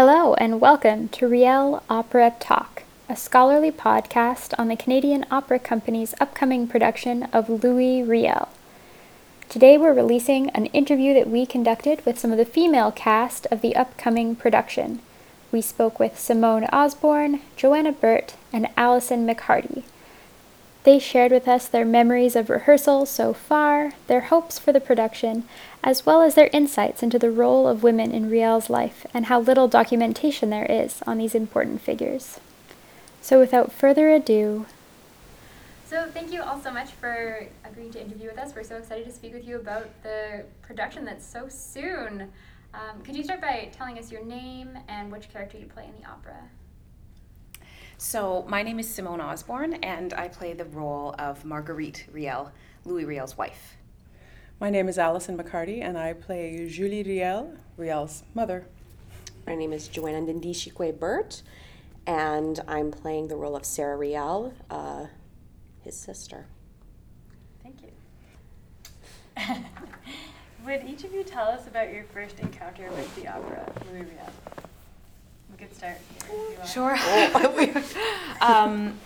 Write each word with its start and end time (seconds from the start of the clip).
Hello, 0.00 0.34
and 0.34 0.60
welcome 0.60 1.08
to 1.08 1.26
Riel 1.26 1.82
Opera 1.90 2.32
Talk, 2.38 2.84
a 3.08 3.16
scholarly 3.16 3.72
podcast 3.72 4.54
on 4.56 4.68
the 4.68 4.76
Canadian 4.76 5.26
Opera 5.28 5.58
Company's 5.58 6.14
upcoming 6.20 6.68
production 6.68 7.24
of 7.32 7.48
Louis 7.64 8.04
Riel. 8.04 8.48
Today 9.48 9.76
we're 9.76 9.92
releasing 9.92 10.50
an 10.50 10.66
interview 10.66 11.14
that 11.14 11.28
we 11.28 11.44
conducted 11.44 12.06
with 12.06 12.16
some 12.16 12.30
of 12.30 12.38
the 12.38 12.44
female 12.44 12.92
cast 12.92 13.48
of 13.50 13.60
the 13.60 13.74
upcoming 13.74 14.36
production. 14.36 15.00
We 15.50 15.60
spoke 15.60 15.98
with 15.98 16.16
Simone 16.16 16.66
Osborne, 16.66 17.40
Joanna 17.56 17.90
Burt, 17.90 18.34
and 18.52 18.68
Allison 18.76 19.26
McHardy. 19.26 19.82
They 20.84 21.00
shared 21.00 21.32
with 21.32 21.48
us 21.48 21.66
their 21.66 21.84
memories 21.84 22.36
of 22.36 22.48
rehearsal 22.48 23.04
so 23.04 23.32
far, 23.32 23.94
their 24.06 24.20
hopes 24.20 24.60
for 24.60 24.72
the 24.72 24.80
production, 24.80 25.42
as 25.88 26.04
well 26.04 26.20
as 26.20 26.34
their 26.34 26.50
insights 26.52 27.02
into 27.02 27.18
the 27.18 27.30
role 27.30 27.66
of 27.66 27.82
women 27.82 28.12
in 28.12 28.28
Riel's 28.28 28.68
life 28.68 29.06
and 29.14 29.24
how 29.24 29.40
little 29.40 29.66
documentation 29.66 30.50
there 30.50 30.66
is 30.66 31.00
on 31.06 31.16
these 31.16 31.34
important 31.34 31.80
figures. 31.80 32.40
So, 33.22 33.40
without 33.40 33.72
further 33.72 34.10
ado, 34.10 34.66
so 35.86 36.06
thank 36.12 36.30
you 36.30 36.42
all 36.42 36.60
so 36.60 36.70
much 36.70 36.90
for 36.90 37.46
agreeing 37.64 37.90
to 37.92 38.02
interview 38.02 38.28
with 38.28 38.36
us. 38.36 38.54
We're 38.54 38.64
so 38.64 38.76
excited 38.76 39.06
to 39.06 39.12
speak 39.12 39.32
with 39.32 39.48
you 39.48 39.56
about 39.56 39.88
the 40.02 40.44
production 40.60 41.06
that's 41.06 41.24
so 41.24 41.48
soon. 41.48 42.30
Um, 42.74 43.00
could 43.02 43.16
you 43.16 43.24
start 43.24 43.40
by 43.40 43.70
telling 43.72 43.98
us 43.98 44.12
your 44.12 44.22
name 44.22 44.78
and 44.88 45.10
which 45.10 45.32
character 45.32 45.56
you 45.56 45.64
play 45.64 45.86
in 45.86 46.02
the 46.02 46.06
opera? 46.06 46.36
So, 47.96 48.44
my 48.46 48.62
name 48.62 48.78
is 48.78 48.86
Simone 48.86 49.22
Osborne, 49.22 49.72
and 49.82 50.12
I 50.12 50.28
play 50.28 50.52
the 50.52 50.66
role 50.66 51.14
of 51.18 51.46
Marguerite 51.46 52.04
Riel, 52.12 52.52
Louis 52.84 53.06
Riel's 53.06 53.38
wife. 53.38 53.78
My 54.60 54.70
name 54.70 54.88
is 54.88 54.98
Allison 54.98 55.38
McHardy, 55.38 55.82
and 55.82 55.96
I 55.96 56.14
play 56.14 56.68
Julie 56.68 57.04
Riel, 57.04 57.52
Riel's 57.76 58.24
mother. 58.34 58.66
My 59.46 59.54
name 59.54 59.72
is 59.72 59.86
Joanna 59.86 60.32
Ndishikwe 60.32 60.98
Burt, 60.98 61.42
and 62.08 62.58
I'm 62.66 62.90
playing 62.90 63.28
the 63.28 63.36
role 63.36 63.54
of 63.54 63.64
Sarah 63.64 63.96
Riel, 63.96 64.52
uh, 64.68 65.06
his 65.84 65.96
sister. 65.96 66.46
Thank 67.62 67.76
you. 67.82 69.54
Would 70.66 70.82
each 70.88 71.04
of 71.04 71.14
you 71.14 71.22
tell 71.22 71.46
us 71.46 71.68
about 71.68 71.92
your 71.92 72.02
first 72.12 72.40
encounter 72.40 72.90
with 72.90 73.14
the 73.14 73.28
opera, 73.28 73.72
Louis 73.92 74.00
Riel? 74.00 74.32
good 75.56 75.74
start. 75.74 75.98
Sure. 76.66 76.96
um, 78.40 78.98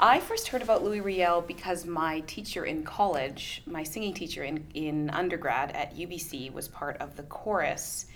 I 0.00 0.20
first 0.20 0.48
heard 0.48 0.62
about 0.62 0.82
Louis 0.82 1.00
Riel 1.00 1.40
because 1.40 1.86
my 1.86 2.20
teacher 2.20 2.64
in 2.64 2.82
college, 2.82 3.62
my 3.66 3.82
singing 3.82 4.14
teacher 4.14 4.42
in, 4.42 4.66
in 4.74 5.10
undergrad 5.10 5.70
at 5.72 5.96
UBC, 5.96 6.52
was 6.52 6.68
part 6.68 6.96
of 6.98 7.16
the 7.16 7.22
chorus 7.24 8.06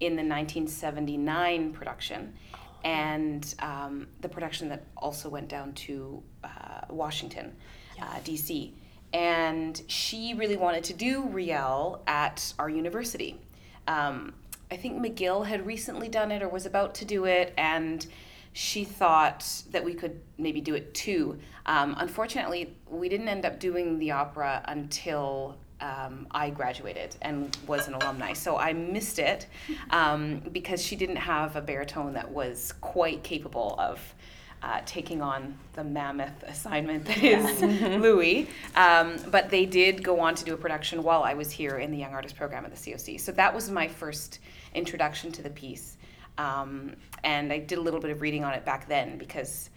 in 0.00 0.12
the 0.12 0.22
1979 0.22 1.72
production. 1.72 2.34
And 2.84 3.54
um, 3.60 4.08
the 4.20 4.28
production 4.28 4.68
that 4.68 4.84
also 4.96 5.28
went 5.28 5.48
down 5.48 5.72
to 5.74 6.22
uh, 6.44 6.48
Washington, 6.90 7.54
uh, 8.00 8.18
D.C. 8.24 8.74
And 9.12 9.80
she 9.86 10.34
really 10.34 10.56
wanted 10.56 10.84
to 10.84 10.94
do 10.94 11.22
Riel 11.22 12.02
at 12.06 12.52
our 12.58 12.68
university. 12.68 13.40
Um, 13.88 14.34
I 14.70 14.76
think 14.76 15.00
McGill 15.00 15.46
had 15.46 15.64
recently 15.64 16.08
done 16.08 16.32
it 16.32 16.42
or 16.42 16.48
was 16.48 16.66
about 16.66 16.94
to 16.96 17.04
do 17.04 17.24
it, 17.24 17.54
and 17.56 18.04
she 18.56 18.84
thought 18.84 19.46
that 19.70 19.84
we 19.84 19.92
could 19.92 20.18
maybe 20.38 20.62
do 20.62 20.74
it 20.74 20.94
too. 20.94 21.38
Um, 21.66 21.94
unfortunately, 21.98 22.74
we 22.88 23.10
didn't 23.10 23.28
end 23.28 23.44
up 23.44 23.60
doing 23.60 23.98
the 23.98 24.12
opera 24.12 24.64
until 24.66 25.58
um, 25.82 26.26
I 26.30 26.48
graduated 26.48 27.16
and 27.20 27.54
was 27.66 27.86
an 27.86 27.92
alumni. 27.92 28.32
So 28.32 28.56
I 28.56 28.72
missed 28.72 29.18
it 29.18 29.46
um, 29.90 30.40
because 30.52 30.82
she 30.82 30.96
didn't 30.96 31.16
have 31.16 31.54
a 31.56 31.60
baritone 31.60 32.14
that 32.14 32.30
was 32.30 32.72
quite 32.80 33.22
capable 33.22 33.76
of. 33.78 34.00
Uh, 34.62 34.80
taking 34.86 35.20
on 35.20 35.56
the 35.74 35.84
mammoth 35.84 36.42
assignment 36.44 37.04
that 37.04 37.22
is 37.22 37.60
Louis. 38.02 38.48
Um, 38.74 39.16
but 39.30 39.50
they 39.50 39.66
did 39.66 40.02
go 40.02 40.18
on 40.18 40.34
to 40.34 40.44
do 40.44 40.54
a 40.54 40.56
production 40.56 41.02
while 41.02 41.22
I 41.22 41.34
was 41.34 41.52
here 41.52 41.76
in 41.76 41.90
the 41.90 41.98
Young 41.98 42.14
Artist 42.14 42.36
Program 42.36 42.64
at 42.64 42.74
the 42.74 42.90
COC. 42.92 43.20
So 43.20 43.32
that 43.32 43.54
was 43.54 43.70
my 43.70 43.86
first 43.86 44.40
introduction 44.74 45.30
to 45.32 45.42
the 45.42 45.50
piece. 45.50 45.98
Um, 46.38 46.94
and 47.24 47.52
I 47.52 47.58
did 47.58 47.78
a 47.78 47.80
little 47.80 48.00
bit 48.00 48.10
of 48.10 48.20
reading 48.20 48.44
on 48.44 48.54
it 48.54 48.64
back 48.64 48.88
then 48.88 49.18
because 49.18 49.70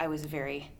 I 0.00 0.08
was 0.08 0.24
a 0.24 0.28
very 0.28 0.70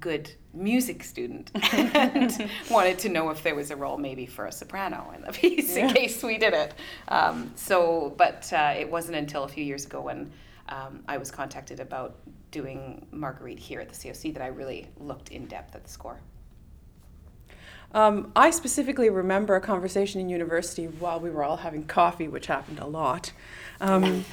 good 0.00 0.30
music 0.52 1.02
student 1.02 1.50
and 1.72 2.50
wanted 2.70 2.98
to 3.00 3.08
know 3.08 3.30
if 3.30 3.42
there 3.42 3.54
was 3.54 3.70
a 3.70 3.76
role 3.76 3.96
maybe 3.96 4.26
for 4.26 4.46
a 4.46 4.52
soprano 4.52 5.12
in 5.14 5.22
the 5.22 5.32
piece 5.32 5.76
yeah. 5.76 5.88
in 5.88 5.94
case 5.94 6.22
we 6.22 6.38
did 6.38 6.54
it. 6.54 6.74
Um, 7.08 7.52
so, 7.54 8.14
but 8.16 8.52
uh, 8.52 8.74
it 8.76 8.90
wasn't 8.90 9.16
until 9.16 9.44
a 9.44 9.48
few 9.48 9.64
years 9.64 9.86
ago 9.86 10.00
when 10.00 10.30
um, 10.68 11.02
I 11.08 11.18
was 11.18 11.30
contacted 11.30 11.80
about 11.80 12.16
doing 12.50 13.06
Marguerite 13.10 13.58
here 13.58 13.80
at 13.80 13.88
the 13.88 13.94
COC 13.94 14.34
that 14.34 14.42
I 14.42 14.48
really 14.48 14.88
looked 14.98 15.30
in 15.30 15.46
depth 15.46 15.74
at 15.74 15.84
the 15.84 15.90
score. 15.90 16.20
Um, 17.92 18.32
I 18.34 18.50
specifically 18.50 19.10
remember 19.10 19.54
a 19.54 19.60
conversation 19.60 20.20
in 20.20 20.28
university 20.28 20.86
while 20.86 21.20
we 21.20 21.30
were 21.30 21.44
all 21.44 21.58
having 21.58 21.86
coffee, 21.86 22.28
which 22.28 22.46
happened 22.46 22.78
a 22.78 22.86
lot. 22.86 23.32
Um, 23.80 24.24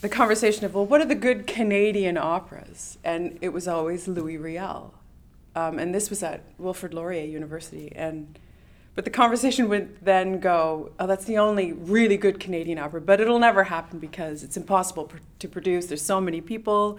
the 0.00 0.08
conversation 0.08 0.64
of, 0.64 0.74
well, 0.74 0.86
what 0.86 1.00
are 1.00 1.06
the 1.06 1.14
good 1.14 1.46
Canadian 1.46 2.16
operas? 2.16 2.98
And 3.04 3.38
it 3.40 3.50
was 3.50 3.66
always 3.66 4.06
Louis 4.06 4.36
Riel. 4.36 4.94
Um, 5.56 5.78
and 5.78 5.94
this 5.94 6.10
was 6.10 6.22
at 6.22 6.42
Wilfrid 6.58 6.94
Laurier 6.94 7.24
University. 7.24 7.92
And 7.96 8.38
but 8.94 9.04
the 9.04 9.12
conversation 9.12 9.68
would 9.68 9.96
then 10.04 10.40
go, 10.40 10.90
oh, 10.98 11.06
that's 11.06 11.24
the 11.24 11.38
only 11.38 11.72
really 11.72 12.16
good 12.16 12.40
Canadian 12.40 12.80
opera, 12.80 13.00
but 13.00 13.20
it'll 13.20 13.38
never 13.38 13.62
happen 13.62 14.00
because 14.00 14.42
it's 14.42 14.56
impossible 14.56 15.04
pr- 15.04 15.18
to 15.38 15.46
produce. 15.46 15.86
There's 15.86 16.02
so 16.02 16.20
many 16.20 16.40
people. 16.40 16.98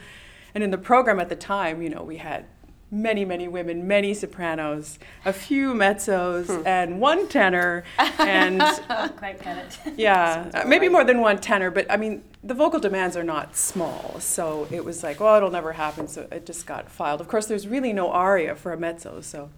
And 0.55 0.63
in 0.63 0.71
the 0.71 0.77
program 0.77 1.19
at 1.19 1.27
the 1.27 1.35
time, 1.35 1.81
you 1.81 1.89
know, 1.89 2.01
we 2.01 2.15
had 2.15 2.45
many, 2.91 3.23
many 3.23 3.47
women, 3.47 3.87
many 3.87 4.13
sopranos, 4.13 4.97
a 5.25 5.33
few 5.33 5.73
mezzos, 5.73 6.47
hmm. 6.47 6.65
and 6.65 6.99
one 6.99 7.27
tenor, 7.27 7.83
and 7.97 8.59
quite 9.17 9.41
get 9.41 9.57
it. 9.57 9.79
Yeah, 9.97 10.49
uh, 10.53 10.67
maybe 10.67 10.89
more 10.89 11.03
than 11.03 11.21
one 11.21 11.39
tenor, 11.39 11.69
but 11.69 11.85
I 11.89 11.97
mean, 11.97 12.23
the 12.43 12.53
vocal 12.53 12.79
demands 12.79 13.15
are 13.15 13.23
not 13.23 13.55
small, 13.55 14.19
so 14.19 14.67
it 14.71 14.83
was 14.83 15.03
like, 15.03 15.19
well, 15.19 15.35
it'll 15.37 15.51
never 15.51 15.73
happen, 15.73 16.07
so 16.07 16.27
it 16.31 16.45
just 16.45 16.65
got 16.65 16.89
filed. 16.89 17.21
Of 17.21 17.27
course, 17.27 17.45
there's 17.45 17.67
really 17.67 17.93
no 17.93 18.11
aria 18.11 18.55
for 18.55 18.71
a 18.71 18.77
mezzo, 18.77 19.21
so 19.21 19.49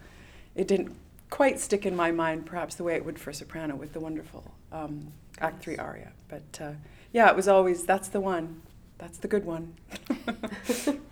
it 0.55 0.67
didn't 0.67 0.95
quite 1.29 1.59
stick 1.59 1.85
in 1.85 1.95
my 1.95 2.11
mind, 2.11 2.45
perhaps 2.45 2.75
the 2.75 2.83
way 2.83 2.95
it 2.95 3.05
would 3.05 3.19
for 3.19 3.31
soprano 3.31 3.75
with 3.75 3.93
the 3.93 3.99
wonderful 3.99 4.51
um, 4.71 5.13
Act 5.39 5.63
Three 5.63 5.77
aria. 5.77 6.11
But 6.27 6.59
uh, 6.61 6.71
yeah, 7.13 7.29
it 7.29 7.35
was 7.35 7.47
always 7.47 7.85
that's 7.85 8.09
the 8.09 8.19
one, 8.19 8.61
that's 8.97 9.17
the 9.17 9.27
good 9.27 9.45
one. 9.45 9.75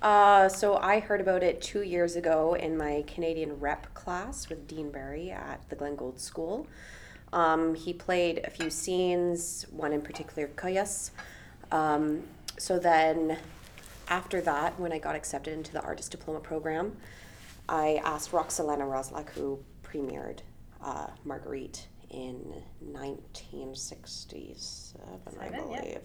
Uh, 0.00 0.48
so 0.48 0.76
I 0.76 1.00
heard 1.00 1.20
about 1.20 1.42
it 1.42 1.60
two 1.60 1.82
years 1.82 2.14
ago 2.14 2.54
in 2.54 2.76
my 2.76 3.04
Canadian 3.06 3.58
rep 3.58 3.92
class 3.94 4.48
with 4.48 4.68
Dean 4.68 4.90
Barry 4.90 5.30
at 5.30 5.60
the 5.68 5.76
Glenn 5.76 5.96
Gould 5.96 6.20
School. 6.20 6.68
Um, 7.32 7.74
he 7.74 7.92
played 7.92 8.40
a 8.44 8.50
few 8.50 8.70
scenes, 8.70 9.66
one 9.70 9.92
in 9.92 10.00
particular, 10.00 10.48
Kuyas. 10.56 11.10
Um, 11.72 12.22
so 12.56 12.78
then, 12.78 13.38
after 14.08 14.40
that, 14.40 14.78
when 14.78 14.92
I 14.92 14.98
got 14.98 15.16
accepted 15.16 15.52
into 15.52 15.72
the 15.72 15.82
artist 15.82 16.12
diploma 16.12 16.40
program, 16.40 16.96
I 17.68 18.00
asked 18.04 18.30
Roxolana 18.32 18.88
Roslak, 18.88 19.30
who 19.30 19.58
premiered 19.82 20.38
uh, 20.82 21.08
Marguerite 21.24 21.88
in 22.10 22.36
1967, 22.80 24.54
Seven, 24.56 25.40
I 25.40 25.48
believe. 25.50 25.98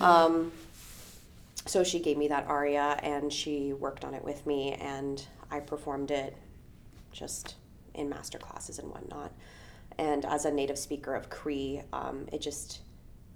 Yeah. 0.00 0.24
Um, 0.24 0.50
so 1.66 1.84
she 1.84 2.00
gave 2.00 2.16
me 2.16 2.28
that 2.28 2.46
aria 2.46 2.98
and 3.02 3.32
she 3.32 3.72
worked 3.72 4.04
on 4.04 4.14
it 4.14 4.24
with 4.24 4.46
me 4.46 4.72
and 4.74 5.26
I 5.50 5.60
performed 5.60 6.10
it 6.10 6.36
just 7.12 7.56
in 7.94 8.08
master 8.08 8.38
classes 8.38 8.78
and 8.78 8.88
whatnot. 8.88 9.32
And 9.98 10.24
as 10.24 10.44
a 10.44 10.50
native 10.50 10.78
speaker 10.78 11.14
of 11.14 11.28
Cree, 11.28 11.82
um, 11.92 12.26
it 12.32 12.40
just 12.40 12.80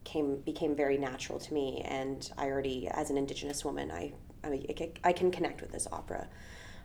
came 0.05 0.37
became 0.37 0.77
very 0.77 0.97
natural 0.97 1.39
to 1.39 1.55
me. 1.55 1.83
And 1.85 2.31
I 2.39 2.47
already, 2.47 2.89
as 2.89 3.11
an 3.11 3.19
Indigenous 3.19 3.65
woman, 3.65 3.91
I 3.91 4.13
I, 4.45 4.91
I 5.03 5.13
can 5.13 5.31
connect 5.31 5.61
with 5.61 5.73
this 5.73 5.89
opera. 5.91 6.29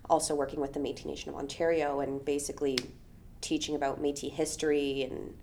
Also 0.10 0.34
working 0.34 0.60
with 0.60 0.74
the 0.74 0.80
Métis 0.80 1.06
Nation 1.06 1.30
of 1.30 1.36
Ontario 1.36 2.00
and 2.00 2.24
basically 2.25 2.78
teaching 3.42 3.75
about 3.75 4.02
Métis 4.02 4.31
history 4.31 5.04
and 5.04 5.36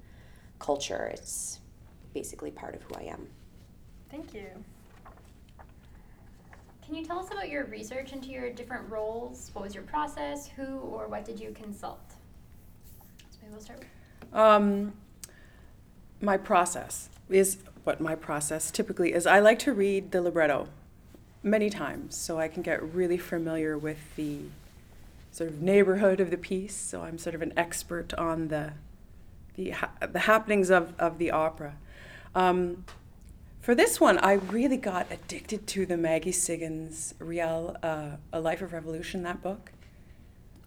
culture. 0.58 1.10
It's 1.12 1.60
basically 2.14 2.50
part 2.50 2.74
of 2.74 2.82
who 2.82 2.94
I 2.94 3.02
am. 3.04 3.28
Thank 4.10 4.34
you. 4.34 4.46
Can 6.86 6.94
you 6.94 7.04
tell 7.04 7.18
us 7.18 7.32
about 7.32 7.48
your 7.48 7.64
research 7.64 8.12
into 8.12 8.28
your 8.28 8.48
different 8.50 8.88
roles? 8.88 9.50
What 9.54 9.64
was 9.64 9.74
your 9.74 9.82
process? 9.82 10.46
Who 10.46 10.78
or 10.78 11.08
what 11.08 11.24
did 11.24 11.40
you 11.40 11.50
consult? 11.50 12.14
So 13.28 13.38
maybe 13.42 13.52
we'll 13.52 13.60
start 13.60 13.80
with. 13.80 14.32
Um, 14.32 14.92
my 16.20 16.36
process 16.36 17.08
is 17.28 17.58
what 17.82 18.00
my 18.00 18.14
process 18.14 18.70
typically 18.70 19.12
is. 19.12 19.26
I 19.26 19.40
like 19.40 19.58
to 19.60 19.72
read 19.72 20.12
the 20.12 20.22
libretto 20.22 20.68
many 21.42 21.70
times 21.70 22.14
so 22.16 22.38
I 22.38 22.46
can 22.46 22.62
get 22.62 22.80
really 22.94 23.18
familiar 23.18 23.76
with 23.76 24.14
the 24.14 24.42
sort 25.32 25.50
of 25.50 25.60
neighborhood 25.60 26.20
of 26.20 26.30
the 26.30 26.38
piece. 26.38 26.76
So 26.76 27.02
I'm 27.02 27.18
sort 27.18 27.34
of 27.34 27.42
an 27.42 27.52
expert 27.56 28.14
on 28.14 28.46
the 28.46 28.74
the, 29.56 29.70
ha- 29.70 29.90
the 30.12 30.20
happenings 30.20 30.70
of, 30.70 30.94
of 31.00 31.18
the 31.18 31.32
opera. 31.32 31.74
Um, 32.34 32.84
For 33.66 33.74
this 33.74 34.00
one, 34.00 34.18
I 34.18 34.34
really 34.34 34.76
got 34.76 35.10
addicted 35.10 35.66
to 35.66 35.86
the 35.86 35.96
Maggie 35.96 36.30
Siggins 36.30 37.14
Riel, 37.18 37.76
uh, 37.82 38.10
A 38.32 38.38
Life 38.38 38.62
of 38.62 38.72
Revolution, 38.72 39.24
that 39.24 39.42
book. 39.42 39.72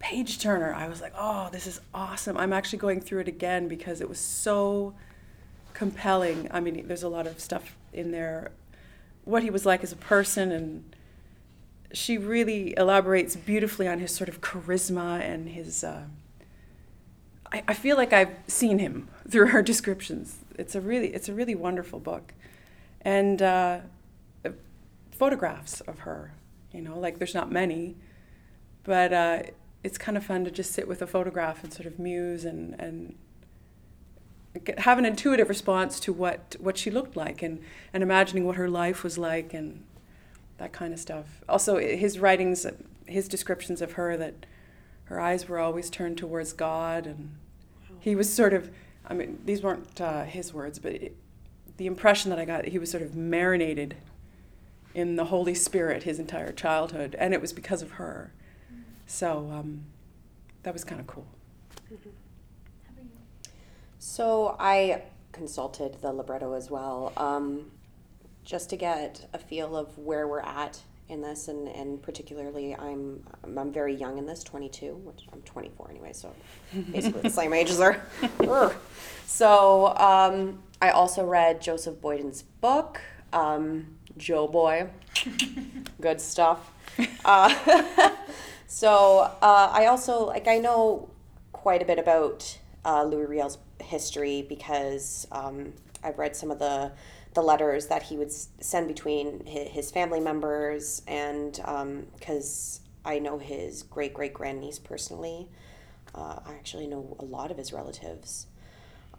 Page 0.00 0.38
Turner, 0.38 0.74
I 0.74 0.86
was 0.86 1.00
like, 1.00 1.14
oh, 1.16 1.48
this 1.50 1.66
is 1.66 1.80
awesome. 1.94 2.36
I'm 2.36 2.52
actually 2.52 2.78
going 2.78 3.00
through 3.00 3.20
it 3.20 3.28
again 3.28 3.68
because 3.68 4.02
it 4.02 4.08
was 4.10 4.18
so 4.18 4.92
compelling. 5.72 6.46
I 6.50 6.60
mean, 6.60 6.88
there's 6.88 7.02
a 7.02 7.08
lot 7.08 7.26
of 7.26 7.40
stuff 7.40 7.74
in 7.94 8.10
there, 8.10 8.50
what 9.24 9.42
he 9.42 9.48
was 9.48 9.64
like 9.64 9.82
as 9.82 9.92
a 9.92 9.96
person, 9.96 10.52
and 10.52 10.94
she 11.94 12.18
really 12.18 12.74
elaborates 12.76 13.34
beautifully 13.34 13.88
on 13.88 14.00
his 14.00 14.14
sort 14.14 14.28
of 14.28 14.42
charisma 14.42 15.20
and 15.22 15.48
his. 15.48 15.82
Uh, 15.82 16.02
I, 17.50 17.62
I 17.66 17.72
feel 17.72 17.96
like 17.96 18.12
I've 18.12 18.36
seen 18.46 18.78
him 18.78 19.08
through 19.26 19.46
her 19.46 19.62
descriptions. 19.62 20.40
It's 20.58 20.74
a 20.74 20.82
really, 20.82 21.14
it's 21.14 21.30
a 21.30 21.32
really 21.32 21.54
wonderful 21.54 21.98
book 21.98 22.34
and 23.02 23.40
uh, 23.42 23.80
photographs 25.20 25.82
of 25.82 26.00
her. 26.00 26.32
You 26.72 26.80
know, 26.80 26.98
like 26.98 27.18
there's 27.18 27.34
not 27.34 27.52
many, 27.52 27.96
but 28.84 29.12
uh, 29.12 29.42
it's 29.84 29.98
kind 29.98 30.16
of 30.16 30.24
fun 30.24 30.44
to 30.44 30.50
just 30.50 30.72
sit 30.72 30.88
with 30.88 31.02
a 31.02 31.06
photograph 31.06 31.62
and 31.62 31.72
sort 31.72 31.86
of 31.86 31.98
muse 31.98 32.44
and 32.44 32.78
and 32.80 33.16
get, 34.64 34.80
have 34.80 34.98
an 34.98 35.04
intuitive 35.04 35.48
response 35.48 36.00
to 36.00 36.12
what 36.12 36.56
what 36.58 36.78
she 36.78 36.90
looked 36.90 37.16
like 37.16 37.42
and 37.42 37.60
and 37.92 38.02
imagining 38.02 38.46
what 38.46 38.56
her 38.56 38.68
life 38.68 39.02
was 39.04 39.18
like 39.18 39.52
and 39.52 39.84
that 40.58 40.72
kind 40.72 40.94
of 40.94 41.00
stuff. 41.00 41.42
Also, 41.48 41.78
his 41.78 42.18
writings, 42.18 42.66
his 43.06 43.28
descriptions 43.28 43.82
of 43.82 43.92
her 43.92 44.16
that 44.16 44.46
her 45.04 45.20
eyes 45.20 45.48
were 45.48 45.58
always 45.58 45.90
turned 45.90 46.16
towards 46.16 46.52
God 46.52 47.06
and 47.06 47.36
he 47.98 48.14
was 48.14 48.32
sort 48.32 48.54
of 48.54 48.70
I 49.06 49.14
mean, 49.14 49.40
these 49.44 49.62
weren't 49.62 50.00
uh, 50.00 50.24
his 50.24 50.54
words, 50.54 50.78
but 50.78 50.92
it, 50.92 51.16
the 51.80 51.86
impression 51.86 52.28
that 52.28 52.38
I 52.38 52.44
got, 52.44 52.66
he 52.66 52.78
was 52.78 52.90
sort 52.90 53.02
of 53.02 53.16
marinated 53.16 53.96
in 54.94 55.16
the 55.16 55.24
Holy 55.24 55.54
Spirit 55.54 56.02
his 56.02 56.18
entire 56.18 56.52
childhood, 56.52 57.16
and 57.18 57.32
it 57.32 57.40
was 57.40 57.54
because 57.54 57.80
of 57.80 57.92
her. 57.92 58.34
So 59.06 59.50
um, 59.50 59.86
that 60.62 60.74
was 60.74 60.84
kind 60.84 61.00
of 61.00 61.06
cool. 61.06 61.26
So 63.98 64.56
I 64.60 65.04
consulted 65.32 65.96
the 66.02 66.12
libretto 66.12 66.52
as 66.52 66.70
well, 66.70 67.14
um, 67.16 67.70
just 68.44 68.68
to 68.68 68.76
get 68.76 69.26
a 69.32 69.38
feel 69.38 69.74
of 69.74 69.96
where 69.96 70.28
we're 70.28 70.40
at 70.40 70.82
in 71.08 71.22
this, 71.22 71.48
and, 71.48 71.66
and 71.66 72.02
particularly 72.02 72.76
I'm 72.76 73.24
I'm 73.42 73.72
very 73.72 73.94
young 73.94 74.18
in 74.18 74.26
this, 74.26 74.44
22, 74.44 74.96
which 74.96 75.24
I'm 75.32 75.40
24 75.40 75.88
anyway, 75.88 76.12
so 76.12 76.30
basically 76.92 77.22
the 77.22 77.30
same 77.30 77.54
age 77.54 77.70
as 77.70 77.78
her. 77.78 78.02
so 79.24 79.96
um, 79.96 80.58
I 80.82 80.90
also 80.90 81.24
read 81.24 81.60
Joseph 81.60 82.00
Boyden's 82.00 82.42
book, 82.42 83.00
um, 83.32 83.98
Joe 84.16 84.48
Boy. 84.48 84.88
Good 86.00 86.20
stuff. 86.20 86.72
Uh, 87.24 88.10
so 88.66 89.30
uh, 89.42 89.70
I 89.72 89.86
also 89.86 90.26
like 90.26 90.48
I 90.48 90.58
know 90.58 91.10
quite 91.52 91.82
a 91.82 91.84
bit 91.84 91.98
about 91.98 92.58
uh, 92.84 93.04
Louis 93.04 93.26
Riel's 93.26 93.58
history 93.82 94.46
because 94.48 95.26
um, 95.30 95.74
I've 96.02 96.18
read 96.18 96.34
some 96.34 96.50
of 96.50 96.58
the 96.58 96.92
the 97.34 97.42
letters 97.42 97.86
that 97.86 98.02
he 98.02 98.16
would 98.16 98.32
send 98.32 98.88
between 98.88 99.44
his 99.46 99.90
family 99.90 100.18
members 100.18 101.02
and 101.06 101.52
because 102.18 102.80
um, 103.04 103.12
I 103.12 103.18
know 103.18 103.38
his 103.38 103.82
great 103.82 104.14
great 104.14 104.32
grandniece 104.34 104.78
personally. 104.78 105.48
Uh, 106.14 106.40
I 106.44 106.54
actually 106.54 106.86
know 106.86 107.16
a 107.20 107.24
lot 107.24 107.50
of 107.50 107.56
his 107.56 107.72
relatives. 107.72 108.46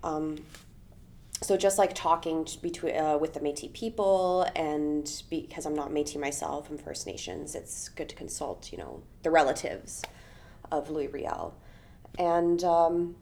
Um, 0.03 0.43
so 1.43 1.57
just 1.57 1.79
like 1.79 1.95
talking 1.95 2.47
between 2.61 2.95
uh, 2.95 3.17
with 3.17 3.33
the 3.33 3.39
Métis 3.39 3.73
people, 3.73 4.45
and 4.55 5.23
because 5.29 5.65
I'm 5.65 5.73
not 5.73 5.89
Métis 5.89 6.19
myself, 6.19 6.69
I'm 6.69 6.77
First 6.77 7.07
Nations, 7.07 7.55
it's 7.55 7.89
good 7.89 8.09
to 8.09 8.15
consult, 8.15 8.71
you 8.71 8.77
know, 8.77 9.01
the 9.23 9.31
relatives 9.31 10.03
of 10.71 10.89
Louis 10.91 11.07
Riel, 11.07 11.55
and 12.19 12.63
um, 12.63 13.15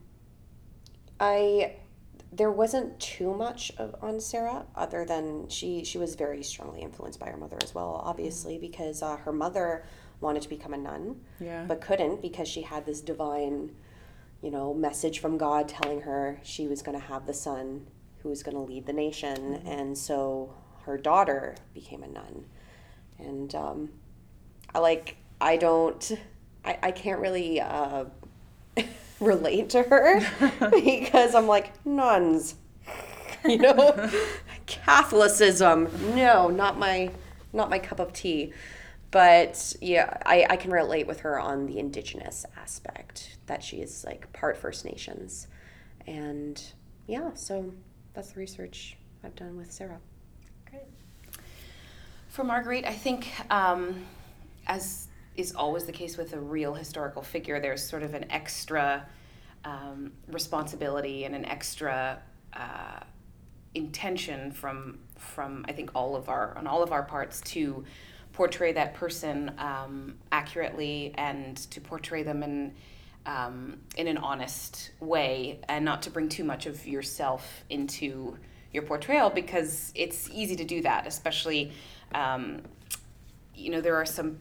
I 1.19 1.75
there 2.31 2.51
wasn't 2.51 2.99
too 2.99 3.33
much 3.33 3.71
of, 3.77 3.95
on 4.01 4.19
Sarah 4.19 4.65
other 4.75 5.05
than 5.05 5.47
she 5.47 5.85
she 5.85 5.97
was 5.97 6.15
very 6.15 6.43
strongly 6.43 6.81
influenced 6.81 7.21
by 7.21 7.29
her 7.29 7.37
mother 7.37 7.57
as 7.63 7.73
well, 7.73 8.01
obviously 8.03 8.57
because 8.57 9.01
uh, 9.01 9.15
her 9.15 9.31
mother 9.31 9.85
wanted 10.19 10.41
to 10.41 10.49
become 10.49 10.73
a 10.73 10.77
nun, 10.77 11.21
yeah. 11.39 11.63
but 11.65 11.79
couldn't 11.79 12.21
because 12.21 12.49
she 12.49 12.63
had 12.63 12.85
this 12.85 12.99
divine, 12.99 13.71
you 14.41 14.51
know, 14.51 14.73
message 14.73 15.19
from 15.19 15.37
God 15.37 15.69
telling 15.69 16.01
her 16.01 16.41
she 16.43 16.67
was 16.67 16.81
going 16.81 16.99
to 16.99 17.05
have 17.05 17.25
the 17.25 17.33
son 17.33 17.87
who 18.21 18.29
was 18.29 18.43
going 18.43 18.55
to 18.55 18.61
lead 18.61 18.85
the 18.85 18.93
nation. 18.93 19.37
Mm-hmm. 19.37 19.67
And 19.67 19.97
so 19.97 20.53
her 20.83 20.97
daughter 20.97 21.55
became 21.73 22.03
a 22.03 22.07
nun. 22.07 22.45
And 23.17 23.53
um, 23.55 23.89
I 24.73 24.79
like, 24.79 25.17
I 25.41 25.57
don't, 25.57 26.11
I, 26.63 26.77
I 26.83 26.91
can't 26.91 27.19
really 27.19 27.61
uh, 27.61 28.05
relate 29.19 29.69
to 29.71 29.83
her 29.83 30.21
because 30.71 31.35
I'm 31.35 31.47
like, 31.47 31.85
nuns, 31.85 32.55
you 33.45 33.57
know, 33.57 34.09
Catholicism. 34.65 35.89
No, 36.15 36.49
not 36.49 36.77
my, 36.77 37.11
not 37.53 37.69
my 37.69 37.79
cup 37.79 37.99
of 37.99 38.13
tea. 38.13 38.53
But 39.11 39.75
yeah, 39.81 40.17
I, 40.25 40.45
I 40.49 40.55
can 40.55 40.71
relate 40.71 41.07
with 41.07 41.21
her 41.21 41.39
on 41.39 41.65
the 41.65 41.79
indigenous 41.79 42.45
aspect 42.55 43.37
that 43.47 43.63
she 43.63 43.77
is 43.77 44.03
like 44.05 44.31
part 44.33 44.55
First 44.55 44.85
Nations. 44.85 45.47
And 46.05 46.61
yeah, 47.07 47.33
so 47.33 47.73
that's 48.13 48.31
the 48.31 48.39
research 48.39 48.97
I've 49.23 49.35
done 49.35 49.57
with 49.57 49.71
Sarah. 49.71 49.99
Great. 50.69 50.83
For 52.29 52.43
Marguerite, 52.43 52.85
I 52.85 52.93
think, 52.93 53.27
um, 53.49 54.05
as 54.67 55.07
is 55.35 55.55
always 55.55 55.85
the 55.85 55.91
case 55.91 56.17
with 56.17 56.33
a 56.33 56.39
real 56.39 56.73
historical 56.73 57.21
figure, 57.21 57.59
there's 57.59 57.87
sort 57.87 58.03
of 58.03 58.13
an 58.13 58.29
extra 58.31 59.05
um, 59.65 60.11
responsibility 60.27 61.25
and 61.25 61.35
an 61.35 61.45
extra 61.45 62.21
uh, 62.53 62.99
intention 63.75 64.51
from 64.51 64.97
from 65.17 65.65
I 65.67 65.73
think 65.73 65.91
all 65.93 66.15
of 66.15 66.29
our 66.29 66.57
on 66.57 66.65
all 66.65 66.81
of 66.81 66.91
our 66.91 67.03
parts 67.03 67.41
to 67.41 67.83
portray 68.33 68.71
that 68.73 68.93
person 68.93 69.51
um, 69.57 70.15
accurately 70.31 71.13
and 71.17 71.57
to 71.57 71.81
portray 71.81 72.23
them 72.23 72.41
in 72.41 72.73
um, 73.25 73.77
in 73.97 74.07
an 74.07 74.17
honest 74.17 74.91
way 74.99 75.59
and 75.67 75.85
not 75.85 76.01
to 76.03 76.09
bring 76.09 76.29
too 76.29 76.43
much 76.43 76.65
of 76.65 76.87
yourself 76.87 77.63
into 77.69 78.37
your 78.73 78.83
portrayal 78.83 79.29
because 79.29 79.91
it's 79.95 80.29
easy 80.29 80.55
to 80.55 80.63
do 80.63 80.81
that, 80.81 81.07
especially, 81.07 81.71
um, 82.13 82.61
you 83.55 83.69
know, 83.71 83.81
there 83.81 83.95
are 83.95 84.05
some, 84.05 84.39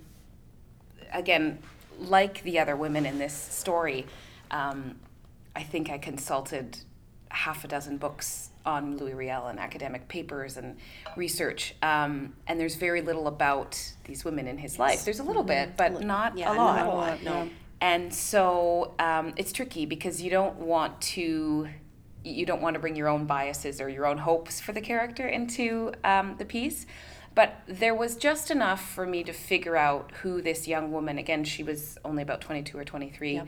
again, 1.12 1.58
like 1.98 2.42
the 2.42 2.58
other 2.58 2.76
women 2.76 3.06
in 3.06 3.18
this 3.18 3.34
story, 3.34 4.06
um, 4.50 4.96
I 5.56 5.62
think 5.62 5.90
I 5.90 5.98
consulted 5.98 6.78
half 7.30 7.64
a 7.64 7.68
dozen 7.68 7.98
books 7.98 8.50
on 8.64 8.96
Louis 8.96 9.14
Riel 9.14 9.46
and 9.46 9.58
academic 9.58 10.08
papers 10.08 10.56
and 10.56 10.76
research. 11.16 11.74
Um, 11.82 12.34
and 12.46 12.60
there's 12.60 12.76
very 12.76 13.02
little 13.02 13.26
about 13.26 13.92
these 14.04 14.24
women 14.24 14.46
in 14.46 14.58
his 14.58 14.78
life. 14.78 15.04
There's 15.04 15.20
a 15.20 15.24
little 15.24 15.42
mm-hmm. 15.42 15.70
bit, 15.70 15.76
but 15.76 16.02
not 16.02 16.36
yeah, 16.36 16.52
a 16.52 16.54
lot. 16.54 16.76
Not 16.76 16.86
a 16.86 16.90
lot, 16.90 17.22
no. 17.22 17.50
And 17.80 18.12
so 18.12 18.94
um, 18.98 19.34
it's 19.36 19.52
tricky 19.52 19.86
because 19.86 20.20
you 20.20 20.30
don't 20.30 20.56
want 20.56 21.00
to 21.00 21.68
you 22.24 22.44
don't 22.44 22.60
want 22.60 22.74
to 22.74 22.80
bring 22.80 22.96
your 22.96 23.08
own 23.08 23.24
biases 23.24 23.80
or 23.80 23.88
your 23.88 24.06
own 24.06 24.18
hopes 24.18 24.60
for 24.60 24.72
the 24.72 24.80
character 24.80 25.26
into 25.26 25.92
um, 26.04 26.34
the 26.38 26.44
piece. 26.44 26.84
But 27.34 27.62
there 27.66 27.94
was 27.94 28.16
just 28.16 28.50
enough 28.50 28.84
for 28.92 29.06
me 29.06 29.22
to 29.24 29.32
figure 29.32 29.76
out 29.76 30.10
who 30.22 30.42
this 30.42 30.66
young 30.66 30.90
woman, 30.90 31.18
again, 31.18 31.44
she 31.44 31.62
was 31.62 31.96
only 32.04 32.22
about 32.22 32.40
22 32.40 32.76
or 32.76 32.84
23, 32.84 33.34
yep. 33.34 33.46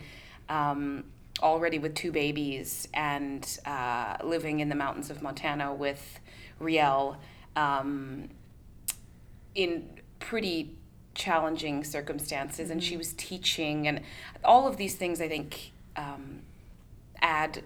um, 0.49 1.05
already 1.43 1.79
with 1.79 1.95
two 1.95 2.13
babies 2.13 2.87
and 2.95 3.59
uh, 3.67 4.17
living 4.23 4.61
in 4.61 4.69
the 4.69 4.75
mountains 4.77 5.11
of 5.11 5.23
Montana 5.23 5.75
with 5.75 6.21
Riel 6.61 7.19
um, 7.57 8.29
in 9.55 9.89
pretty 10.21 10.77
challenging 11.15 11.85
circumstances 11.85 12.65
mm-hmm. 12.65 12.73
and 12.73 12.85
she 12.85 12.93
mm-hmm. 12.93 12.99
was 12.99 13.13
teaching 13.15 13.89
and 13.89 14.01
all 14.45 14.67
of 14.67 14.77
these 14.77 14.95
things 14.95 15.21
i 15.21 15.29
think 15.29 15.73
um, 15.97 16.41
add 17.21 17.63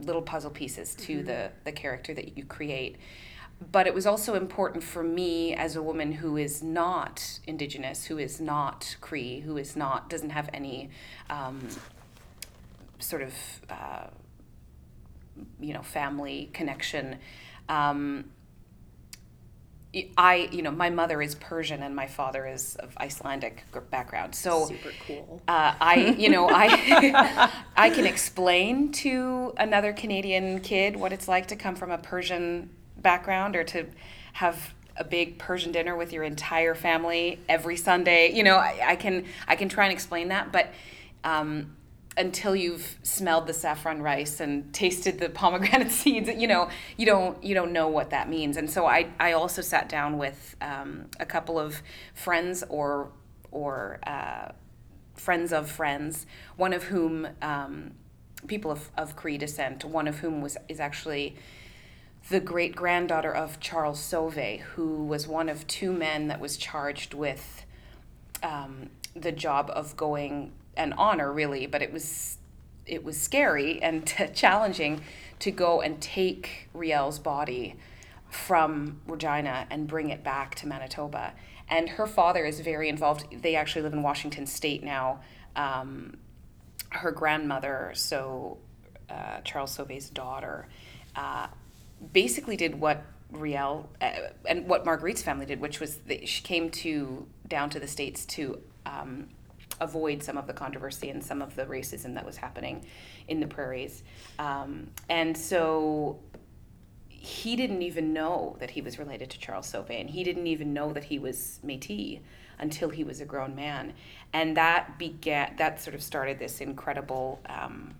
little 0.00 0.22
puzzle 0.22 0.50
pieces 0.50 0.94
to 0.94 1.18
mm-hmm. 1.18 1.26
the 1.26 1.50
the 1.64 1.72
character 1.72 2.14
that 2.14 2.36
you 2.36 2.44
create 2.44 2.96
but 3.72 3.86
it 3.86 3.94
was 3.94 4.06
also 4.06 4.34
important 4.34 4.82
for 4.82 5.02
me 5.02 5.54
as 5.54 5.76
a 5.76 5.82
woman 5.82 6.12
who 6.12 6.36
is 6.36 6.62
not 6.62 7.40
indigenous 7.46 8.04
who 8.06 8.18
is 8.18 8.40
not 8.40 8.96
cree 9.00 9.40
who 9.40 9.56
is 9.56 9.76
not 9.76 10.08
doesn't 10.10 10.30
have 10.30 10.48
any 10.52 10.90
um, 11.30 11.60
sort 12.98 13.22
of 13.22 13.34
uh, 13.70 14.06
you 15.60 15.72
know 15.72 15.82
family 15.82 16.50
connection 16.52 17.16
um, 17.68 18.24
I, 20.16 20.48
you 20.50 20.62
know, 20.62 20.70
my 20.70 20.90
mother 20.90 21.22
is 21.22 21.34
Persian 21.34 21.82
and 21.82 21.94
my 21.94 22.06
father 22.06 22.46
is 22.46 22.76
of 22.76 22.96
Icelandic 22.96 23.64
background. 23.90 24.34
So 24.34 24.66
super 24.66 24.90
cool. 25.06 25.42
Uh, 25.46 25.74
I, 25.80 26.16
you 26.18 26.30
know, 26.30 26.48
I, 26.48 27.50
I 27.76 27.90
can 27.90 28.06
explain 28.06 28.92
to 28.92 29.54
another 29.56 29.92
Canadian 29.92 30.60
kid 30.60 30.96
what 30.96 31.12
it's 31.12 31.28
like 31.28 31.48
to 31.48 31.56
come 31.56 31.76
from 31.76 31.90
a 31.90 31.98
Persian 31.98 32.70
background 32.98 33.56
or 33.56 33.64
to 33.64 33.86
have 34.34 34.74
a 34.96 35.04
big 35.04 35.38
Persian 35.38 35.72
dinner 35.72 35.96
with 35.96 36.12
your 36.12 36.22
entire 36.22 36.74
family 36.74 37.40
every 37.48 37.76
Sunday. 37.76 38.32
You 38.32 38.42
know, 38.42 38.56
I, 38.56 38.80
I 38.90 38.96
can 38.96 39.24
I 39.46 39.56
can 39.56 39.68
try 39.68 39.84
and 39.84 39.92
explain 39.92 40.28
that, 40.28 40.52
but 40.52 40.72
um, 41.24 41.76
until 42.16 42.54
you've 42.54 42.96
smelled 43.02 43.46
the 43.46 43.52
saffron 43.52 44.00
rice 44.00 44.40
and 44.40 44.72
tasted 44.72 45.18
the 45.18 45.28
pomegranate 45.28 45.90
seeds, 46.02 46.28
you 46.28 46.46
know, 46.46 46.68
you 46.96 47.06
don't 47.06 47.42
you 47.42 47.54
don't 47.54 47.72
know 47.72 47.88
what 47.88 48.10
that 48.10 48.28
means. 48.28 48.56
And 48.56 48.70
so 48.70 48.86
I 48.86 49.08
I 49.18 49.32
also 49.32 49.62
sat 49.62 49.88
down 49.88 50.18
with 50.18 50.56
um, 50.60 51.06
a 51.18 51.26
couple 51.26 51.58
of 51.58 51.82
friends 52.14 52.64
or 52.68 53.10
or 53.50 54.00
uh, 54.06 54.52
friends 55.14 55.52
of 55.52 55.70
friends, 55.70 56.26
one 56.56 56.72
of 56.72 56.84
whom 56.84 57.28
um, 57.40 57.92
people 58.46 58.70
of, 58.70 58.90
of 58.96 59.16
Cree 59.16 59.38
descent, 59.38 59.84
one 59.84 60.06
of 60.06 60.18
whom 60.18 60.40
was 60.40 60.56
is 60.68 60.80
actually 60.80 61.36
the 62.30 62.40
great 62.40 62.74
granddaughter 62.74 63.34
of 63.34 63.60
Charles 63.60 64.00
Sauvé, 64.00 64.60
who 64.60 65.04
was 65.04 65.28
one 65.28 65.48
of 65.48 65.66
two 65.66 65.92
men 65.92 66.28
that 66.28 66.40
was 66.40 66.56
charged 66.56 67.12
with 67.12 67.64
um, 68.42 68.90
the 69.14 69.32
job 69.32 69.70
of 69.74 69.96
going 69.96 70.52
an 70.76 70.92
honor, 70.94 71.32
really, 71.32 71.66
but 71.66 71.82
it 71.82 71.92
was 71.92 72.38
it 72.86 73.02
was 73.02 73.18
scary 73.20 73.82
and 73.82 74.06
challenging 74.34 75.00
to 75.38 75.50
go 75.50 75.80
and 75.80 76.00
take 76.00 76.68
Riel's 76.74 77.18
body 77.18 77.76
from 78.28 79.00
Regina 79.06 79.66
and 79.70 79.86
bring 79.86 80.10
it 80.10 80.22
back 80.22 80.54
to 80.56 80.66
Manitoba. 80.66 81.32
And 81.68 81.88
her 81.90 82.06
father 82.06 82.44
is 82.44 82.60
very 82.60 82.88
involved. 82.88 83.26
They 83.42 83.56
actually 83.56 83.82
live 83.82 83.92
in 83.92 84.02
Washington 84.02 84.46
State 84.46 84.82
now. 84.82 85.20
Um, 85.56 86.18
her 86.90 87.10
grandmother, 87.10 87.92
so 87.94 88.58
uh, 89.08 89.40
Charles 89.44 89.76
Sauvé's 89.76 90.10
daughter, 90.10 90.68
uh, 91.16 91.46
basically 92.12 92.56
did 92.56 92.80
what 92.80 93.04
Riel 93.30 93.88
uh, 94.00 94.12
and 94.46 94.66
what 94.68 94.84
Marguerite's 94.84 95.22
family 95.22 95.46
did, 95.46 95.60
which 95.60 95.80
was 95.80 95.96
that 96.06 96.28
she 96.28 96.42
came 96.42 96.70
to 96.70 97.26
down 97.48 97.70
to 97.70 97.80
the 97.80 97.88
states 97.88 98.24
to 98.26 98.60
um, 98.86 99.28
avoid 99.80 100.22
some 100.22 100.38
of 100.38 100.46
the 100.46 100.52
controversy 100.52 101.10
and 101.10 101.22
some 101.22 101.42
of 101.42 101.54
the 101.56 101.64
racism 101.64 102.14
that 102.14 102.24
was 102.24 102.36
happening 102.36 102.84
in 103.28 103.40
the 103.40 103.46
prairies, 103.46 104.02
um, 104.38 104.88
and 105.08 105.36
so 105.36 106.18
he 107.08 107.56
didn't 107.56 107.82
even 107.82 108.12
know 108.12 108.56
that 108.60 108.70
he 108.70 108.82
was 108.82 108.98
related 108.98 109.30
to 109.30 109.38
Charles 109.38 109.74
and 109.74 110.10
he 110.10 110.22
didn't 110.24 110.46
even 110.46 110.74
know 110.74 110.92
that 110.92 111.04
he 111.04 111.18
was 111.18 111.58
Métis 111.64 112.20
until 112.58 112.90
he 112.90 113.02
was 113.02 113.20
a 113.20 113.24
grown 113.24 113.54
man, 113.54 113.92
and 114.32 114.56
that 114.56 114.98
began 114.98 115.54
that 115.56 115.80
sort 115.80 115.94
of 115.94 116.02
started 116.02 116.38
this 116.38 116.60
incredible 116.60 117.40
um, 117.46 117.94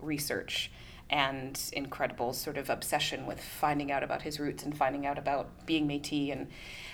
research 0.00 0.70
and 1.08 1.70
incredible 1.72 2.32
sort 2.32 2.56
of 2.56 2.68
obsession 2.68 3.26
with 3.26 3.40
finding 3.40 3.92
out 3.92 4.02
about 4.02 4.22
his 4.22 4.40
roots 4.40 4.64
and 4.64 4.76
finding 4.76 5.06
out 5.06 5.18
about 5.18 5.66
being 5.66 5.86
Métis. 5.86 6.32
And 6.32 6.48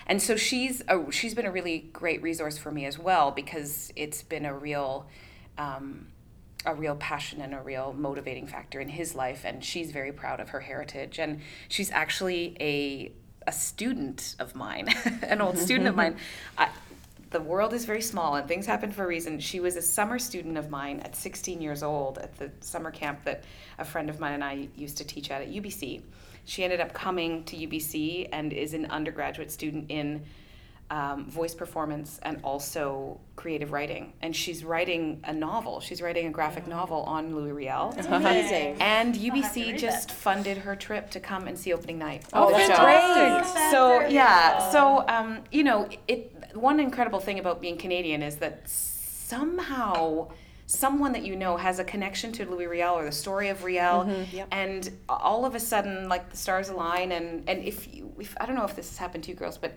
and 0.05 0.21
so 0.21 0.35
she's 0.35 0.83
a, 0.87 1.11
she's 1.11 1.33
been 1.33 1.45
a 1.45 1.51
really 1.51 1.89
great 1.93 2.21
resource 2.21 2.57
for 2.57 2.71
me 2.71 2.85
as 2.85 2.99
well 2.99 3.31
because 3.31 3.91
it's 3.95 4.21
been 4.21 4.45
a 4.45 4.53
real 4.53 5.07
um, 5.57 6.07
a 6.65 6.75
real 6.75 6.95
passion 6.95 7.41
and 7.41 7.53
a 7.53 7.61
real 7.61 7.93
motivating 7.97 8.47
factor 8.47 8.79
in 8.79 8.89
his 8.89 9.15
life. 9.15 9.43
And 9.45 9.63
she's 9.63 9.91
very 9.91 10.11
proud 10.11 10.39
of 10.39 10.49
her 10.49 10.61
heritage. 10.61 11.19
And 11.19 11.41
she's 11.67 11.91
actually 11.91 12.55
a 12.59 13.11
a 13.45 13.51
student 13.51 14.37
of 14.39 14.55
mine 14.55 14.87
an 15.23 15.41
old 15.41 15.57
student 15.57 15.87
of 15.87 15.95
mine. 15.95 16.17
I, 16.57 16.69
the 17.33 17.41
world 17.41 17.73
is 17.73 17.83
very 17.83 18.01
small 18.01 18.35
and 18.35 18.47
things 18.47 18.65
happen 18.65 18.91
for 18.91 19.03
a 19.03 19.07
reason. 19.07 19.39
She 19.39 19.59
was 19.59 19.75
a 19.75 19.81
summer 19.81 20.19
student 20.19 20.57
of 20.57 20.69
mine 20.69 21.01
at 21.01 21.15
16 21.15 21.61
years 21.61 21.83
old 21.83 22.19
at 22.19 22.37
the 22.37 22.51
summer 22.61 22.91
camp 22.91 23.25
that 23.25 23.43
a 23.77 23.83
friend 23.83 24.09
of 24.09 24.19
mine 24.19 24.33
and 24.33 24.43
I 24.43 24.69
used 24.75 24.97
to 24.99 25.03
teach 25.03 25.31
at 25.31 25.41
at 25.41 25.51
UBC. 25.51 26.01
She 26.45 26.63
ended 26.63 26.79
up 26.79 26.93
coming 26.93 27.43
to 27.45 27.55
UBC 27.55 28.29
and 28.31 28.53
is 28.53 28.73
an 28.73 28.85
undergraduate 28.85 29.51
student 29.51 29.85
in 29.89 30.23
um, 30.93 31.25
voice 31.25 31.55
performance 31.55 32.19
and 32.21 32.39
also 32.43 33.19
creative 33.35 33.71
writing. 33.71 34.13
And 34.21 34.35
she's 34.35 34.63
writing 34.63 35.21
a 35.23 35.33
novel. 35.33 35.79
She's 35.79 36.01
writing 36.01 36.27
a 36.27 36.29
graphic 36.29 36.67
novel 36.67 37.01
on 37.03 37.35
Louis 37.35 37.51
Riel. 37.51 37.93
That's 37.95 38.07
amazing. 38.07 38.77
And 38.79 39.15
I'll 39.15 39.41
have 39.41 39.53
to 39.53 39.59
UBC 39.59 39.79
just 39.79 40.09
that. 40.09 40.13
funded 40.13 40.57
her 40.57 40.75
trip 40.75 41.09
to 41.11 41.19
come 41.19 41.47
and 41.47 41.57
see 41.57 41.73
opening 41.73 41.97
night. 41.97 42.25
Oh, 42.33 42.51
that's 42.51 42.79
great. 42.79 43.71
So 43.71 43.99
very 43.99 44.13
yeah, 44.13 44.69
so 44.71 45.07
um, 45.07 45.39
you 45.51 45.63
know, 45.63 45.89
it. 46.07 46.31
One 46.53 46.79
incredible 46.79 47.19
thing 47.19 47.39
about 47.39 47.61
being 47.61 47.77
Canadian 47.77 48.21
is 48.21 48.37
that 48.37 48.67
somehow 48.67 50.31
someone 50.65 51.11
that 51.11 51.23
you 51.23 51.35
know 51.35 51.57
has 51.57 51.79
a 51.79 51.83
connection 51.83 52.31
to 52.33 52.45
Louis 52.49 52.67
Riel 52.67 52.97
or 52.97 53.05
the 53.05 53.11
story 53.11 53.49
of 53.49 53.63
Riel, 53.63 54.05
mm-hmm. 54.05 54.35
Yep. 54.35 54.47
and 54.51 54.89
all 55.09 55.45
of 55.45 55.55
a 55.55 55.59
sudden, 55.59 56.09
like 56.09 56.29
the 56.29 56.37
stars 56.37 56.69
align. 56.69 57.11
And 57.11 57.47
and 57.49 57.63
if 57.63 57.93
you, 57.93 58.13
if 58.19 58.35
I 58.39 58.45
don't 58.45 58.55
know 58.55 58.65
if 58.65 58.75
this 58.75 58.89
has 58.89 58.97
happened 58.97 59.23
to 59.25 59.31
you 59.31 59.35
girls, 59.35 59.57
but 59.57 59.75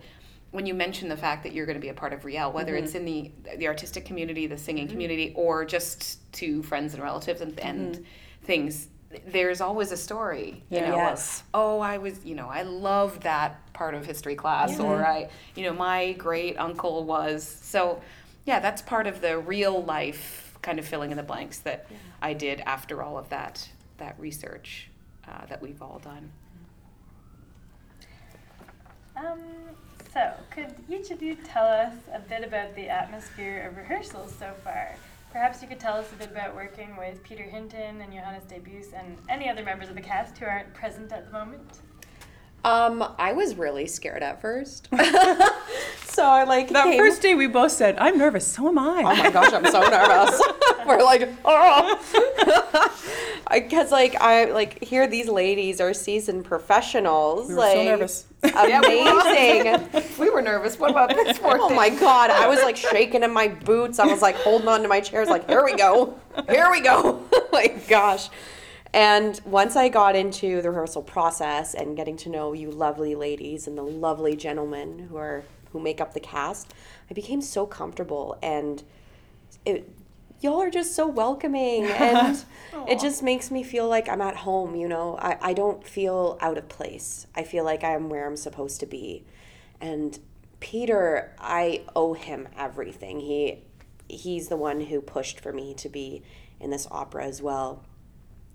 when 0.51 0.65
you 0.65 0.73
mention 0.73 1.09
the 1.09 1.17
fact 1.17 1.43
that 1.43 1.53
you're 1.53 1.65
going 1.65 1.75
to 1.75 1.81
be 1.81 1.89
a 1.89 1.93
part 1.93 2.13
of 2.13 2.25
Riel, 2.25 2.51
whether 2.51 2.75
it's 2.75 2.93
mm-hmm. 2.93 3.07
in 3.07 3.31
the 3.49 3.57
the 3.57 3.67
artistic 3.67 4.05
community, 4.05 4.47
the 4.47 4.57
singing 4.57 4.85
mm-hmm. 4.85 4.93
community, 4.93 5.33
or 5.35 5.65
just 5.65 6.31
to 6.33 6.63
friends 6.63 6.93
and 6.93 7.03
relatives 7.03 7.41
and, 7.41 7.59
and 7.59 8.05
things, 8.43 8.87
there's 9.25 9.61
always 9.61 9.91
a 9.91 9.97
story. 9.97 10.63
You 10.69 10.77
Yeah. 10.79 10.89
know, 10.89 10.95
Yes. 10.97 11.43
oh, 11.53 11.79
I 11.79 11.97
was, 11.97 12.23
you 12.25 12.35
know, 12.35 12.47
I 12.49 12.63
love 12.63 13.21
that 13.21 13.73
part 13.73 13.93
of 13.93 14.05
history 14.05 14.35
class, 14.35 14.79
or 14.79 15.05
I, 15.05 15.29
you 15.55 15.63
know, 15.63 15.73
my 15.73 16.13
great 16.13 16.57
uncle 16.57 17.03
was. 17.03 17.43
So, 17.61 18.01
yeah, 18.45 18.59
that's 18.59 18.81
part 18.81 19.07
of 19.07 19.21
the 19.21 19.37
real 19.39 19.83
life 19.83 20.57
kind 20.61 20.79
of 20.79 20.85
filling 20.85 21.11
in 21.11 21.17
the 21.17 21.23
blanks 21.23 21.59
that 21.59 21.87
I 22.21 22.33
did 22.33 22.61
after 22.61 23.01
all 23.03 23.17
of 23.17 23.29
that 23.29 23.69
that 23.97 24.15
research 24.19 24.89
uh, 25.27 25.45
that 25.47 25.61
we've 25.61 25.81
all 25.81 25.99
done. 25.99 26.31
Um, 29.15 29.39
so, 30.13 30.31
could 30.51 30.73
each 30.89 31.09
of 31.11 31.21
you 31.21 31.35
tell 31.35 31.65
us 31.65 31.93
a 32.13 32.19
bit 32.19 32.43
about 32.43 32.75
the 32.75 32.87
atmosphere 32.89 33.67
of 33.67 33.77
rehearsals 33.77 34.33
so 34.37 34.53
far? 34.63 34.95
Perhaps 35.37 35.61
you 35.61 35.67
could 35.67 35.79
tell 35.79 35.93
us 35.93 36.11
a 36.11 36.15
bit 36.15 36.31
about 36.31 36.55
working 36.55 36.97
with 36.97 37.21
Peter 37.21 37.43
Hinton 37.43 38.01
and 38.01 38.11
Johannes 38.11 38.45
Debus 38.45 38.87
and 38.99 39.15
any 39.29 39.47
other 39.47 39.61
members 39.61 39.87
of 39.87 39.93
the 39.93 40.01
cast 40.01 40.35
who 40.39 40.47
aren't 40.47 40.73
present 40.73 41.11
at 41.11 41.27
the 41.27 41.31
moment. 41.31 41.81
Um, 42.65 43.13
I 43.19 43.33
was 43.33 43.53
really 43.53 43.85
scared 43.85 44.23
at 44.23 44.41
first. 44.41 44.89
so 46.05 46.25
I 46.25 46.43
like 46.43 46.69
That 46.69 46.85
came- 46.85 46.97
first 46.97 47.21
day, 47.21 47.35
we 47.35 47.45
both 47.45 47.71
said, 47.71 47.99
"I'm 47.99 48.17
nervous." 48.17 48.47
So 48.47 48.67
am 48.67 48.79
I. 48.79 49.03
Oh 49.05 49.15
my 49.15 49.29
gosh, 49.29 49.53
I'm 49.53 49.63
so 49.67 49.81
nervous. 49.81 50.41
We're 50.87 51.03
like, 51.03 51.29
oh, 51.45 52.93
because 53.51 53.91
like 53.91 54.15
I 54.15 54.45
like 54.45 54.83
here 54.83 55.07
these 55.07 55.27
ladies 55.27 55.79
are 55.81 55.93
seasoned 55.93 56.45
professionals. 56.45 57.49
We 57.49 57.55
were 57.55 57.59
like, 57.59 57.73
so 57.73 57.83
nervous. 57.83 58.25
Amazing. 58.43 59.89
We 60.19 60.29
were 60.31 60.41
nervous. 60.41 60.79
What 60.79 60.91
about 60.91 61.09
this 61.09 61.37
oh 61.37 61.41
poor 61.41 61.57
Oh 61.59 61.69
my 61.69 61.89
god, 61.89 62.31
I 62.31 62.47
was 62.47 62.61
like 62.63 62.75
shaking 62.75 63.23
in 63.23 63.31
my 63.31 63.47
boots. 63.47 63.99
I 63.99 64.05
was 64.07 64.21
like 64.21 64.35
holding 64.35 64.67
on 64.67 64.81
to 64.81 64.87
my 64.87 64.99
chairs, 64.99 65.29
like, 65.29 65.47
here 65.47 65.63
we 65.63 65.75
go. 65.75 66.19
Here 66.49 66.69
we 66.71 66.81
go. 66.81 67.23
my 67.51 67.67
gosh. 67.87 68.29
And 68.93 69.39
once 69.45 69.75
I 69.75 69.89
got 69.89 70.15
into 70.15 70.61
the 70.61 70.69
rehearsal 70.69 71.03
process 71.03 71.73
and 71.75 71.95
getting 71.95 72.17
to 72.17 72.29
know 72.29 72.53
you 72.53 72.71
lovely 72.71 73.15
ladies 73.15 73.67
and 73.67 73.77
the 73.77 73.83
lovely 73.83 74.35
gentlemen 74.35 75.07
who 75.09 75.17
are 75.17 75.43
who 75.71 75.79
make 75.79 75.99
up 75.99 76.13
the 76.13 76.19
cast, 76.19 76.73
I 77.09 77.13
became 77.13 77.41
so 77.41 77.65
comfortable 77.65 78.37
and 78.41 78.83
it 79.65 79.89
y'all 80.41 80.61
are 80.61 80.69
just 80.69 80.95
so 80.95 81.07
welcoming 81.07 81.85
and 81.85 82.43
it 82.87 82.99
just 82.99 83.23
makes 83.23 83.49
me 83.49 83.63
feel 83.63 83.87
like 83.87 84.07
I'm 84.07 84.21
at 84.21 84.35
home, 84.35 84.75
you 84.75 84.87
know. 84.87 85.17
I, 85.19 85.37
I 85.41 85.53
don't 85.53 85.85
feel 85.85 86.37
out 86.41 86.57
of 86.57 86.69
place. 86.69 87.27
I 87.35 87.43
feel 87.43 87.63
like 87.63 87.83
I'm 87.83 88.09
where 88.09 88.27
I'm 88.27 88.37
supposed 88.37 88.79
to 88.81 88.85
be. 88.85 89.25
And 89.81 90.17
Peter, 90.59 91.35
I 91.39 91.83
owe 91.95 92.13
him 92.13 92.47
everything. 92.57 93.19
He 93.19 93.63
he's 94.09 94.47
the 94.47 94.57
one 94.57 94.81
who 94.81 95.01
pushed 95.01 95.39
for 95.41 95.51
me 95.51 95.73
to 95.73 95.89
be 95.89 96.23
in 96.59 96.69
this 96.69 96.87
opera 96.89 97.25
as 97.25 97.41
well. 97.41 97.83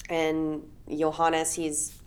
And 0.08 0.62
Johannes, 0.88 1.54
he's 1.54 2.00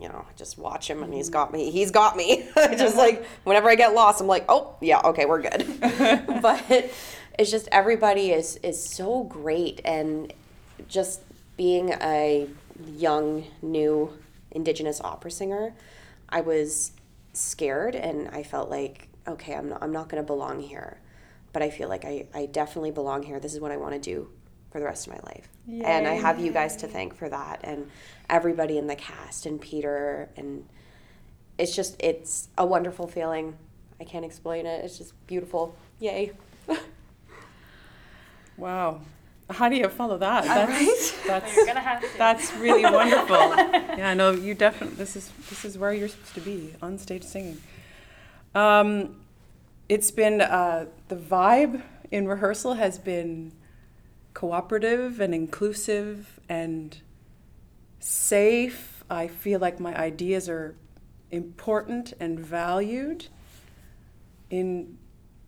you 0.00 0.08
know, 0.08 0.26
just 0.36 0.58
watch 0.58 0.90
him 0.90 1.02
and 1.02 1.12
he's 1.12 1.30
got 1.30 1.52
me. 1.52 1.70
He's 1.70 1.90
got 1.90 2.16
me. 2.16 2.46
just 2.56 2.96
like 2.96 3.24
whenever 3.44 3.70
I 3.70 3.76
get 3.76 3.94
lost, 3.94 4.20
I'm 4.20 4.26
like, 4.26 4.44
oh 4.48 4.76
yeah, 4.80 5.00
okay, 5.04 5.24
we're 5.24 5.42
good. 5.42 5.66
but 6.42 6.90
it's 7.38 7.50
just 7.50 7.68
everybody 7.72 8.32
is 8.32 8.56
is 8.62 8.82
so 8.82 9.24
great 9.24 9.80
and 9.84 10.32
just 10.88 11.22
being 11.56 11.92
a 12.00 12.48
young 12.84 13.44
new 13.62 14.12
indigenous 14.50 15.00
opera 15.00 15.30
singer, 15.30 15.74
I 16.28 16.40
was 16.40 16.92
scared 17.32 17.94
and 17.94 18.28
I 18.28 18.42
felt 18.42 18.70
like 18.70 19.08
okay, 19.28 19.54
I'm 19.54 19.68
not 19.68 19.82
I'm 19.82 19.92
not 19.92 20.08
going 20.08 20.22
to 20.22 20.26
belong 20.26 20.60
here. 20.60 20.98
But 21.52 21.62
I 21.62 21.70
feel 21.70 21.88
like 21.88 22.04
I 22.04 22.26
I 22.34 22.46
definitely 22.46 22.90
belong 22.90 23.22
here. 23.22 23.40
This 23.40 23.54
is 23.54 23.60
what 23.60 23.70
I 23.70 23.76
want 23.76 23.94
to 23.94 24.00
do 24.00 24.28
for 24.70 24.78
the 24.78 24.84
rest 24.84 25.06
of 25.06 25.14
my 25.14 25.20
life. 25.24 25.48
And 25.84 26.06
I 26.06 26.14
have 26.14 26.38
you 26.38 26.52
guys 26.52 26.76
to 26.76 26.86
thank 26.88 27.14
for 27.14 27.28
that 27.28 27.60
and 27.64 27.90
everybody 28.28 28.78
in 28.78 28.86
the 28.86 28.96
cast 28.96 29.46
and 29.46 29.60
Peter 29.60 30.28
and 30.36 30.66
it's 31.58 31.74
just 31.74 31.96
it's 32.00 32.48
a 32.58 32.66
wonderful 32.66 33.06
feeling. 33.06 33.56
I 33.98 34.04
can't 34.04 34.24
explain 34.24 34.66
it. 34.66 34.84
It's 34.84 34.98
just 34.98 35.14
beautiful. 35.26 35.74
Yay. 35.98 36.32
Wow. 38.56 39.00
How 39.48 39.68
do 39.68 39.76
you 39.76 39.88
follow 39.88 40.18
that? 40.18 40.44
That's 40.44 41.10
So 41.10 41.28
that's 41.28 41.54
you're 41.54 41.66
gonna 41.66 41.80
have 41.80 42.00
to. 42.00 42.08
that's 42.18 42.52
really 42.54 42.82
wonderful. 42.82 43.36
yeah, 43.96 44.12
no, 44.14 44.32
you 44.32 44.54
definitely. 44.54 44.96
This 44.96 45.14
is 45.14 45.30
this 45.48 45.64
is 45.64 45.78
where 45.78 45.92
you're 45.92 46.08
supposed 46.08 46.34
to 46.34 46.40
be 46.40 46.74
on 46.82 46.98
stage 46.98 47.22
singing. 47.22 47.58
Um, 48.54 49.16
it's 49.88 50.10
been 50.10 50.40
uh, 50.40 50.86
the 51.08 51.16
vibe 51.16 51.82
in 52.10 52.26
rehearsal 52.26 52.74
has 52.74 52.98
been 52.98 53.52
cooperative 54.34 55.20
and 55.20 55.32
inclusive 55.32 56.40
and 56.48 57.00
safe. 58.00 59.04
I 59.08 59.28
feel 59.28 59.60
like 59.60 59.78
my 59.78 59.96
ideas 59.96 60.48
are 60.48 60.74
important 61.30 62.14
and 62.18 62.40
valued 62.40 63.28
in 64.50 64.98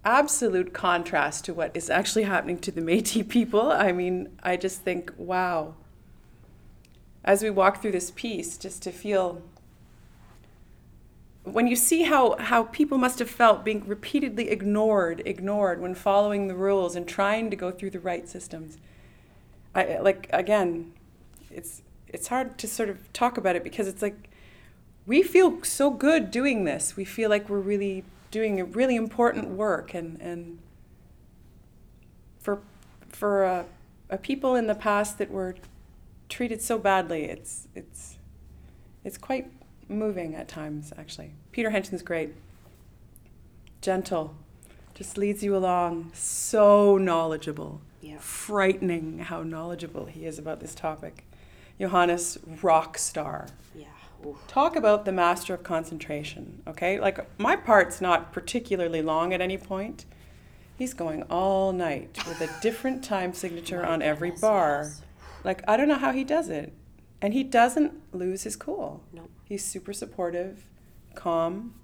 absolute 0.09 0.73
contrast 0.73 1.45
to 1.45 1.53
what 1.53 1.71
is 1.77 1.91
actually 1.91 2.23
happening 2.23 2.59
to 2.59 2.73
the 2.73 2.81
Metis 2.81 3.27
people. 3.29 3.71
I 3.71 3.93
mean, 3.93 4.29
I 4.43 4.57
just 4.57 4.81
think, 4.81 5.13
wow. 5.17 5.75
As 7.25 7.43
we 7.43 7.51
walk 7.51 7.83
through 7.83 7.93
this 7.93 8.11
piece, 8.11 8.57
just 8.57 8.83
to 8.85 8.91
feel 8.91 9.43
when 11.45 11.67
you 11.67 11.77
see 11.77 12.03
how, 12.03 12.37
how 12.39 12.65
people 12.65 12.99
must 12.99 13.19
have 13.19 13.31
felt 13.31 13.65
being 13.65 13.87
repeatedly 13.87 14.51
ignored, 14.51 15.23
ignored 15.25 15.81
when 15.81 15.95
following 15.95 16.49
the 16.49 16.55
rules 16.55 16.95
and 16.95 17.07
trying 17.07 17.51
to 17.51 17.57
go 17.57 17.71
through 17.71 17.91
the 17.91 18.01
right 18.01 18.29
systems. 18.29 18.79
I 19.75 19.99
like 19.99 20.29
again, 20.33 20.93
it's 21.51 21.83
it's 22.09 22.29
hard 22.29 22.59
to 22.59 22.67
sort 22.67 22.89
of 22.89 23.13
talk 23.13 23.39
about 23.39 23.57
it 23.57 23.63
because 23.63 23.87
it's 23.87 24.03
like 24.03 24.31
we 25.07 25.23
feel 25.23 25.63
so 25.63 25.91
good 25.91 26.31
doing 26.31 26.65
this. 26.65 26.97
We 26.97 27.05
feel 27.05 27.31
like 27.31 27.49
we're 27.49 27.61
really 27.61 28.05
doing 28.31 28.61
a 28.61 28.65
really 28.65 28.97
important 28.97 29.49
work 29.49 29.95
and 29.95 30.21
and 30.21 30.59
for 32.39 32.61
for 33.09 33.45
a, 33.45 33.65
a 34.11 34.19
people 34.19 34.55
in 34.55 34.67
the 34.67 34.75
past 34.75 35.19
that 35.19 35.31
were 35.31 35.57
treated 36.29 36.63
so 36.63 36.79
badly, 36.79 37.25
it's 37.25 37.69
it's 37.75 38.19
it's 39.05 39.19
quite 39.19 39.51
moving 39.89 40.35
at 40.35 40.49
times 40.49 40.93
actually. 40.99 41.33
Peter 41.53 41.71
Hinton's 41.71 42.03
great. 42.03 42.35
Gentle. 43.81 44.35
Just 44.95 45.17
leads 45.17 45.43
you 45.43 45.57
along. 45.57 46.11
So 46.13 46.97
knowledgeable. 46.97 47.81
Yeah. 48.01 48.19
Frightening 48.19 49.21
how 49.21 49.43
knowledgeable 49.43 50.07
he 50.07 50.27
is 50.27 50.39
about 50.39 50.61
this 50.61 50.75
topic. 50.75 51.25
Johannes 51.81 52.39
rock 52.63 52.99
star. 52.99 53.47
Yeah. 53.75 53.87
Oof. 54.27 54.37
Talk 54.49 54.77
about 54.77 55.05
the 55.05 55.13
master 55.13 55.55
of 55.55 55.63
concentration, 55.63 56.63
okay? 56.67 56.99
Like 57.01 57.19
my 57.39 57.57
part's 57.57 58.01
not 58.01 58.33
particularly 58.33 59.03
long 59.03 59.33
at 59.33 59.41
any 59.41 59.57
point. 59.59 60.05
He's 60.77 60.95
going 60.95 61.23
all 61.25 61.73
night 61.73 62.19
with 62.29 62.41
a 62.41 62.49
different 62.61 63.03
time 63.03 63.33
signature 63.33 63.85
on 63.85 64.01
every 64.03 64.29
goodness, 64.29 64.41
bar. 64.41 64.81
yes. 64.85 65.03
Like 65.45 65.63
I 65.69 65.77
don't 65.77 65.89
know 65.89 65.97
how 65.99 66.13
he 66.13 66.25
does 66.25 66.49
it. 66.49 66.73
And 67.21 67.35
he 67.35 67.43
doesn't 67.43 67.95
lose 68.15 68.45
his 68.45 68.55
cool. 68.55 69.03
Nope. 69.13 69.31
He's 69.45 69.65
super 69.65 69.93
supportive, 69.93 70.65
calm. 71.17 71.75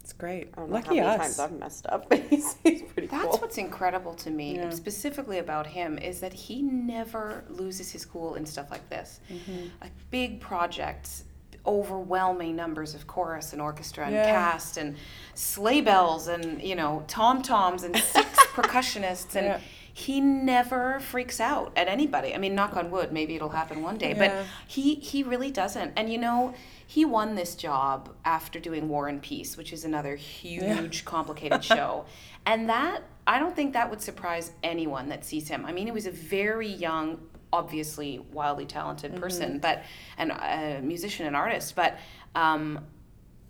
It's 0.00 0.12
great. 0.12 0.50
I 0.54 0.60
don't 0.60 0.68
know 0.70 0.76
Lucky 0.76 0.98
how 0.98 1.04
many 1.06 1.06
us. 1.08 1.36
times 1.36 1.38
I've 1.40 1.58
messed 1.58 1.86
up, 1.88 2.08
but 2.08 2.20
he's, 2.20 2.54
he's 2.62 2.80
pretty 2.82 3.08
That's 3.08 3.24
cool. 3.24 3.38
what's 3.38 3.58
incredible 3.58 4.14
to 4.14 4.30
me, 4.30 4.54
Yeah. 4.56 4.70
specifically 4.70 5.38
about 5.40 5.66
him, 5.66 5.98
is 5.98 6.20
that 6.20 6.32
he 6.32 6.62
never 6.62 7.44
loses 7.48 7.90
his 7.90 8.06
cool 8.06 8.36
in 8.36 8.46
stuff 8.46 8.70
like 8.70 8.88
this. 8.88 9.20
Mm-hmm. 9.30 9.66
Like 9.82 9.90
big 10.10 10.40
projects, 10.40 11.24
overwhelming 11.66 12.56
numbers 12.56 12.94
of 12.94 13.06
chorus 13.06 13.52
and 13.52 13.60
orchestra 13.62 14.04
and 14.06 14.14
Yeah. 14.14 14.30
cast 14.30 14.76
and 14.76 14.96
sleigh 15.34 15.80
bells 15.80 16.28
and 16.28 16.62
you 16.62 16.74
know 16.74 17.04
tom 17.08 17.42
toms 17.42 17.82
and 17.82 17.96
six 17.96 18.28
percussionists 18.54 19.34
and 19.34 19.46
Yeah. 19.46 19.60
he 19.92 20.20
never 20.20 21.00
freaks 21.00 21.40
out 21.40 21.72
at 21.76 21.88
anybody. 21.88 22.34
I 22.34 22.38
mean, 22.38 22.54
knock 22.54 22.76
on 22.76 22.90
wood, 22.90 23.12
maybe 23.12 23.34
it'll 23.34 23.48
happen 23.50 23.82
one 23.82 23.96
day, 23.98 24.10
Yeah. 24.10 24.18
but 24.18 24.46
he 24.66 24.96
he 24.96 25.22
really 25.22 25.50
doesn't. 25.50 25.92
And 25.96 26.12
you 26.12 26.18
know, 26.18 26.54
he 26.86 27.04
won 27.04 27.34
this 27.34 27.54
job 27.56 28.10
after 28.24 28.60
doing 28.60 28.88
War 28.88 29.08
and 29.08 29.20
Peace, 29.20 29.56
which 29.56 29.72
is 29.72 29.84
another 29.84 30.14
huge, 30.16 31.04
complicated 31.04 31.64
show. 31.74 32.04
And 32.44 32.68
that 32.68 33.02
I 33.26 33.38
don't 33.40 33.56
think 33.56 33.72
that 33.72 33.90
would 33.90 34.00
surprise 34.00 34.52
anyone 34.62 35.08
that 35.08 35.24
sees 35.24 35.48
him. 35.48 35.64
I 35.66 35.72
mean, 35.72 35.86
he 35.86 35.92
was 35.92 36.06
a 36.06 36.12
very 36.12 36.68
young, 36.68 37.18
obviously 37.52 38.18
wildly 38.32 38.66
talented 38.66 39.16
person, 39.16 39.58
but 39.58 39.82
and 40.18 40.32
a 40.32 40.80
musician 40.82 41.26
and 41.26 41.36
artist. 41.36 41.74
But 41.76 41.98
um, 42.34 42.84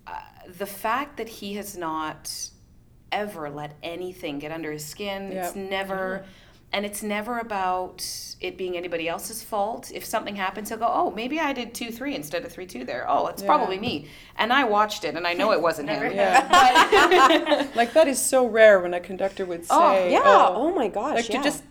uh, 0.05 0.19
the 0.57 0.65
fact 0.65 1.17
that 1.17 1.27
he 1.27 1.55
has 1.55 1.77
not 1.77 2.31
ever 3.11 3.49
let 3.49 3.75
anything 3.83 4.39
get 4.39 4.51
under 4.51 4.71
his 4.71 4.85
skin, 4.85 5.31
it's 5.31 5.55
Yeah. 5.55 5.69
never. 5.69 6.25
And 6.73 6.85
it's 6.85 7.01
never 7.01 7.39
about 7.39 8.05
it 8.41 8.57
being 8.57 8.75
anybody 8.75 9.07
else's 9.07 9.41
fault. 9.41 9.89
If 9.95 10.03
something 10.03 10.35
happens, 10.35 10.67
he'll 10.67 10.77
go, 10.77 10.91
"Oh, 10.93 11.11
maybe 11.11 11.39
I 11.39 11.53
did 11.53 11.73
two 11.73 11.91
three 11.93 12.13
instead 12.13 12.43
of 12.43 12.51
three 12.51 12.65
two 12.65 12.83
there. 12.83 13.05
Oh, 13.07 13.27
it's 13.27 13.41
Yeah. 13.41 13.47
probably 13.47 13.79
me." 13.79 14.09
And 14.37 14.51
I 14.51 14.65
watched 14.65 15.05
it, 15.05 15.15
and 15.15 15.25
I 15.25 15.31
know 15.33 15.53
it 15.53 15.61
wasn't 15.61 15.87
him. 15.89 16.11
Yeah. 16.13 17.67
like 17.75 17.93
that 17.93 18.09
is 18.09 18.21
so 18.21 18.45
rare 18.45 18.81
when 18.81 18.93
a 18.93 18.99
conductor 18.99 19.45
would 19.45 19.63
say, 19.63 19.69
Oh, 19.73 20.07
yeah. 20.09 20.21
Oh, 20.25 20.73
my 20.75 20.89
gosh. 20.89 21.15
like 21.15 21.29
yeah. 21.29 21.37
to 21.37 21.43
just 21.43 21.63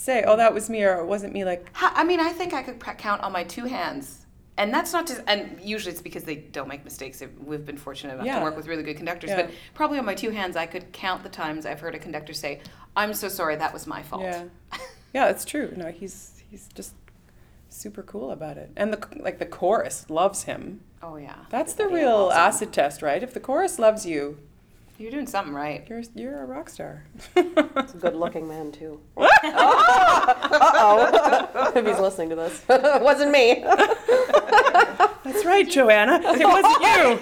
say, 0.00 0.24
"Oh, 0.26 0.36
that 0.36 0.52
was 0.54 0.68
me," 0.70 0.82
or 0.84 0.98
"It 1.00 1.06
wasn't 1.06 1.32
me." 1.32 1.44
Like, 1.44 1.68
Ha- 1.74 1.92
I 1.94 2.04
mean, 2.04 2.20
I 2.20 2.30
think 2.32 2.52
I 2.54 2.62
could 2.62 2.80
count 2.80 3.22
on 3.22 3.32
my 3.32 3.44
two 3.44 3.64
hands. 3.66 4.16
And 4.58 4.74
that's 4.74 4.92
not 4.92 5.06
just, 5.06 5.22
and 5.26 5.58
usually 5.62 5.92
it's 5.92 6.02
because 6.02 6.24
they 6.24 6.34
don't 6.34 6.68
make 6.68 6.84
mistakes. 6.84 7.22
We've 7.42 7.64
been 7.64 7.78
fortunate 7.78 8.14
enough 8.14 8.26
Yeah. 8.26 8.38
to 8.40 8.44
work 8.44 8.56
with 8.56 8.66
really 8.66 8.82
good 8.82 8.96
conductors, 8.96 9.30
Yeah. 9.30 9.42
but 9.42 9.50
probably 9.74 9.98
on 9.98 10.04
my 10.04 10.14
two 10.14 10.30
hands, 10.30 10.54
I 10.54 10.66
could 10.66 10.92
count 10.92 11.22
the 11.22 11.30
times 11.30 11.64
I've 11.64 11.80
heard 11.80 11.94
a 11.94 11.98
conductor 11.98 12.34
say, 12.34 12.60
I'm 12.94 13.14
so 13.14 13.28
sorry, 13.28 13.56
that 13.56 13.72
was 13.72 13.86
my 13.86 14.02
fault. 14.02 14.22
yeah, 14.22 14.44
yeah, 15.14 15.28
it's 15.30 15.46
true. 15.46 15.72
No, 15.76 15.90
he's 15.90 16.42
he's 16.50 16.68
just 16.74 16.92
super 17.70 18.02
cool 18.02 18.32
about 18.32 18.58
it, 18.58 18.70
and 18.76 18.92
the 18.92 18.98
like 19.22 19.38
the 19.38 19.46
chorus 19.46 20.04
loves 20.10 20.42
him. 20.42 20.80
Oh, 21.02 21.16
yeah. 21.16 21.36
That's 21.48 21.72
the 21.72 21.86
real 21.88 22.30
acid 22.30 22.70
test, 22.74 23.00
right? 23.00 23.22
If 23.22 23.32
the 23.32 23.40
chorus 23.40 23.78
loves 23.78 24.04
you, 24.04 24.36
You're 25.00 25.10
doing 25.10 25.26
something 25.26 25.54
right. 25.54 25.86
you're 25.88 26.02
you're 26.14 26.42
a 26.42 26.44
rock 26.44 26.68
star. 26.68 27.04
He's 27.34 27.46
a 27.56 27.98
good 27.98 28.14
looking 28.14 28.46
man, 28.46 28.70
too. 28.70 29.00
uh 29.16 29.26
oh. 30.76 31.72
if 31.74 31.86
he's 31.86 31.98
listening 31.98 32.28
to 32.28 32.36
this. 32.36 32.62
it 32.68 33.02
wasn't 33.02 33.30
me. 33.30 33.64
That's 35.24 35.46
right, 35.46 35.66
Joanna. 35.66 36.20
It 36.22 36.46
wasn't 36.46 36.82
you. 36.82 37.18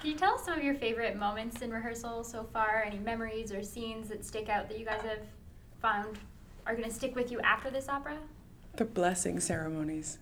Can 0.00 0.10
you 0.10 0.14
tell 0.14 0.34
us 0.34 0.44
some 0.44 0.58
of 0.58 0.62
your 0.62 0.76
favorite 0.76 1.16
moments 1.16 1.60
in 1.62 1.72
rehearsal 1.72 2.22
so 2.22 2.46
far? 2.52 2.84
Any 2.86 2.98
memories 2.98 3.50
or 3.50 3.64
scenes 3.64 4.10
that 4.10 4.24
stick 4.24 4.48
out 4.48 4.68
that 4.68 4.78
you 4.78 4.84
guys 4.84 5.02
have 5.02 5.26
found 5.82 6.18
are 6.66 6.76
going 6.76 6.88
to 6.88 6.94
stick 6.94 7.16
with 7.16 7.32
you 7.32 7.40
after 7.40 7.68
this 7.68 7.88
opera? 7.88 8.18
the 8.76 8.84
blessing 8.84 9.40
ceremonies. 9.40 10.18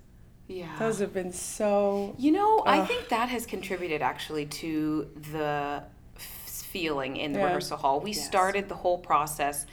Yeah. 0.49 0.67
Those 0.79 0.99
have 0.99 1.13
been 1.13 1.33
so. 1.33 2.15
You 2.19 2.33
know, 2.33 2.63
I 2.67 2.85
think 2.85 3.09
that 3.09 3.29
has 3.29 3.47
contributed 3.47 4.03
actually 4.03 4.47
to 4.47 5.09
the 5.33 5.83
f- 6.17 6.23
feeling 6.23 7.17
in 7.17 7.33
the 7.33 7.39
Yeah. 7.39 7.47
rehearsal 7.47 7.77
hall. 7.79 8.01
We 8.01 8.13
Yes. 8.13 8.27
started 8.27 8.69
the 8.69 8.75
whole 8.75 8.99
process, 8.99 9.67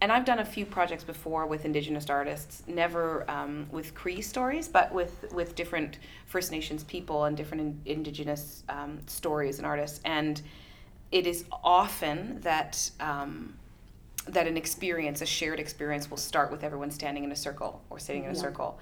and 0.00 0.12
I've 0.12 0.24
done 0.24 0.38
a 0.38 0.44
few 0.44 0.66
projects 0.66 1.04
before 1.04 1.46
with 1.46 1.64
Indigenous 1.64 2.10
artists, 2.10 2.62
never 2.66 3.28
um, 3.30 3.66
with 3.70 3.94
Cree 3.94 4.20
stories, 4.20 4.68
but 4.68 4.92
with, 4.92 5.32
with 5.32 5.54
different 5.54 5.98
First 6.26 6.50
Nations 6.50 6.84
people 6.84 7.24
and 7.24 7.36
different 7.36 7.60
in, 7.62 7.80
Indigenous 7.94 8.62
um, 8.68 8.98
stories 9.06 9.58
and 9.58 9.66
artists. 9.66 10.00
And 10.04 10.42
it 11.12 11.26
is 11.26 11.44
often 11.64 12.40
that. 12.42 12.90
Um, 13.00 13.54
that 14.28 14.48
an 14.48 14.56
experience, 14.56 15.20
a 15.22 15.26
shared 15.26 15.60
experience, 15.60 16.10
will 16.10 16.16
start 16.16 16.50
with 16.50 16.64
everyone 16.64 16.90
standing 16.90 17.22
in 17.22 17.30
a 17.30 17.36
circle 17.36 17.80
or 17.90 18.00
sitting 18.00 18.24
in 18.24 18.30
a 18.32 18.34
circle. 18.34 18.76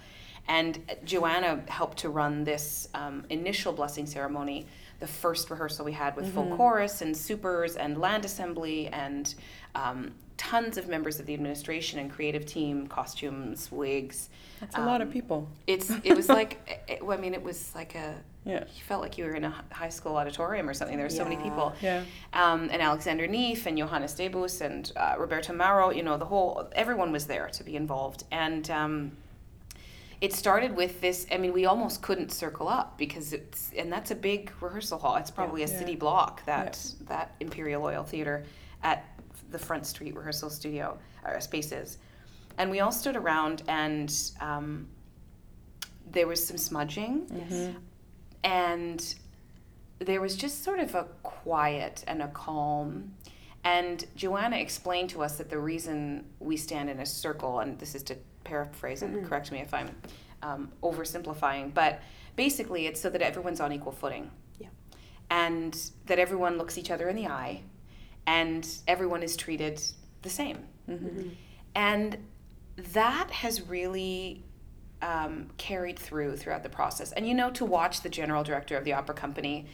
And 0.48 0.78
Joanna 1.04 1.62
helped 1.68 1.98
to 1.98 2.10
run 2.10 2.44
this 2.44 2.88
um, 2.94 3.24
initial 3.30 3.72
blessing 3.72 4.06
ceremony, 4.06 4.66
the 5.00 5.06
first 5.06 5.48
rehearsal 5.50 5.84
we 5.84 5.92
had 5.92 6.16
with 6.16 6.32
full 6.34 6.54
chorus 6.56 7.00
and 7.02 7.16
supers 7.16 7.76
and 7.76 7.98
land 7.98 8.24
assembly 8.24 8.88
and 8.88 9.34
um, 9.74 10.12
tons 10.36 10.76
of 10.76 10.86
members 10.88 11.18
of 11.18 11.26
the 11.26 11.32
administration 11.34 11.98
and 11.98 12.10
creative 12.12 12.44
team, 12.44 12.86
costumes, 12.86 13.70
wigs. 13.72 14.28
That's 14.60 14.76
a 14.76 14.80
lot 14.84 15.00
of 15.00 15.08
Um, 15.08 15.12
people. 15.12 15.48
It's 15.66 15.90
it 16.02 16.14
was 16.14 16.28
like 16.40 16.84
it, 16.88 17.00
I 17.08 17.16
mean 17.16 17.34
it 17.34 17.42
was 17.42 17.74
like 17.74 17.94
a 17.94 18.14
Yeah. 18.44 18.64
you 18.76 18.82
felt 18.86 19.00
like 19.00 19.16
you 19.16 19.24
were 19.24 19.34
in 19.34 19.44
a 19.44 19.54
high 19.72 19.88
school 19.88 20.16
auditorium 20.16 20.68
or 20.68 20.74
something. 20.74 20.96
There 20.96 21.06
were 21.06 21.10
so 21.10 21.24
many 21.24 21.36
people 21.36 21.74
Yeah. 21.80 22.02
um, 22.34 22.68
and 22.70 22.82
Alexander 22.82 23.26
Neef 23.26 23.66
and 23.66 23.78
Johannes 23.78 24.14
Debus 24.14 24.60
and 24.60 24.92
uh, 24.96 25.14
Roberto 25.18 25.52
Mauro, 25.54 25.90
you 25.90 26.02
know, 26.02 26.16
the 26.18 26.26
whole, 26.26 26.68
everyone 26.72 27.12
was 27.12 27.26
there 27.26 27.48
to 27.48 27.64
be 27.64 27.76
involved. 27.76 28.24
And 28.30 28.70
um, 28.70 29.12
it 30.24 30.32
started 30.32 30.74
with 30.74 31.02
this, 31.02 31.26
I 31.30 31.36
mean, 31.36 31.52
we 31.52 31.66
almost 31.66 32.00
couldn't 32.00 32.32
circle 32.32 32.66
up 32.66 32.96
because 32.96 33.34
it's, 33.34 33.70
and 33.76 33.92
that's 33.92 34.10
a 34.10 34.14
big 34.14 34.50
rehearsal 34.58 34.98
hall. 34.98 35.16
It's 35.16 35.30
probably 35.30 35.62
a 35.64 35.66
Yeah. 35.68 35.78
city 35.78 35.96
block, 35.96 36.42
that, 36.46 36.82
that 37.02 37.34
Imperial 37.40 37.84
Oil 37.84 38.04
Theater 38.04 38.42
at 38.82 39.04
the 39.50 39.58
Front 39.58 39.84
Street 39.86 40.16
rehearsal 40.16 40.48
studio, 40.48 40.96
or 41.26 41.38
spaces. 41.42 41.98
And 42.56 42.70
we 42.70 42.80
all 42.80 42.90
stood 42.90 43.16
around 43.16 43.64
and 43.68 44.10
um, 44.40 44.88
there 46.10 46.26
was 46.26 46.42
some 46.46 46.56
smudging 46.56 47.26
Yes. 47.30 47.74
and 48.44 49.14
there 49.98 50.22
was 50.22 50.36
just 50.36 50.64
sort 50.64 50.78
of 50.78 50.94
a 50.94 51.04
quiet 51.22 52.02
and 52.06 52.22
a 52.22 52.28
calm 52.28 53.12
And 53.66 54.04
Joanna 54.16 54.56
explained 54.56 55.10
to 55.10 55.22
us 55.22 55.36
that 55.38 55.48
the 55.50 55.58
reason 55.58 56.24
we 56.40 56.56
stand 56.56 56.88
in 56.90 57.00
a 57.00 57.06
circle, 57.06 57.60
and 57.60 57.78
this 57.78 57.94
is 57.94 58.02
to 58.04 58.16
paraphrase 58.54 59.02
and 59.02 59.26
correct 59.26 59.50
me 59.50 59.60
if 59.60 59.74
I'm 59.74 59.90
um, 60.42 60.70
oversimplifying, 60.82 61.74
but 61.74 62.00
basically 62.36 62.86
it's 62.86 63.00
so 63.00 63.10
that 63.10 63.22
everyone's 63.22 63.60
on 63.60 63.72
equal 63.72 63.92
footing. 63.92 64.30
Yeah. 64.58 64.68
And 65.30 65.72
that 66.06 66.18
everyone 66.18 66.56
looks 66.56 66.78
each 66.78 66.90
other 66.90 67.08
in 67.08 67.16
the 67.16 67.26
eye 67.26 67.62
and 68.26 68.66
everyone 68.86 69.22
is 69.22 69.36
treated 69.36 69.82
the 70.22 70.30
same. 70.30 70.58
And 71.74 72.18
that 72.92 73.30
has 73.30 73.62
really 73.62 74.44
um, 75.02 75.50
carried 75.56 75.98
through 75.98 76.36
throughout 76.36 76.62
the 76.62 76.68
process. 76.68 77.12
And 77.12 77.26
you 77.26 77.34
know, 77.34 77.50
to 77.50 77.64
watch 77.64 78.02
the 78.02 78.08
general 78.08 78.44
director 78.44 78.76
of 78.76 78.84
the 78.84 78.92
opera 78.92 79.14
company 79.14 79.66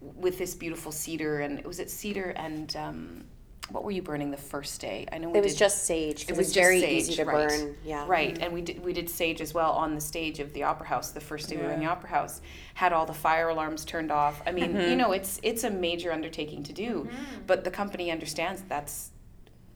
with 0.00 0.38
this 0.38 0.54
beautiful 0.54 0.92
cedar, 0.92 1.40
and 1.40 1.64
was 1.64 1.80
it 1.80 1.90
cedar 1.90 2.30
and 2.36 2.74
um, 2.76 3.24
what 3.70 3.84
were 3.84 3.90
you 3.90 4.02
burning 4.02 4.30
the 4.30 4.36
first 4.36 4.80
day? 4.80 5.06
I 5.12 5.18
know 5.18 5.28
we 5.30 5.38
It 5.38 5.42
was 5.42 5.52
did- 5.52 5.58
just 5.58 5.84
sage. 5.84 6.28
it 6.28 6.36
was 6.36 6.48
just 6.48 6.54
very 6.54 6.80
sage, 6.80 7.02
easy 7.02 7.14
to 7.16 7.24
right. 7.24 7.48
burn. 7.48 7.76
Yeah. 7.84 8.04
Right, 8.08 8.34
mm-hmm. 8.34 8.42
and 8.42 8.52
we 8.54 8.62
did 8.62 8.84
we 8.84 8.92
did 8.92 9.10
sage 9.10 9.40
as 9.40 9.52
well 9.52 9.72
on 9.72 9.94
the 9.94 10.00
stage 10.00 10.40
of 10.40 10.52
the 10.52 10.62
opera 10.62 10.86
house. 10.86 11.10
The 11.10 11.20
first 11.20 11.48
day 11.48 11.56
we 11.56 11.62
were 11.62 11.72
in 11.72 11.80
the 11.80 11.86
opera 11.86 12.08
house 12.08 12.40
had 12.74 12.92
all 12.92 13.06
the 13.06 13.14
fire 13.14 13.48
alarms 13.48 13.84
turned 13.84 14.10
off. 14.10 14.42
I 14.46 14.52
mean, 14.52 14.72
you 14.72 14.80
mm-hmm. 14.80 14.96
know, 14.96 15.12
it's 15.12 15.40
it's 15.42 15.64
a 15.64 15.70
major 15.70 16.12
undertaking 16.12 16.62
to 16.64 16.72
do, 16.72 17.04
mm-hmm. 17.04 17.42
but 17.46 17.64
the 17.64 17.70
company 17.70 18.10
understands 18.10 18.62
that's 18.68 19.10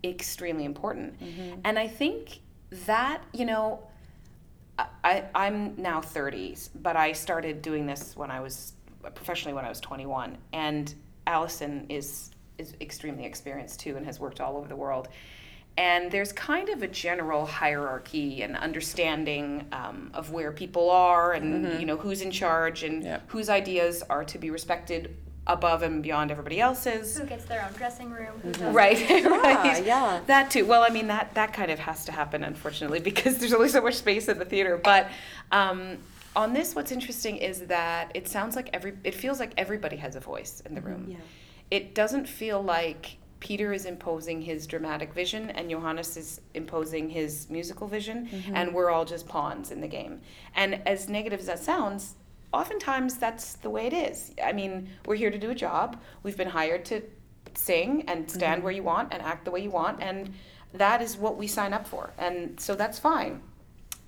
extremely 0.04 0.64
important. 0.64 1.20
And 1.64 1.78
I 1.78 1.88
think 1.88 2.40
that 2.86 3.22
you 3.32 3.44
know, 3.44 3.80
I- 4.78 4.86
I 5.04 5.24
I'm 5.34 5.74
now 5.76 6.00
30s, 6.00 6.70
but 6.74 6.96
I 6.96 7.12
started 7.12 7.62
doing 7.62 7.86
this 7.86 8.16
when 8.16 8.30
I 8.30 8.40
was 8.40 8.72
professionally 9.14 9.54
when 9.54 9.64
I 9.64 9.68
was 9.68 9.80
21, 9.80 10.38
and 10.52 10.94
Allison 11.26 11.86
is 11.88 12.31
is 12.58 12.74
extremely 12.80 13.24
experienced 13.24 13.80
too 13.80 13.96
and 13.96 14.06
has 14.06 14.20
worked 14.20 14.40
all 14.40 14.56
over 14.56 14.68
the 14.68 14.76
world. 14.76 15.08
And 15.78 16.10
there's 16.12 16.32
kind 16.32 16.68
of 16.68 16.82
a 16.82 16.86
general 16.88 17.46
hierarchy 17.46 18.42
and 18.42 18.56
understanding 18.58 19.66
um, 19.72 20.10
of 20.12 20.30
where 20.30 20.52
people 20.52 20.90
are 20.90 21.32
and 21.32 21.80
you 21.80 21.86
know 21.86 21.96
who's 21.96 22.20
in 22.20 22.30
charge 22.30 22.82
and 22.82 23.02
Yep. 23.02 23.30
whose 23.30 23.48
ideas 23.48 24.02
are 24.10 24.24
to 24.24 24.38
be 24.38 24.50
respected 24.50 25.16
above 25.46 25.82
and 25.82 26.02
beyond 26.02 26.30
everybody 26.30 26.60
else's. 26.60 27.16
Who 27.18 27.24
gets 27.26 27.46
their 27.46 27.64
own 27.64 27.72
dressing 27.72 28.10
room? 28.10 28.38
Who 28.42 28.52
does 28.52 28.74
Right, 28.74 28.98
right. 29.24 29.84
yeah. 29.84 30.20
That 30.26 30.50
too. 30.50 30.66
Well, 30.66 30.82
I 30.82 30.90
mean 30.90 31.06
that 31.06 31.34
that 31.34 31.54
kind 31.54 31.70
of 31.70 31.78
has 31.78 32.04
to 32.04 32.12
happen, 32.12 32.44
unfortunately, 32.44 33.00
because 33.10 33.38
there's 33.38 33.54
only 33.54 33.70
so 33.70 33.80
much 33.80 33.94
space 33.94 34.28
in 34.28 34.38
the 34.38 34.44
theater. 34.44 34.76
But 34.76 35.08
um, 35.52 35.96
on 36.36 36.52
this, 36.52 36.74
what's 36.74 36.92
interesting 36.92 37.38
is 37.38 37.60
that 37.68 38.10
it 38.14 38.28
sounds 38.28 38.56
like 38.56 38.68
every. 38.74 38.92
It 39.04 39.14
feels 39.14 39.40
like 39.40 39.52
everybody 39.56 39.96
has 39.96 40.16
a 40.16 40.20
voice 40.20 40.62
in 40.66 40.74
the 40.74 40.82
room. 40.82 41.06
Yeah. 41.08 41.16
It 41.72 41.94
doesn't 41.94 42.28
feel 42.28 42.62
like 42.62 43.16
Peter 43.40 43.72
is 43.72 43.86
imposing 43.86 44.42
his 44.42 44.66
dramatic 44.66 45.14
vision 45.14 45.48
and 45.48 45.70
Johannes 45.70 46.18
is 46.18 46.42
imposing 46.52 47.08
his 47.08 47.48
musical 47.48 47.86
vision, 47.86 48.28
mm-hmm. 48.28 48.54
and 48.54 48.74
we're 48.74 48.90
all 48.90 49.06
just 49.06 49.26
pawns 49.26 49.70
in 49.70 49.80
the 49.80 49.88
game. 49.88 50.20
And 50.54 50.86
as 50.86 51.08
negative 51.08 51.40
as 51.40 51.46
that 51.46 51.60
sounds, 51.60 52.16
oftentimes 52.52 53.16
that's 53.16 53.54
the 53.54 53.70
way 53.70 53.86
it 53.86 53.94
is. 53.94 54.32
I 54.44 54.52
mean, 54.52 54.86
we're 55.06 55.14
here 55.14 55.30
to 55.30 55.38
do 55.38 55.48
a 55.48 55.54
job. 55.54 55.98
We've 56.22 56.36
been 56.36 56.50
hired 56.50 56.84
to 56.84 57.00
sing 57.54 58.04
and 58.06 58.30
stand 58.30 58.56
mm-hmm. 58.56 58.64
where 58.64 58.72
you 58.74 58.82
want 58.82 59.14
and 59.14 59.22
act 59.22 59.46
the 59.46 59.50
way 59.50 59.62
you 59.62 59.70
want, 59.70 60.02
and 60.02 60.34
that 60.74 61.00
is 61.00 61.16
what 61.16 61.38
we 61.38 61.46
sign 61.46 61.72
up 61.72 61.86
for. 61.86 62.12
And 62.18 62.60
so 62.60 62.74
that's 62.74 62.98
fine. 62.98 63.40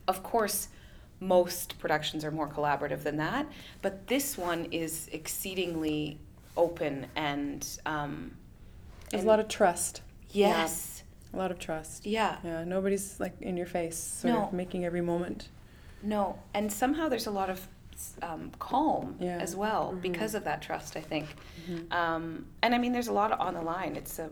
Of 0.06 0.22
course, 0.22 0.68
most 1.18 1.78
productions 1.78 2.26
are 2.26 2.30
more 2.30 2.46
collaborative 2.46 3.04
than 3.04 3.16
that, 3.16 3.46
but 3.80 4.06
this 4.06 4.36
one 4.36 4.66
is 4.66 5.08
exceedingly 5.12 6.18
open 6.56 7.06
and 7.16 7.66
um, 7.86 8.36
There's 9.10 9.22
and- 9.22 9.28
a 9.28 9.30
lot 9.30 9.40
of 9.40 9.48
trust. 9.48 10.02
yes, 10.30 11.02
A 11.32 11.36
lot 11.36 11.50
of 11.50 11.58
trust. 11.58 12.06
yeah. 12.06 12.36
Yeah, 12.44 12.64
nobody's 12.64 13.18
like 13.20 13.40
in 13.40 13.56
your 13.56 13.66
face, 13.66 13.96
sort 13.96 14.34
No. 14.34 14.42
of 14.44 14.52
making 14.52 14.84
every 14.84 15.00
moment. 15.00 15.48
No, 16.02 16.38
and 16.52 16.72
somehow 16.72 17.08
there's 17.08 17.26
a 17.26 17.30
lot 17.30 17.50
of 17.50 17.66
um, 18.22 18.50
calm 18.58 19.14
Yeah. 19.20 19.38
as 19.38 19.54
well 19.54 19.92
because 20.02 20.34
of 20.34 20.44
that 20.44 20.60
trust. 20.62 20.96
I 20.96 21.00
think, 21.00 21.26
um, 21.92 22.44
and 22.62 22.74
I 22.74 22.78
mean, 22.78 22.92
there's 22.92 23.06
a 23.08 23.12
lot 23.12 23.30
on 23.32 23.54
the 23.54 23.62
line. 23.62 23.94
It's 23.96 24.18
a 24.18 24.30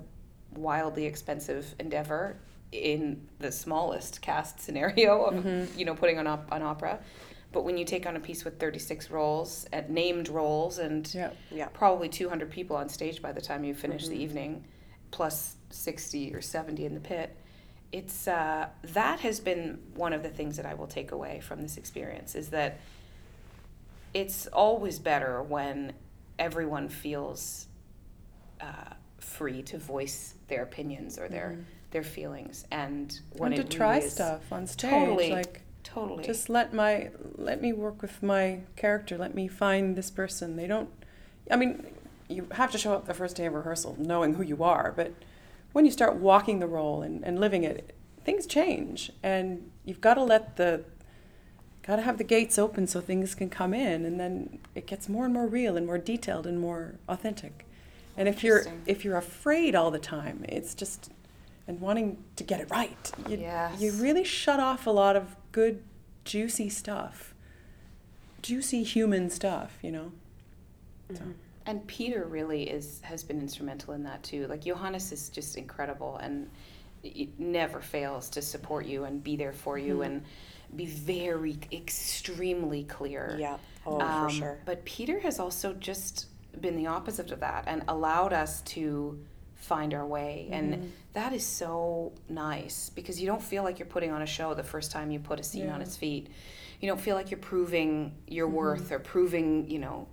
wildly 0.57 1.07
expensive 1.07 1.75
endeavor 1.79 2.37
in 2.73 3.27
the 3.39 3.53
smallest 3.53 4.21
cast 4.21 4.61
scenario 4.61 5.23
of 5.25 5.79
you 5.79 5.85
know 5.85 5.95
putting 5.95 6.19
on 6.19 6.27
op- 6.27 6.51
an 6.53 6.63
opera. 6.63 6.99
But 7.53 7.65
when 7.65 7.77
you 7.77 7.85
take 7.85 8.07
on 8.07 8.17
a 8.17 8.21
piece 8.21 8.45
with 8.45 8.59
36 8.59 9.11
roles, 9.11 9.67
at 9.73 9.91
named 9.91 10.29
roles, 10.29 10.79
and 10.79 11.13
Yeah. 11.15 11.31
Yeah. 11.51 11.67
probably 11.75 12.09
200 12.09 12.51
people 12.51 12.77
on 12.77 12.89
stage 12.89 13.21
by 13.21 13.33
the 13.33 13.41
time 13.43 13.63
you 13.65 13.75
finish 13.75 14.09
the 14.09 14.17
evening, 14.17 14.65
plus 15.11 15.57
60 15.71 16.35
or 16.35 16.41
70 16.41 16.87
in 16.87 16.95
the 16.95 17.01
pit. 17.01 17.37
It's 17.93 18.27
uh, 18.27 18.69
that 18.85 19.21
has 19.21 19.39
been 19.39 19.83
one 19.95 20.15
of 20.15 20.23
the 20.23 20.31
things 20.31 20.57
that 20.57 20.65
I 20.65 20.73
will 20.73 20.87
take 20.87 21.13
away 21.13 21.41
from 21.41 21.61
this 21.61 21.77
experience 21.77 22.35
is 22.35 22.49
that 22.49 22.81
it's 24.15 24.47
always 24.47 24.99
better 24.99 25.43
when 25.43 25.93
everyone 26.39 26.89
feels 26.89 27.67
uh, 28.63 28.95
free 29.19 29.63
to 29.65 29.79
voice 29.79 30.35
their 30.49 30.63
opinions 30.63 31.19
or 31.19 31.29
their 31.29 31.59
their 31.91 32.03
feelings 32.03 32.65
and 32.71 33.21
when 33.37 33.53
and 33.53 33.61
to 33.61 33.67
it 33.67 33.71
try 33.71 33.97
really 33.97 34.07
is- 34.07 34.13
stuff 34.15 34.51
on 34.51 34.67
stage. 34.67 34.91
Totally, 34.91 35.31
Like 35.33 35.61
totally. 35.83 36.25
just 36.25 36.49
let 36.49 36.73
my 36.73 37.11
let 37.37 37.61
me 37.61 37.73
work 37.73 38.03
with 38.03 38.23
my 38.23 38.61
character. 38.77 39.17
Let 39.19 39.35
me 39.35 39.49
find 39.49 39.97
this 39.97 40.11
person. 40.11 40.57
They 40.57 40.67
don't. 40.67 40.89
I 41.51 41.57
mean, 41.57 41.87
you 42.29 42.47
have 42.53 42.71
to 42.73 42.79
show 42.79 42.95
up 42.95 43.07
the 43.07 43.15
first 43.15 43.37
day 43.37 43.47
of 43.47 43.55
rehearsal 43.55 43.97
knowing 43.99 44.35
who 44.35 44.43
you 44.43 44.63
are, 44.63 44.93
but 44.95 45.13
when 45.73 45.85
you 45.85 45.91
start 45.91 46.17
walking 46.17 46.59
the 46.61 46.67
role 46.67 47.03
and, 47.03 47.25
and 47.25 47.41
living 47.41 47.65
it, 47.65 47.95
things 48.25 48.47
change, 48.47 49.11
and 49.23 49.71
you've 49.85 50.01
got 50.01 50.15
to 50.15 50.23
let 50.23 50.57
the 50.57 50.85
got 51.87 51.97
to 51.97 52.03
have 52.03 52.17
the 52.19 52.25
gates 52.25 52.59
open 52.59 52.87
so 52.87 53.01
things 53.01 53.35
can 53.35 53.51
come 53.51 53.75
in, 53.75 54.05
and 54.05 54.21
then 54.21 54.59
it 54.75 54.87
gets 54.87 55.09
more 55.09 55.25
and 55.25 55.35
more 55.35 55.47
real 55.47 55.77
and 55.77 55.87
more 55.87 55.99
detailed 55.99 56.47
and 56.47 56.61
more 56.61 56.95
authentic. 57.09 57.67
And 58.17 58.29
if 58.29 58.45
you're 58.45 58.65
if 58.87 59.05
you're 59.05 59.17
afraid 59.17 59.75
all 59.75 59.91
the 59.91 59.99
time, 59.99 60.45
it's 60.49 60.75
just 60.75 61.11
and 61.67 61.81
wanting 61.81 62.23
to 62.37 62.45
get 62.45 62.61
it 62.61 62.71
right. 62.71 63.13
You, 63.29 63.39
Yes. 63.39 63.81
you 63.81 63.93
really 63.93 64.25
shut 64.25 64.61
off 64.61 64.87
a 64.87 64.91
lot 64.91 65.17
of 65.17 65.37
good, 65.53 65.83
juicy 66.25 66.69
stuff, 66.69 67.35
juicy 68.43 68.83
human 68.83 69.31
stuff. 69.31 69.79
You 69.83 69.93
know. 69.93 70.13
So, 71.15 71.23
And 71.67 71.87
Peter 71.87 72.25
really 72.25 72.65
is 72.69 73.01
has 73.03 73.23
been 73.23 73.39
instrumental 73.41 73.95
in 73.95 74.03
that 74.05 74.23
too. 74.23 74.47
Like 74.49 74.65
Johannes 74.65 75.13
is 75.13 75.29
just 75.29 75.57
incredible 75.57 76.17
and 76.17 76.51
never 77.39 77.81
fails 77.81 78.29
to 78.31 78.43
support 78.43 78.87
you 78.87 79.05
and 79.05 79.23
be 79.23 79.37
there 79.37 79.53
for 79.53 79.79
you 79.79 80.03
and 80.03 80.23
be 80.77 80.87
very 80.87 81.59
extremely 81.73 82.85
clear. 82.85 83.37
Yeah. 83.39 83.59
Oh, 83.85 84.01
Um, 84.01 84.29
for 84.29 84.35
sure. 84.35 84.59
But 84.65 84.85
Peter 84.85 85.21
has 85.21 85.39
also 85.39 85.75
just 85.75 86.27
been 86.61 86.77
the 86.77 86.87
opposite 86.87 87.31
of 87.33 87.41
that 87.41 87.65
and 87.67 87.83
allowed 87.89 88.33
us 88.33 88.63
to 88.63 89.19
find 89.63 89.95
our 89.95 90.05
way. 90.05 90.49
And 90.51 90.75
mm-hmm. 90.75 90.87
that 91.13 91.33
is 91.33 91.47
so 91.47 92.13
nice 92.29 92.91
because 92.91 93.21
you 93.21 93.27
don't 93.27 93.43
feel 93.43 93.63
like 93.63 93.79
you're 93.79 93.87
putting 93.87 94.11
on 94.11 94.21
a 94.21 94.27
show 94.27 94.55
the 94.55 94.65
first 94.65 94.91
time 94.91 95.11
you 95.11 95.21
put 95.21 95.39
a 95.39 95.43
scene 95.43 95.69
on 95.71 95.81
Yeah. 95.81 95.87
its 95.87 95.97
feet. 95.97 96.29
You 96.81 96.89
don't 96.89 97.01
feel 97.01 97.15
like 97.15 97.31
you're 97.31 97.39
proving 97.39 98.13
your 98.27 98.49
mm-hmm. 98.49 98.57
worth 98.57 98.93
or 98.93 98.99
proving, 98.99 99.71
you 99.71 99.79
know. 99.79 100.09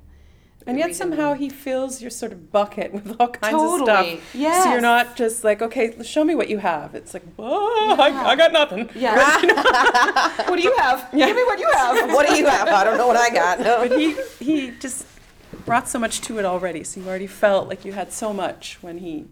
and 0.67 0.77
yet 0.77 0.93
somehow 0.93 1.33
he 1.33 1.49
fills 1.49 1.99
your 1.99 2.11
sort 2.11 2.31
of 2.31 2.51
bucket 2.51 2.93
with 2.97 3.15
all 3.19 3.29
kinds 3.29 3.55
Totally. 3.55 4.13
of 4.13 4.19
stuff. 4.19 4.63
So 4.63 4.71
you're 4.71 4.81
not 4.81 5.15
just 5.15 5.43
like, 5.43 5.63
okay, 5.63 5.95
show 6.03 6.23
me 6.23 6.35
what 6.35 6.47
you 6.47 6.59
have. 6.59 6.93
It's 6.93 7.15
like, 7.15 7.23
oh, 7.39 7.95
I, 7.97 8.09
I 8.31 8.35
got 8.35 8.51
nothing. 8.51 8.87
Yeah. 8.93 9.15
what 10.47 10.57
do 10.57 10.61
you 10.61 10.75
have? 10.77 11.09
Give 11.11 11.35
me 11.35 11.43
what 11.43 11.57
you 11.57 11.71
have. 11.73 12.13
what 12.13 12.27
do 12.27 12.35
you 12.35 12.45
have? 12.45 12.67
I 12.67 12.83
don't 12.83 12.97
know 12.97 13.07
what 13.07 13.17
I 13.17 13.31
got. 13.31 13.61
No. 13.61 13.87
But 13.87 13.97
he 13.97 14.15
he 14.39 14.71
just 14.79 15.07
brought 15.65 15.89
so 15.89 15.97
much 15.97 16.21
to 16.21 16.37
it 16.37 16.45
already. 16.45 16.83
So 16.83 16.99
you 16.99 17.07
already 17.07 17.27
felt 17.27 17.67
like 17.67 17.83
you 17.83 17.93
had 17.93 18.13
so 18.13 18.31
much 18.31 18.77
when 18.81 18.99
he 18.99 19.25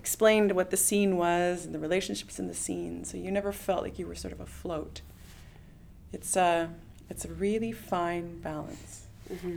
explained 0.00 0.52
what 0.52 0.70
the 0.70 0.78
scene 0.78 1.18
was 1.18 1.66
and 1.66 1.74
the 1.74 1.78
relationships 1.78 2.38
in 2.38 2.46
the 2.48 2.54
scene. 2.54 3.04
So 3.04 3.18
you 3.18 3.30
never 3.30 3.52
felt 3.52 3.82
like 3.82 3.98
you 3.98 4.06
were 4.06 4.14
sort 4.14 4.32
of 4.32 4.40
afloat. 4.40 5.02
It's 6.10 6.36
a 6.36 6.70
it's 7.10 7.26
a 7.26 7.32
really 7.46 7.72
fine 7.72 8.40
balance. 8.40 9.06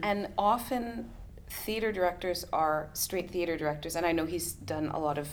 And 0.04 0.28
often 0.38 1.10
theater 1.50 1.92
directors 1.94 2.46
are 2.52 2.90
straight 2.94 3.32
theater 3.32 3.56
directors, 3.58 3.96
and 3.96 4.06
I 4.06 4.12
know 4.12 4.26
he's 4.26 4.52
done 4.52 4.88
a 4.90 5.00
lot 5.00 5.18
of 5.18 5.30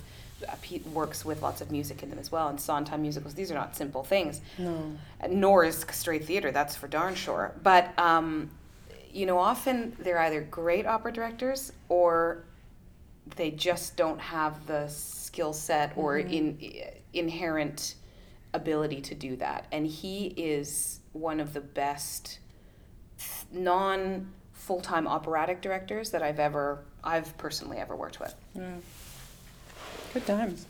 uh, 0.48 0.54
works 0.92 1.24
with 1.24 1.42
lots 1.42 1.60
of 1.60 1.70
music 1.72 2.02
in 2.04 2.08
them 2.10 2.18
as 2.20 2.30
well. 2.30 2.46
And 2.48 2.60
Sondheim 2.60 3.02
musicals; 3.02 3.34
these 3.34 3.50
are 3.50 3.58
not 3.62 3.74
simple 3.74 4.04
things. 4.04 4.40
No. 4.58 4.92
Nor 5.28 5.64
is 5.64 5.84
straight 5.90 6.24
theater. 6.24 6.52
That's 6.52 6.76
for 6.76 6.88
darn 6.88 7.16
sure. 7.16 7.52
But 7.62 7.98
um, 7.98 8.50
you 9.12 9.26
know, 9.26 9.38
often 9.38 9.96
they're 9.98 10.20
either 10.20 10.40
great 10.40 10.86
opera 10.86 11.12
directors 11.12 11.72
or 11.88 12.44
they 13.36 13.50
just 13.50 13.96
don't 13.96 14.20
have 14.20 14.66
the 14.66 14.88
skill 14.88 15.52
set 15.52 15.92
or 15.96 16.16
mm-hmm. 16.16 16.32
in 16.32 16.72
inherent 17.12 17.94
ability 18.54 19.00
to 19.00 19.14
do 19.14 19.36
that. 19.36 19.66
And 19.72 19.86
he 19.86 20.28
is 20.36 21.00
one 21.12 21.40
of 21.40 21.54
the 21.54 21.60
best 21.60 22.38
non 23.52 24.30
full 24.52 24.80
time 24.80 25.06
operatic 25.08 25.60
directors 25.60 26.10
that 26.10 26.22
I've 26.22 26.38
ever 26.38 26.84
I've 27.02 27.36
personally 27.38 27.78
ever 27.78 27.96
worked 27.96 28.20
with. 28.20 28.34
Yeah. 28.54 28.74
Good 30.12 30.26
times. 30.26 30.66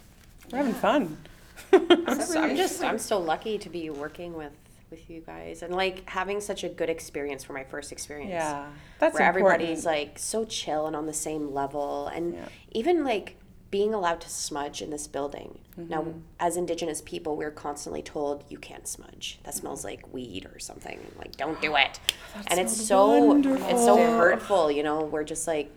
We're 0.50 0.58
having 0.58 0.74
fun. 0.74 1.16
I'm, 1.72 2.20
so- 2.20 2.40
I'm 2.40 2.56
just 2.56 2.82
I'm 2.82 2.98
so 2.98 3.18
lucky 3.18 3.58
to 3.58 3.68
be 3.68 3.90
working 3.90 4.34
with 4.34 4.52
with 4.90 5.08
you 5.08 5.20
guys 5.20 5.62
and 5.62 5.74
like 5.74 6.08
having 6.10 6.40
such 6.40 6.64
a 6.64 6.68
good 6.68 6.90
experience 6.90 7.44
for 7.44 7.52
my 7.52 7.64
first 7.64 7.92
experience. 7.92 8.30
yeah, 8.30 8.66
that's 8.98 9.14
where 9.18 9.28
important. 9.28 9.52
everybody's 9.54 9.86
like 9.86 10.18
so 10.18 10.44
chill 10.44 10.86
and 10.86 10.96
on 10.96 11.06
the 11.06 11.12
same 11.12 11.52
level 11.54 12.08
and 12.08 12.34
Yeah. 12.34 12.48
even 12.72 13.04
like 13.04 13.36
being 13.70 13.94
allowed 13.94 14.20
to 14.20 14.28
smudge 14.28 14.82
in 14.82 14.90
this 14.90 15.06
building. 15.06 15.60
Now, 15.76 16.02
Mm-hmm. 16.02 16.18
as 16.40 16.56
indigenous 16.56 17.00
people, 17.02 17.36
we're 17.36 17.52
constantly 17.52 18.02
told 18.02 18.42
you 18.48 18.58
can't 18.58 18.88
smudge. 18.88 19.38
That 19.44 19.54
smells 19.54 19.84
like 19.84 20.12
weed 20.12 20.44
or 20.52 20.58
something. 20.58 20.98
Like 21.16 21.36
don't 21.36 21.60
do 21.62 21.76
it. 21.76 22.00
and 22.48 22.58
it's 22.58 22.76
so 22.76 23.36
it's 23.36 23.84
so 23.84 23.96
hurtful, 23.96 24.72
you 24.72 24.82
know, 24.82 25.02
we're 25.04 25.22
just 25.24 25.46
like 25.46 25.70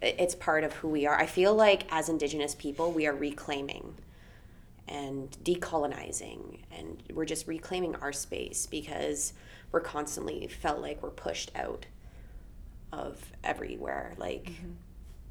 it's 0.00 0.34
part 0.36 0.62
of 0.62 0.72
who 0.74 0.88
we 0.88 1.04
are. 1.06 1.16
I 1.18 1.26
feel 1.26 1.52
like 1.54 1.82
as 1.90 2.08
indigenous 2.08 2.54
people, 2.54 2.92
we 2.92 3.06
are 3.08 3.14
reclaiming 3.14 3.94
and 4.88 5.30
decolonizing 5.42 6.58
and 6.70 7.02
we're 7.12 7.24
just 7.24 7.46
reclaiming 7.48 7.94
our 7.96 8.12
space 8.12 8.66
because 8.66 9.32
we're 9.72 9.80
constantly 9.80 10.46
felt 10.46 10.80
like 10.80 11.02
we're 11.02 11.10
pushed 11.10 11.50
out 11.56 11.86
of 12.92 13.32
everywhere 13.42 14.14
like 14.16 14.44
Mm-hmm. 14.44 14.70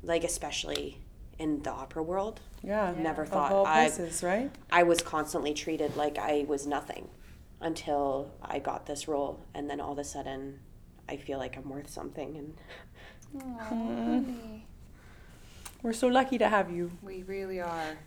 like 0.04 0.24
especially 0.24 1.00
in 1.39 1.62
the 1.63 1.72
opera 1.72 2.04
world 2.04 2.39
yeah, 2.63 2.94
never 2.98 3.22
of 3.24 3.30
thought 3.30 3.52
all 3.52 3.65
I- 3.65 3.86
places, 3.89 4.22
right? 4.24 4.52
i 4.72 4.84
was 4.84 5.02
constantly 5.02 5.54
treated 5.54 5.96
like 5.96 6.18
i 6.18 6.46
was 6.48 6.68
nothing 6.68 7.08
until 7.62 8.32
i 8.41 8.60
got 8.60 8.86
this 8.86 9.08
role 9.08 9.39
and 9.54 9.70
then 9.70 9.80
all 9.80 9.94
of 9.94 10.00
a 10.00 10.04
sudden 10.04 10.60
i 11.08 11.15
feel 11.15 11.38
like 11.39 11.56
i'm 11.58 11.70
worth 11.70 11.89
something 11.89 12.36
and 12.38 12.54
We're 15.82 15.94
so 15.94 16.08
lucky 16.08 16.38
to 16.39 16.50
have 16.50 16.72
you. 16.72 16.91
We 17.04 17.24
really 17.24 17.60
are. 17.62 17.98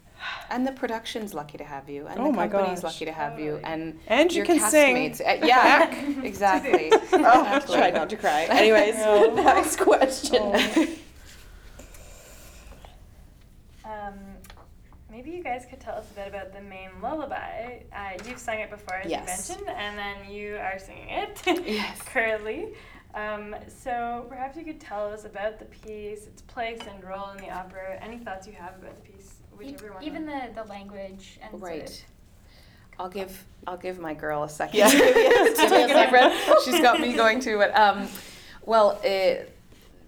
And 0.51 0.67
the 0.67 0.73
production's 0.73 1.33
lucky 1.35 1.59
to 1.59 1.65
have 1.65 1.89
you, 1.89 2.07
and 2.07 2.19
Oh 2.21 2.27
the 2.31 2.37
my 2.37 2.49
company's 2.49 2.81
gosh. 2.81 2.95
lucky 2.95 3.05
to 3.05 3.13
have 3.13 3.39
you, 3.39 3.61
and 3.65 3.99
And 4.09 4.33
you 4.33 4.39
your 4.39 4.47
can 4.47 4.59
sing. 4.61 4.97
castmates. 4.97 5.21
Uh, 5.21 5.47
yeah, 5.47 6.23
exactly. 6.23 6.91
oh, 7.13 7.61
try 7.67 7.91
not 7.91 8.11
to 8.11 8.17
cry 8.17 8.45
anyways 8.51 8.97
next 9.37 9.77
question 9.79 10.43
Um, 13.85 14.19
maybe 15.11 15.31
you 15.31 15.43
guys 15.43 15.67
could 15.69 15.81
tell 15.81 15.95
us 15.95 16.11
a 16.11 16.15
bit 16.15 16.29
about 16.29 16.53
the 16.53 16.61
main 16.61 16.91
lullaby. 17.03 17.81
Uh, 17.95 18.11
you've 18.27 18.39
sung 18.39 18.59
it 18.59 18.71
before, 18.71 18.97
as 18.97 19.11
Yes. 19.11 19.49
you 19.49 19.55
mentioned, 19.57 19.77
and 19.79 19.97
then 19.99 20.31
you 20.31 20.57
are 20.57 20.79
singing 20.79 21.09
it 21.09 21.43
Yes. 21.67 22.01
currently. 22.03 22.75
Um, 23.15 23.57
so 23.69 24.27
perhaps 24.29 24.57
you 24.57 24.65
could 24.65 24.81
tell 24.81 25.11
us 25.11 25.25
about 25.25 25.59
the 25.59 25.65
piece, 25.67 26.27
its 26.27 26.43
place 26.43 26.81
and 26.87 27.03
role 27.03 27.31
in 27.31 27.39
the 27.39 27.51
opera. 27.51 27.99
Any 28.03 28.19
thoughts 28.19 28.47
you 28.47 28.53
have 28.55 28.75
about 28.77 29.03
the 29.03 29.11
piece, 29.13 29.37
E- 29.62 29.73
whichever. 29.73 29.94
Even 30.03 30.27
the, 30.27 30.51
the 30.55 30.64
language 30.64 31.38
and 31.42 31.51
sort 31.53 31.62
Right. 31.62 31.88
of- 31.88 31.97
I'll 33.01 33.09
give 33.09 33.44
I'll 33.66 33.77
give 33.77 33.99
my 34.01 34.14
girl 34.14 34.42
a 34.42 34.49
second 34.49 34.79
Yeah. 34.79 34.88
to, 34.90 34.97
Yes, 34.97 35.57
to 35.57 35.62
give 35.62 35.71
me 35.71 35.83
a 35.85 35.87
take 35.88 36.09
a 36.09 36.11
breath. 36.11 36.62
She's 36.64 36.81
got 36.81 37.01
me 37.01 37.12
going 37.14 37.38
to 37.40 37.61
it. 37.61 37.71
Um, 37.73 38.09
well, 38.66 39.01
uh, 39.05 39.44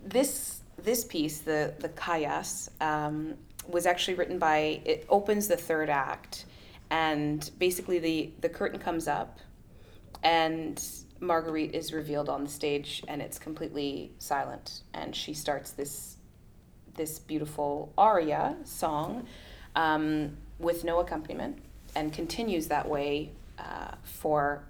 this 0.04 0.60
this 0.82 1.04
piece, 1.04 1.38
the 1.40 1.72
the 1.78 1.88
Kuyas, 1.90 2.68
um, 2.80 3.34
was 3.68 3.86
actually 3.86 4.14
written 4.14 4.38
by. 4.40 4.80
It 4.84 5.06
opens 5.08 5.46
the 5.46 5.56
third 5.56 5.88
act, 5.88 6.46
and 6.90 7.48
basically 7.58 7.98
the 8.00 8.30
the 8.40 8.48
curtain 8.48 8.80
comes 8.80 9.06
up, 9.06 9.38
and 10.24 10.82
Marguerite 11.20 11.74
is 11.74 11.92
revealed 11.92 12.28
on 12.28 12.42
the 12.44 12.50
stage, 12.50 13.04
and 13.08 13.22
it's 13.22 13.38
completely 13.38 14.10
silent, 14.18 14.82
and 14.94 15.14
she 15.14 15.32
starts 15.34 15.70
this 15.72 16.16
this 17.00 17.18
beautiful 17.18 17.90
aria 17.96 18.54
song 18.62 19.26
um, 19.74 20.36
with 20.58 20.84
no 20.84 21.00
accompaniment 21.00 21.56
and 21.96 22.12
continues 22.12 22.66
that 22.66 22.86
way 22.86 23.30
uh, 23.58 23.92
for 24.02 24.62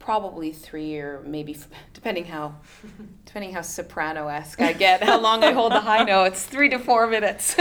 probably 0.00 0.52
three 0.52 0.98
or 0.98 1.22
maybe 1.24 1.54
f- 1.54 1.68
depending 1.94 2.24
how 2.24 2.56
depending 3.24 3.52
how 3.52 3.60
soprano-esque 3.60 4.60
I 4.60 4.72
get 4.72 5.04
how 5.04 5.20
long 5.20 5.44
I 5.44 5.52
hold 5.52 5.70
the 5.70 5.80
high 5.80 6.02
notes 6.14 6.44
three 6.44 6.68
to 6.70 6.78
four 6.80 7.06
minutes. 7.06 7.56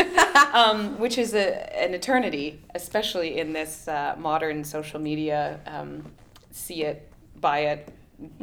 Um, 0.53 0.99
which 0.99 1.19
is 1.19 1.35
a, 1.35 1.79
an 1.79 1.93
eternity 1.93 2.61
especially 2.73 3.39
in 3.39 3.53
this 3.53 3.87
uh, 3.87 4.15
modern 4.17 4.63
social 4.63 4.99
media 4.99 5.59
um, 5.67 6.11
see 6.49 6.83
it 6.83 7.11
buy 7.39 7.59
it 7.59 7.93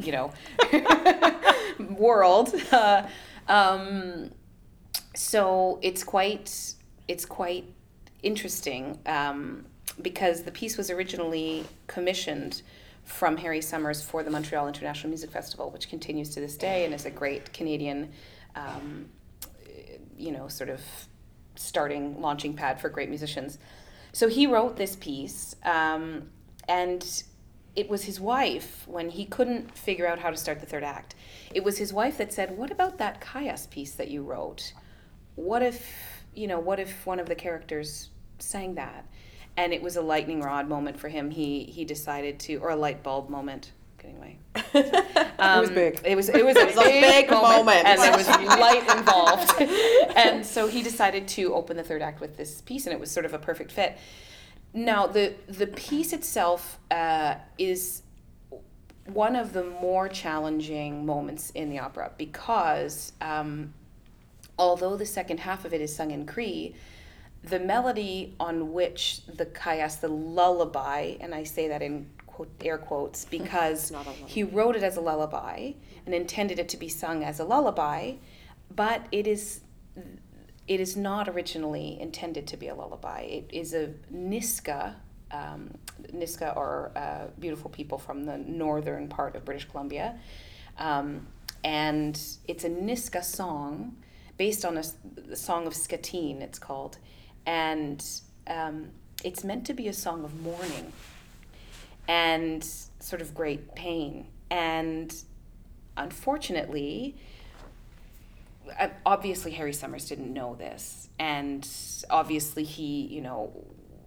you 0.00 0.12
know 0.12 0.32
world. 1.98 2.54
Uh, 2.70 3.06
um, 3.48 4.30
so 5.14 5.78
it's 5.82 6.04
quite 6.04 6.74
it's 7.08 7.24
quite 7.24 7.64
interesting 8.22 8.98
um, 9.06 9.64
because 10.00 10.42
the 10.42 10.52
piece 10.52 10.76
was 10.76 10.90
originally 10.90 11.64
commissioned 11.86 12.62
from 13.04 13.36
Harry 13.38 13.60
Somers 13.60 14.02
for 14.02 14.22
the 14.22 14.30
Montreal 14.30 14.68
International 14.68 15.08
Music 15.08 15.30
Festival, 15.30 15.70
which 15.70 15.88
continues 15.88 16.30
to 16.30 16.40
this 16.40 16.56
day 16.56 16.84
and 16.84 16.94
is 16.94 17.06
a 17.06 17.10
great 17.10 17.52
Canadian, 17.52 18.12
um, 18.54 19.06
you 20.16 20.30
know, 20.30 20.46
sort 20.46 20.70
of 20.70 20.80
starting 21.56 22.20
launching 22.20 22.54
pad 22.54 22.80
for 22.80 22.88
great 22.88 23.08
musicians. 23.08 23.58
So 24.12 24.28
he 24.28 24.46
wrote 24.46 24.76
this 24.76 24.94
piece, 24.96 25.56
um, 25.64 26.30
and 26.68 27.24
it 27.74 27.88
was 27.88 28.04
his 28.04 28.20
wife 28.20 28.84
when 28.86 29.10
he 29.10 29.24
couldn't 29.24 29.76
figure 29.76 30.06
out 30.06 30.18
how 30.18 30.30
to 30.30 30.36
start 30.36 30.60
the 30.60 30.66
third 30.66 30.84
act. 30.84 31.14
It 31.52 31.64
was 31.64 31.78
his 31.78 31.92
wife 31.92 32.18
that 32.18 32.32
said, 32.32 32.56
"What 32.56 32.70
about 32.70 32.98
that 32.98 33.20
Kuyas 33.20 33.68
piece 33.68 33.94
that 33.94 34.08
you 34.08 34.22
wrote? 34.22 34.72
What 35.40 35.62
if 35.62 36.22
you 36.34 36.46
know? 36.46 36.60
What 36.60 36.78
if 36.78 37.06
one 37.06 37.18
of 37.20 37.28
the 37.28 37.34
characters 37.34 38.10
sang 38.38 38.74
that?" 38.74 39.06
And 39.56 39.72
it 39.72 39.82
was 39.82 39.96
a 39.96 40.02
lightning 40.02 40.40
rod 40.40 40.68
moment 40.68 40.98
for 40.98 41.08
him. 41.08 41.30
He 41.30 41.64
he 41.64 41.84
decided 41.84 42.38
to, 42.40 42.56
or 42.56 42.70
a 42.70 42.76
light 42.76 43.02
bulb 43.02 43.28
moment. 43.28 43.72
Getting 43.98 44.16
away. 44.16 44.38
Um, 45.40 45.60
was 45.60 45.70
big. 45.70 45.98
It 46.04 46.16
was 46.16 46.28
it 46.28 46.44
was 46.44 46.54
a, 46.54 46.66
was 46.66 46.76
a 46.76 46.82
big, 46.82 47.02
big 47.02 47.30
moment, 47.30 47.64
moment. 47.64 47.86
and 47.86 47.98
there 47.98 48.14
was 48.14 48.28
light 48.60 48.86
involved. 48.94 49.58
and 50.14 50.44
so 50.44 50.68
he 50.68 50.82
decided 50.82 51.26
to 51.28 51.54
open 51.54 51.78
the 51.78 51.82
third 51.82 52.02
act 52.02 52.20
with 52.20 52.36
this 52.36 52.60
piece, 52.60 52.84
and 52.84 52.92
it 52.92 53.00
was 53.00 53.10
sort 53.10 53.24
of 53.24 53.32
a 53.32 53.38
perfect 53.38 53.72
fit. 53.72 53.96
Now 54.74 55.06
the 55.06 55.34
the 55.48 55.66
piece 55.66 56.12
itself 56.12 56.78
uh, 56.90 57.36
is 57.56 58.02
one 59.06 59.34
of 59.34 59.52
the 59.52 59.64
more 59.64 60.08
challenging 60.08 61.06
moments 61.06 61.50
in 61.50 61.70
the 61.70 61.78
opera 61.78 62.12
because 62.16 63.12
um, 63.20 63.72
although 64.60 64.94
the 64.94 65.06
second 65.06 65.40
half 65.40 65.64
of 65.64 65.72
it 65.72 65.80
is 65.80 65.96
sung 65.96 66.10
in 66.10 66.26
Cree, 66.26 66.74
the 67.42 67.58
melody 67.58 68.36
on 68.38 68.74
which 68.74 69.24
the 69.26 69.46
kuyas, 69.46 70.00
the 70.00 70.08
lullaby, 70.08 71.16
and 71.20 71.34
I 71.34 71.44
say 71.44 71.68
that 71.68 71.80
in 71.80 72.10
quote, 72.26 72.50
air 72.60 72.76
quotes 72.76 73.24
because 73.38 73.90
not 73.90 74.06
a 74.06 74.10
lullaby. 74.10 74.28
he 74.28 74.42
wrote 74.42 74.76
it 74.76 74.82
as 74.82 74.98
a 74.98 75.00
lullaby 75.00 75.72
and 76.04 76.14
intended 76.14 76.58
it 76.58 76.68
to 76.68 76.76
be 76.76 76.90
sung 76.90 77.24
as 77.24 77.40
a 77.40 77.44
lullaby, 77.44 78.14
but 78.74 79.06
it 79.10 79.26
is 79.26 79.62
it 80.68 80.78
is 80.78 80.96
not 80.96 81.28
originally 81.28 81.98
intended 82.00 82.46
to 82.46 82.56
be 82.56 82.68
a 82.68 82.74
lullaby. 82.74 83.22
It 83.22 83.50
is 83.50 83.74
a 83.74 83.92
Nisga'a, 84.14 84.94
um, 85.32 85.74
Nisga'a 86.12 86.56
are 86.56 86.92
uh, 86.94 87.26
beautiful 87.40 87.70
people 87.70 87.98
from 87.98 88.24
the 88.24 88.38
northern 88.38 89.08
part 89.08 89.34
of 89.34 89.44
British 89.44 89.68
Columbia, 89.68 90.16
um, 90.78 91.26
and 91.64 92.20
it's 92.46 92.62
a 92.62 92.70
Nisga'a 92.70 93.24
song 93.24 93.96
based 94.40 94.64
on 94.64 94.78
a, 94.78 94.82
the 95.28 95.36
song 95.36 95.66
of 95.66 95.74
Skatine. 95.74 96.40
It's 96.40 96.58
called, 96.58 96.96
and 97.44 98.02
um, 98.46 98.88
it's 99.22 99.44
meant 99.44 99.66
to 99.66 99.74
be 99.74 99.86
a 99.86 99.92
song 99.92 100.24
of 100.24 100.40
mourning 100.40 100.94
and 102.08 102.64
sort 103.00 103.20
of 103.20 103.34
great 103.34 103.74
pain. 103.74 104.26
And 104.50 105.14
unfortunately, 105.94 107.16
obviously 109.04 109.50
Harry 109.50 109.74
Somers 109.74 110.08
didn't 110.08 110.32
know 110.32 110.54
this, 110.54 111.10
and 111.18 111.68
obviously 112.08 112.64
he, 112.64 113.08
you 113.08 113.20
know, 113.20 113.52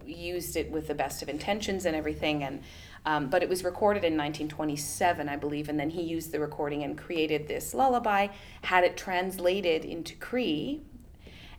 used 0.03 0.57
it 0.57 0.71
with 0.71 0.87
the 0.87 0.95
best 0.95 1.21
of 1.21 1.29
intentions 1.29 1.85
and 1.85 1.95
everything, 1.95 2.43
and 2.43 2.63
um, 3.05 3.29
but 3.29 3.43
it 3.43 3.49
was 3.49 3.63
recorded 3.63 4.03
in 4.03 4.13
1927, 4.13 5.27
I 5.27 5.35
believe, 5.35 5.69
and 5.69 5.79
then 5.79 5.89
he 5.89 6.01
used 6.01 6.31
the 6.31 6.39
recording 6.39 6.83
and 6.83 6.97
created 6.97 7.47
this 7.47 7.73
lullaby, 7.73 8.27
had 8.61 8.83
it 8.83 8.95
translated 8.95 9.83
into 9.83 10.15
Cree, 10.15 10.81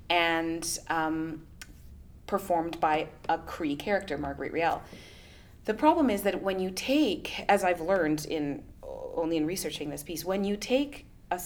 and 0.08 0.78
um, 0.88 1.42
performed 2.26 2.80
by 2.80 3.08
a 3.28 3.38
Cree 3.38 3.76
character, 3.76 4.16
Marguerite 4.16 4.52
Riel. 4.52 4.82
The 5.66 5.74
problem 5.74 6.10
is 6.10 6.22
that 6.22 6.42
when 6.42 6.58
you 6.58 6.70
take, 6.70 7.44
as 7.48 7.64
I've 7.64 7.80
learned 7.80 8.26
in 8.26 8.62
only 9.16 9.36
in 9.36 9.46
researching 9.46 9.90
this 9.90 10.02
piece, 10.02 10.24
when 10.24 10.44
you 10.44 10.56
take 10.56 11.06
a 11.30 11.40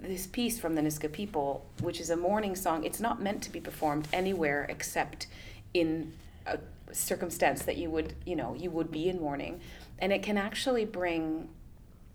this 0.00 0.26
piece 0.26 0.60
from 0.60 0.74
the 0.74 0.82
Nisga'a 0.82 1.10
people, 1.10 1.66
which 1.80 2.00
is 2.00 2.10
a 2.10 2.16
mourning 2.16 2.54
song, 2.54 2.84
it's 2.84 3.00
not 3.00 3.20
meant 3.20 3.42
to 3.42 3.50
be 3.50 3.60
performed 3.60 4.06
anywhere 4.12 4.66
except 4.68 5.26
in 5.74 6.12
a 6.48 6.94
circumstance 6.94 7.62
that 7.62 7.76
you 7.76 7.90
would, 7.90 8.14
you 8.24 8.36
know, 8.36 8.54
you 8.54 8.70
would 8.70 8.90
be 8.90 9.08
in 9.08 9.20
mourning, 9.20 9.60
and 9.98 10.12
it 10.12 10.22
can 10.22 10.36
actually 10.36 10.84
bring 10.84 11.48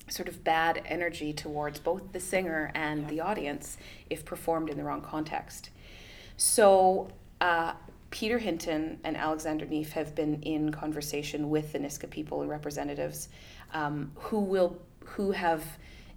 sort 0.09 0.27
of 0.27 0.43
bad 0.43 0.81
energy 0.85 1.33
towards 1.33 1.79
both 1.79 2.11
the 2.11 2.19
singer 2.19 2.71
and 2.75 3.07
the 3.07 3.21
audience 3.21 3.77
if 4.09 4.25
performed 4.25 4.69
in 4.69 4.77
the 4.77 4.83
wrong 4.83 5.01
context. 5.01 5.69
So 6.37 7.09
uh, 7.39 7.73
Peter 8.09 8.37
Hinton 8.37 8.99
and 9.03 9.15
Alexander 9.15 9.65
Neef 9.65 9.91
have 9.93 10.13
been 10.13 10.41
in 10.43 10.71
conversation 10.71 11.49
with 11.49 11.73
the 11.73 11.79
Nisga'a 11.79 12.09
people 12.09 12.41
and 12.41 12.49
representatives 12.49 13.29
um, 13.73 14.11
who 14.15 14.39
will 14.39 14.77
who 14.99 15.31
have 15.31 15.63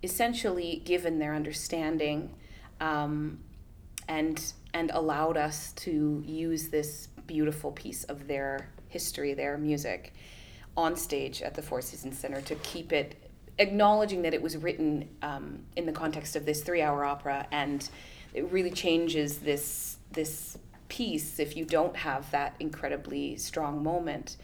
essentially 0.02 0.82
given 0.84 1.18
their 1.18 1.34
understanding 1.34 2.30
um, 2.80 3.38
and 4.08 4.52
and 4.74 4.90
allowed 4.90 5.36
us 5.36 5.72
to 5.72 6.22
use 6.26 6.68
this 6.68 7.08
beautiful 7.26 7.72
piece 7.72 8.04
of 8.04 8.26
their 8.26 8.68
history, 8.88 9.34
their 9.34 9.58
music, 9.58 10.14
on 10.76 10.96
stage 10.96 11.42
at 11.42 11.54
the 11.54 11.62
Four 11.62 11.80
Seasons 11.80 12.18
Center 12.18 12.40
to 12.42 12.54
keep 12.56 12.92
it 12.92 13.30
acknowledging 13.58 14.22
that 14.22 14.34
it 14.34 14.42
was 14.42 14.56
written 14.56 15.08
um, 15.22 15.60
in 15.76 15.86
the 15.86 15.92
context 15.92 16.36
of 16.36 16.44
this 16.44 16.62
three-hour 16.62 17.04
opera 17.04 17.46
and 17.50 17.88
it 18.34 18.50
really 18.52 18.70
changes 18.70 19.38
this 19.38 19.96
this 20.12 20.58
piece 20.88 21.38
if 21.40 21.56
you 21.56 21.64
don't 21.64 21.96
have 21.96 22.30
that 22.30 22.54
incredibly 22.60 23.36
strong 23.36 23.82
moment. 23.82 24.36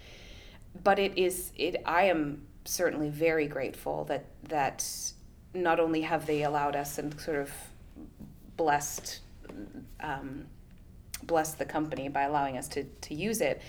But 0.83 0.99
it 0.99 1.19
is 1.19 1.53
it 1.57 1.83
i 1.85 2.05
am 2.05 2.47
certainly 2.65 3.11
very 3.11 3.47
grateful 3.47 4.05
that 4.05 4.25
that 4.45 5.13
not 5.55 5.79
only 5.79 6.01
have 6.01 6.27
they 6.27 6.43
allowed 6.43 6.75
us 6.75 6.99
and 6.99 7.19
sort 7.21 7.39
of 7.39 7.51
blessed 8.57 9.21
um, 10.01 10.47
blessed 11.23 11.59
the 11.59 11.65
company 11.65 12.09
by 12.09 12.23
allowing 12.23 12.57
us 12.57 12.69
to, 12.69 12.85
to 12.85 13.15
use 13.15 13.41
it 13.41 13.61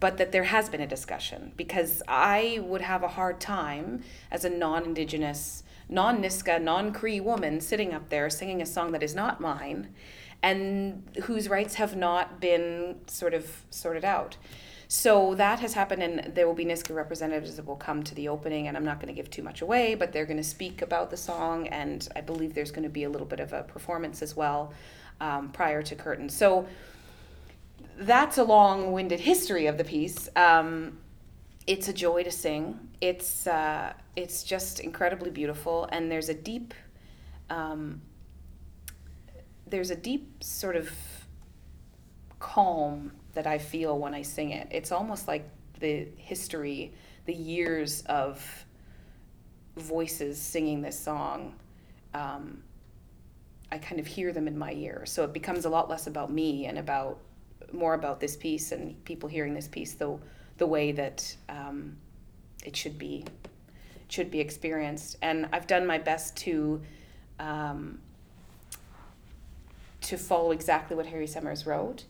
but 0.00 0.16
that 0.16 0.32
there 0.32 0.44
has 0.44 0.68
been 0.68 0.80
a 0.80 0.86
discussion 0.86 1.52
because 1.56 2.02
I 2.08 2.60
would 2.62 2.80
have 2.80 3.02
a 3.02 3.08
hard 3.08 3.38
time 3.38 4.02
as 4.30 4.44
a 4.44 4.50
non 4.50 4.84
Indigenous, 4.84 5.62
non 5.90 6.22
Nisga'a, 6.22 6.60
non 6.60 6.92
Cree 6.92 7.20
woman 7.20 7.60
sitting 7.60 7.92
up 7.92 8.08
there 8.08 8.30
singing 8.30 8.62
a 8.62 8.66
song 8.66 8.92
that 8.92 9.02
is 9.02 9.14
not 9.14 9.40
mine 9.40 9.94
and 10.42 11.06
whose 11.24 11.50
rights 11.50 11.74
have 11.74 11.94
not 11.94 12.40
been 12.40 12.96
sort 13.06 13.34
of 13.34 13.64
sorted 13.68 14.04
out. 14.04 14.38
So 14.88 15.34
that 15.36 15.60
has 15.60 15.74
happened, 15.74 16.02
and 16.02 16.34
there 16.34 16.48
will 16.48 16.54
be 16.54 16.64
Nisga'a 16.64 16.96
representatives 16.96 17.54
that 17.56 17.66
will 17.66 17.76
come 17.76 18.02
to 18.02 18.14
the 18.14 18.26
opening, 18.26 18.66
and 18.66 18.76
I'm 18.76 18.84
not 18.84 18.96
going 18.96 19.06
to 19.06 19.14
give 19.14 19.30
too 19.30 19.42
much 19.42 19.60
away, 19.60 19.94
but 19.94 20.12
they're 20.12 20.24
going 20.24 20.38
to 20.38 20.42
speak 20.42 20.82
about 20.82 21.10
the 21.10 21.16
song, 21.16 21.68
and 21.68 22.08
I 22.16 22.22
believe 22.22 22.54
there's 22.54 22.72
going 22.72 22.82
to 22.82 22.88
be 22.88 23.04
a 23.04 23.10
little 23.10 23.26
bit 23.26 23.38
of 23.38 23.52
a 23.52 23.62
performance 23.62 24.20
as 24.20 24.34
well 24.34 24.72
um, 25.20 25.50
prior 25.50 25.82
to 25.82 25.94
curtain. 25.94 26.28
So 26.28 26.66
that's 28.00 28.38
a 28.38 28.44
long-winded 28.44 29.20
history 29.20 29.66
of 29.66 29.76
the 29.76 29.84
piece. 29.84 30.28
Um, 30.34 30.98
it's 31.66 31.88
a 31.88 31.92
joy 31.92 32.22
to 32.24 32.30
sing. 32.30 32.78
It's 33.00 33.46
uh, 33.46 33.92
it's 34.16 34.42
just 34.42 34.80
incredibly 34.80 35.30
beautiful, 35.30 35.88
and 35.92 36.10
there's 36.10 36.28
a 36.28 36.34
deep 36.34 36.74
um, 37.50 38.00
there's 39.66 39.90
a 39.90 39.96
deep 39.96 40.42
sort 40.42 40.76
of 40.76 40.90
calm 42.38 43.12
that 43.34 43.46
I 43.46 43.58
feel 43.58 43.98
when 43.98 44.14
I 44.14 44.22
sing 44.22 44.50
it. 44.50 44.68
It's 44.70 44.90
almost 44.90 45.28
like 45.28 45.48
the 45.78 46.08
history, 46.16 46.92
the 47.26 47.34
years 47.34 48.02
of 48.06 48.66
voices 49.76 50.40
singing 50.40 50.80
this 50.82 50.98
song. 50.98 51.54
Um, 52.14 52.62
I 53.70 53.78
kind 53.78 54.00
of 54.00 54.06
hear 54.06 54.32
them 54.32 54.48
in 54.48 54.58
my 54.58 54.72
ear, 54.72 55.04
so 55.06 55.22
it 55.22 55.32
becomes 55.32 55.64
a 55.66 55.70
lot 55.70 55.88
less 55.88 56.06
about 56.06 56.32
me 56.32 56.66
and 56.66 56.78
about 56.78 57.20
more 57.72 57.94
about 57.94 58.20
this 58.20 58.36
piece 58.36 58.72
and 58.72 59.02
people 59.04 59.28
hearing 59.28 59.54
this 59.54 59.68
piece 59.68 59.94
the 59.94 60.18
the 60.58 60.66
way 60.66 60.92
that 60.92 61.36
um, 61.48 61.96
it 62.64 62.76
should 62.76 62.98
be 62.98 63.24
should 64.08 64.30
be 64.30 64.40
experienced. 64.40 65.16
And 65.22 65.48
I've 65.52 65.66
done 65.66 65.86
my 65.86 65.98
best 65.98 66.36
to 66.38 66.82
um, 67.38 68.00
to 70.02 70.16
follow 70.16 70.50
exactly 70.50 70.96
what 70.96 71.06
Harry 71.06 71.26
Somers 71.26 71.66
wrote. 71.66 72.04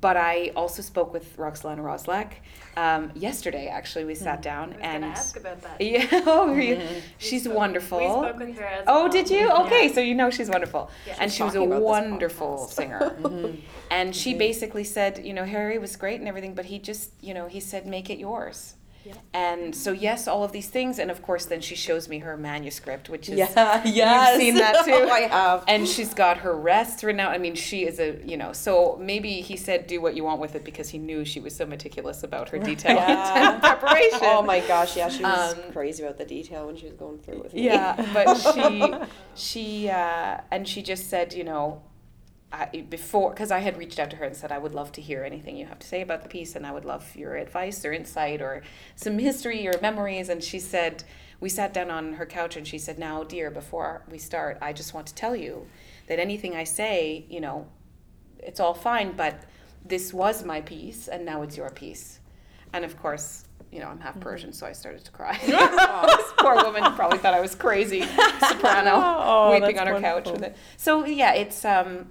But 0.00 0.16
I 0.16 0.52
also 0.54 0.82
spoke 0.82 1.12
with 1.12 1.36
Roxolana 1.36 1.78
Roslak 1.78 2.34
um, 2.76 3.10
yesterday. 3.14 3.66
Actually, 3.68 4.04
we 4.04 4.14
sat 4.14 4.36
hmm. 4.36 4.42
down 4.42 4.64
I 4.64 4.76
was 4.76 4.78
and 4.82 5.04
ask 5.04 5.36
about 5.36 5.60
that. 5.62 5.80
yeah, 5.80 6.06
oh, 6.26 6.52
We 6.52 6.78
she's 7.18 7.44
spoke- 7.44 7.56
wonderful. 7.56 7.98
We 7.98 8.04
spoke 8.06 8.38
with 8.38 8.56
her 8.58 8.64
as 8.64 8.84
Oh, 8.86 9.02
well. 9.04 9.08
did 9.08 9.30
you? 9.30 9.50
Okay, 9.50 9.92
so 9.92 10.00
you 10.00 10.14
know 10.14 10.30
she's 10.30 10.48
wonderful. 10.48 10.90
Yeah. 11.06 11.16
And 11.20 11.32
she 11.32 11.42
was 11.42 11.54
a 11.54 11.58
talking 11.58 11.72
about 11.72 11.78
this 11.80 11.84
wonderful 11.84 12.58
podcast. 12.58 12.72
singer. 12.72 13.16
Mm-hmm. 13.28 13.60
And 13.90 14.14
she 14.14 14.30
mm-hmm. 14.30 14.38
basically 14.38 14.84
said, 14.84 15.24
you 15.24 15.32
know, 15.32 15.44
Harry 15.44 15.78
was 15.78 15.96
great 15.96 16.20
and 16.20 16.28
everything, 16.28 16.54
but 16.54 16.66
he 16.66 16.78
just, 16.78 17.10
you 17.20 17.34
know, 17.34 17.46
he 17.46 17.58
said, 17.60 17.86
make 17.86 18.10
it 18.10 18.18
yours. 18.18 18.74
Yeah. 19.08 19.14
And 19.32 19.74
so, 19.74 19.92
yes, 19.92 20.28
all 20.28 20.44
of 20.44 20.52
these 20.52 20.68
things. 20.68 20.98
And 20.98 21.10
of 21.10 21.22
course, 21.22 21.46
then 21.46 21.60
she 21.60 21.74
shows 21.74 22.08
me 22.08 22.18
her 22.18 22.36
manuscript, 22.36 23.08
which 23.08 23.28
is. 23.28 23.38
Yeah, 23.38 23.82
yes. 23.86 24.32
You've 24.34 24.40
seen 24.42 24.54
that 24.56 24.84
too. 24.84 24.92
oh, 24.92 25.08
I 25.08 25.20
have. 25.20 25.64
And 25.66 25.88
she's 25.88 26.12
got 26.14 26.38
her 26.38 26.54
rests 26.54 27.02
written 27.02 27.20
out. 27.20 27.32
I 27.32 27.38
mean, 27.38 27.54
she 27.54 27.86
is 27.86 27.98
a, 28.00 28.20
you 28.24 28.36
know, 28.36 28.52
so 28.52 28.98
maybe 29.00 29.40
he 29.40 29.56
said, 29.56 29.86
do 29.86 30.00
what 30.00 30.14
you 30.14 30.24
want 30.24 30.40
with 30.40 30.54
it 30.54 30.64
because 30.64 30.88
he 30.90 30.98
knew 30.98 31.24
she 31.24 31.40
was 31.40 31.56
so 31.56 31.64
meticulous 31.64 32.22
about 32.22 32.50
her 32.50 32.58
detail 32.58 32.96
Yeah. 32.96 33.52
and 33.54 33.62
preparation. 33.62 34.18
Oh 34.22 34.42
my 34.42 34.60
gosh, 34.60 34.96
yeah, 34.96 35.08
she 35.08 35.22
was 35.22 35.54
Um, 35.54 35.72
crazy 35.72 36.02
about 36.02 36.18
the 36.18 36.24
detail 36.26 36.66
when 36.66 36.76
she 36.76 36.84
was 36.86 36.94
going 36.94 37.18
through 37.18 37.42
with 37.42 37.54
me. 37.54 37.64
Yeah, 37.64 37.94
but 38.12 38.34
she, 38.36 38.94
she, 39.34 39.88
uh, 39.90 40.38
and 40.50 40.68
she 40.68 40.82
just 40.82 41.08
said, 41.08 41.32
you 41.32 41.44
know, 41.44 41.82
I, 42.50 42.86
before, 42.88 43.30
because 43.30 43.50
I 43.50 43.58
had 43.58 43.76
reached 43.76 43.98
out 43.98 44.10
to 44.10 44.16
her 44.16 44.24
and 44.24 44.34
said, 44.34 44.50
I 44.50 44.58
would 44.58 44.74
love 44.74 44.90
to 44.92 45.02
hear 45.02 45.22
anything 45.22 45.56
you 45.56 45.66
have 45.66 45.78
to 45.80 45.86
say 45.86 46.00
about 46.00 46.22
the 46.22 46.28
piece, 46.28 46.56
and 46.56 46.66
I 46.66 46.72
would 46.72 46.86
love 46.86 47.14
your 47.14 47.36
advice 47.36 47.84
or 47.84 47.92
insight 47.92 48.40
or 48.40 48.62
some 48.96 49.18
history 49.18 49.68
or 49.68 49.74
memories. 49.82 50.30
And 50.30 50.42
she 50.42 50.58
said, 50.58 51.04
we 51.40 51.48
sat 51.48 51.74
down 51.74 51.90
on 51.90 52.14
her 52.14 52.26
couch 52.26 52.56
and 52.56 52.66
she 52.66 52.78
said, 52.78 52.98
Now, 52.98 53.22
dear, 53.22 53.50
before 53.50 54.02
we 54.10 54.18
start, 54.18 54.58
I 54.62 54.72
just 54.72 54.94
want 54.94 55.06
to 55.08 55.14
tell 55.14 55.36
you 55.36 55.66
that 56.06 56.18
anything 56.18 56.56
I 56.56 56.64
say, 56.64 57.26
you 57.28 57.40
know, 57.40 57.66
it's 58.38 58.60
all 58.60 58.74
fine, 58.74 59.12
but 59.12 59.44
this 59.84 60.12
was 60.12 60.44
my 60.44 60.60
piece, 60.60 61.08
and 61.08 61.24
now 61.24 61.42
it's 61.42 61.56
your 61.56 61.70
piece. 61.70 62.20
And 62.72 62.84
of 62.84 62.98
course, 62.98 63.44
you 63.70 63.80
know, 63.80 63.88
I'm 63.88 64.00
half 64.00 64.18
Persian, 64.20 64.52
so 64.52 64.66
I 64.66 64.72
started 64.72 65.04
to 65.04 65.10
cry. 65.10 65.38
this 65.46 66.32
poor 66.38 66.56
woman 66.56 66.82
probably 66.94 67.18
thought 67.18 67.34
I 67.34 67.40
was 67.40 67.54
crazy, 67.54 68.02
soprano, 68.40 68.92
Oh, 68.94 69.50
weeping 69.52 69.78
on 69.78 69.86
her 69.86 70.00
couch 70.00 70.30
with 70.30 70.42
it. 70.42 70.56
So 70.76 71.04
yeah, 71.04 71.34
it's 71.34 71.64
um, 71.64 72.06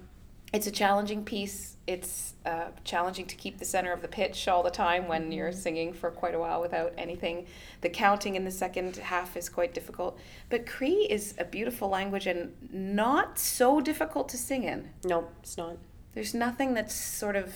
it's 0.52 0.66
a 0.66 0.70
challenging 0.70 1.24
piece. 1.24 1.76
It's 1.86 2.34
uh, 2.46 2.68
challenging 2.84 3.26
to 3.26 3.36
keep 3.36 3.58
the 3.58 3.64
center 3.64 3.92
of 3.92 4.02
the 4.02 4.08
pitch 4.08 4.48
all 4.48 4.62
the 4.62 4.70
time 4.70 5.06
when 5.08 5.30
you're 5.32 5.52
singing 5.52 5.92
for 5.92 6.10
quite 6.10 6.34
a 6.34 6.38
while 6.38 6.60
without 6.60 6.92
anything. 6.98 7.46
The 7.80 7.88
counting 7.90 8.34
in 8.34 8.44
the 8.44 8.50
second 8.50 8.96
half 8.96 9.36
is 9.36 9.48
quite 9.48 9.74
difficult. 9.74 10.18
But 10.48 10.66
Cree 10.66 11.06
is 11.10 11.34
a 11.38 11.44
beautiful 11.44 11.88
language 11.88 12.26
and 12.26 12.54
not 12.72 13.38
so 13.38 13.80
difficult 13.80 14.28
to 14.30 14.36
sing 14.38 14.64
in. 14.64 14.90
No, 15.04 15.28
it's 15.42 15.56
not. 15.56 15.76
There's 16.14 16.34
nothing 16.34 16.74
that's 16.74 16.94
sort 16.94 17.36
of 17.36 17.52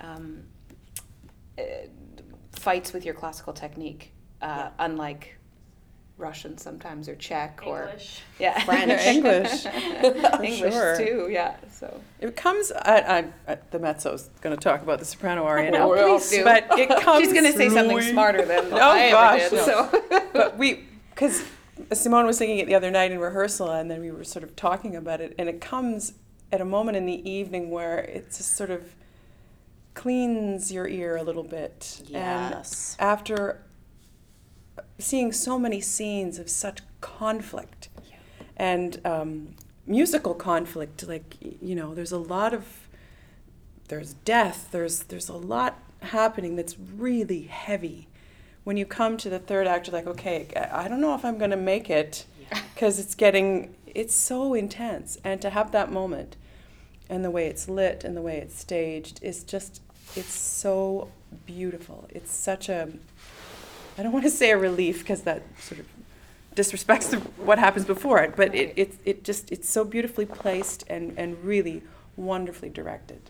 um, 0.00 0.42
uh, 1.58 1.62
fights 2.52 2.92
with 2.92 3.04
your 3.04 3.14
classical 3.14 3.52
technique, 3.52 4.12
uh, 4.42 4.46
Yeah. 4.46 4.70
unlike 4.78 5.37
Russian 6.18 6.58
sometimes 6.58 7.08
or 7.08 7.14
Czech 7.14 7.60
or 7.64 7.84
English. 7.84 8.20
yeah 8.38 8.60
French. 8.64 8.90
English. 9.06 9.66
English 10.42 10.72
sure. 10.74 10.96
too. 10.98 11.28
Yeah. 11.30 11.56
So 11.72 12.00
It 12.20 12.34
comes. 12.36 12.72
I, 12.72 12.98
I, 13.46 13.52
I, 13.52 13.58
the 13.70 13.78
mezzo's 13.78 14.28
going 14.40 14.54
to 14.56 14.60
talk 14.60 14.82
about 14.82 14.98
the 14.98 15.04
soprano 15.04 15.44
aria 15.44 15.70
now. 15.70 15.92
Oh, 15.92 16.18
please 16.18 16.30
do. 16.30 16.44
But 16.44 16.66
it 16.78 16.88
comes. 17.02 17.24
she's 17.24 17.32
gonna 17.32 17.52
say 17.52 17.68
something 17.68 18.00
smarter 18.02 18.44
than 18.44 18.72
Oh, 18.72 18.76
I 18.78 19.10
gosh, 19.10 19.40
ever 19.42 19.56
did. 19.56 19.66
no. 19.66 19.88
So 19.90 20.22
but 20.32 20.58
we, 20.58 20.84
because 21.10 21.44
Simone 21.92 22.26
was 22.26 22.36
singing 22.36 22.58
it 22.58 22.66
the 22.66 22.74
other 22.74 22.90
night 22.90 23.12
in 23.12 23.20
rehearsal, 23.20 23.70
and 23.70 23.88
then 23.90 24.00
we 24.00 24.10
were 24.10 24.24
sort 24.24 24.42
of 24.42 24.56
talking 24.56 24.96
about 24.96 25.20
it, 25.20 25.34
and 25.38 25.48
it 25.48 25.60
comes 25.60 26.12
at 26.50 26.60
a 26.60 26.64
moment 26.64 26.96
in 26.96 27.06
the 27.06 27.30
evening 27.30 27.70
where 27.70 27.98
it 27.98 28.26
just 28.28 28.56
sort 28.56 28.70
of 28.70 28.94
cleans 29.94 30.72
your 30.72 30.86
ear 30.88 31.16
a 31.16 31.22
little 31.22 31.42
bit. 31.42 32.02
Yes. 32.06 32.96
And 32.98 33.08
after 33.08 33.60
seeing 34.98 35.32
so 35.32 35.58
many 35.58 35.80
scenes 35.80 36.38
of 36.38 36.48
such 36.50 36.80
conflict 37.00 37.88
and 38.58 39.00
um, 39.04 39.54
musical 39.86 40.34
conflict, 40.34 41.06
like 41.06 41.36
you 41.40 41.74
know, 41.74 41.94
there's 41.94 42.12
a 42.12 42.18
lot 42.18 42.52
of 42.52 42.88
there's 43.88 44.14
death. 44.14 44.68
There's 44.70 45.04
there's 45.04 45.28
a 45.28 45.36
lot 45.36 45.78
happening 46.02 46.56
that's 46.56 46.76
really 46.78 47.42
heavy. 47.42 48.08
When 48.64 48.76
you 48.76 48.84
come 48.84 49.16
to 49.18 49.30
the 49.30 49.38
third 49.38 49.66
act, 49.66 49.86
you're 49.86 49.94
like, 49.94 50.06
okay, 50.06 50.48
I 50.56 50.84
I 50.84 50.88
don't 50.88 51.00
know 51.00 51.14
if 51.14 51.24
I'm 51.24 51.38
going 51.38 51.52
to 51.52 51.56
make 51.56 51.88
it 51.88 52.26
because 52.74 52.98
it's 52.98 53.14
getting 53.14 53.74
it's 53.86 54.14
so 54.14 54.54
intense, 54.54 55.18
and 55.24 55.40
to 55.40 55.50
have 55.50 55.72
that 55.72 55.90
moment 55.90 56.36
and 57.10 57.24
the 57.24 57.30
way 57.30 57.46
it's 57.46 57.68
lit 57.68 58.04
and 58.04 58.14
the 58.16 58.20
way 58.20 58.36
it's 58.36 58.58
staged 58.58 59.18
is 59.22 59.42
just 59.44 59.80
it's 60.16 60.34
so 60.34 61.10
beautiful. 61.46 62.06
It's 62.10 62.32
such 62.32 62.68
a 62.68 62.88
I 63.98 64.02
don't 64.04 64.12
want 64.12 64.24
to 64.24 64.30
say 64.30 64.52
a 64.52 64.56
relief 64.56 65.00
because 65.00 65.22
that 65.22 65.42
sort 65.60 65.80
of 65.80 65.86
disrespects 66.54 67.10
the, 67.10 67.18
what 67.42 67.58
happens 67.58 67.84
before 67.84 68.20
it, 68.22 68.36
but 68.36 68.54
it, 68.54 68.72
it, 68.76 68.94
it 69.04 69.24
just 69.24 69.50
it's 69.50 69.68
so 69.68 69.84
beautifully 69.84 70.24
placed 70.24 70.84
and, 70.88 71.18
and 71.18 71.42
really 71.44 71.82
wonderfully 72.16 72.68
directed, 72.68 73.20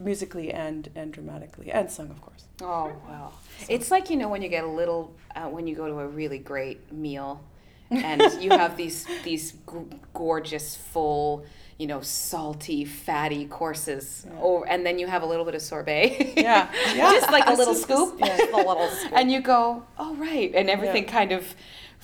musically 0.00 0.52
and, 0.52 0.90
and 0.96 1.12
dramatically, 1.12 1.70
and 1.70 1.90
sung, 1.90 2.10
of 2.10 2.20
course. 2.20 2.44
Oh 2.60 2.92
well, 3.08 3.32
it's 3.68 3.92
like 3.92 4.10
you 4.10 4.16
know 4.16 4.28
when 4.28 4.42
you 4.42 4.48
get 4.48 4.64
a 4.64 4.68
little 4.68 5.14
uh, 5.36 5.48
when 5.48 5.68
you 5.68 5.76
go 5.76 5.86
to 5.86 6.00
a 6.00 6.08
really 6.08 6.38
great 6.38 6.92
meal, 6.92 7.40
and 7.90 8.22
you 8.42 8.50
have 8.50 8.76
these 8.76 9.06
these 9.22 9.52
g- 9.52 9.98
gorgeous 10.14 10.74
full 10.74 11.44
you 11.78 11.86
know 11.86 12.00
salty 12.00 12.84
fatty 12.84 13.46
courses 13.46 14.26
oh 14.40 14.64
and 14.64 14.84
then 14.84 14.98
you 14.98 15.06
have 15.06 15.22
a 15.22 15.26
little 15.26 15.44
bit 15.44 15.54
of 15.54 15.62
sorbet 15.62 16.32
Yeah, 16.36 16.68
yeah. 16.94 17.12
just 17.12 17.30
like 17.30 17.46
a 17.46 17.52
little 17.54 17.74
scoop 17.86 18.18
yeah. 18.18 18.36
The 18.36 18.56
little 18.56 18.88
scoop. 18.88 19.12
and 19.14 19.30
you 19.30 19.40
go 19.40 19.84
oh 19.98 20.14
right 20.16 20.52
and 20.54 20.68
everything 20.68 21.04
Yeah. 21.04 21.10
kind 21.12 21.32
of 21.32 21.54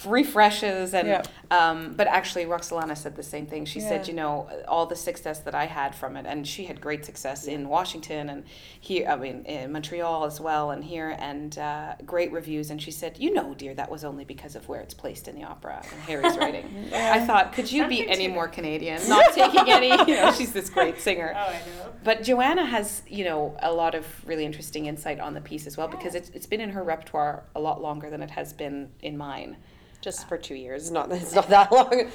refreshes 0.06 0.92
and 0.94 1.08
Yeah. 1.08 1.22
um, 1.50 1.94
but 1.96 2.06
actually 2.06 2.44
Roxolana 2.46 2.96
said 2.96 3.16
the 3.16 3.22
same 3.22 3.46
thing. 3.46 3.64
She 3.64 3.80
said 3.80 4.06
you 4.08 4.14
know 4.14 4.48
all 4.68 4.86
the 4.86 4.96
success 4.96 5.38
that 5.40 5.54
i 5.54 5.66
had 5.66 5.94
from 5.94 6.16
it 6.16 6.26
and 6.26 6.46
she 6.46 6.64
had 6.64 6.80
great 6.80 7.04
success 7.04 7.46
in 7.46 7.68
washington 7.68 8.28
and 8.28 8.44
here 8.80 9.08
i 9.08 9.16
mean 9.16 9.44
in 9.44 9.72
montreal 9.72 10.24
as 10.24 10.40
well 10.40 10.70
and 10.72 10.84
here 10.84 11.16
and 11.18 11.58
uh, 11.58 11.94
great 12.04 12.32
reviews. 12.32 12.70
And 12.70 12.80
she 12.82 12.90
said 12.90 13.18
you 13.18 13.32
know 13.32 13.54
dear 13.54 13.74
that 13.74 13.90
was 13.90 14.04
only 14.04 14.24
because 14.24 14.56
of 14.56 14.68
where 14.68 14.80
it's 14.80 14.94
placed 14.94 15.28
in 15.28 15.36
the 15.36 15.44
opera 15.44 15.82
and 15.92 16.00
harry's 16.02 16.36
writing. 16.36 16.88
I 16.94 17.24
thought 17.24 17.52
could 17.52 17.70
you 17.70 17.86
be 17.88 18.06
any 18.08 18.26
to 18.26 18.32
more 18.32 18.48
canadian? 18.48 19.00
Not 19.08 19.32
taking 19.32 19.70
any 19.70 19.88
you 19.90 20.16
know 20.20 20.32
she's 20.32 20.52
this 20.52 20.68
great 20.70 21.00
singer. 21.06 21.32
Oh, 21.36 21.38
I 21.38 21.52
know. 21.52 21.92
but 22.02 22.22
Joanna 22.22 22.64
has, 22.66 23.02
you 23.08 23.24
know, 23.24 23.56
a 23.62 23.72
lot 23.72 23.94
of 23.94 24.04
really 24.26 24.44
interesting 24.44 24.86
insight 24.86 25.20
on 25.20 25.34
the 25.34 25.40
piece 25.40 25.66
as 25.66 25.76
well 25.76 25.88
because 25.88 26.14
it's, 26.14 26.30
it's 26.30 26.46
been 26.46 26.60
in 26.60 26.70
her 26.70 26.82
repertoire 26.82 27.44
a 27.54 27.60
lot 27.60 27.80
longer 27.82 28.10
than 28.10 28.22
it 28.22 28.30
has 28.30 28.52
been 28.52 28.90
in 29.00 29.16
mine. 29.16 29.56
Just 30.04 30.28
for 30.28 30.36
two 30.36 30.54
years. 30.54 30.90
Not 30.90 31.10
it's 31.10 31.34
not 31.34 31.48
that 31.48 31.72
long, 31.78 32.10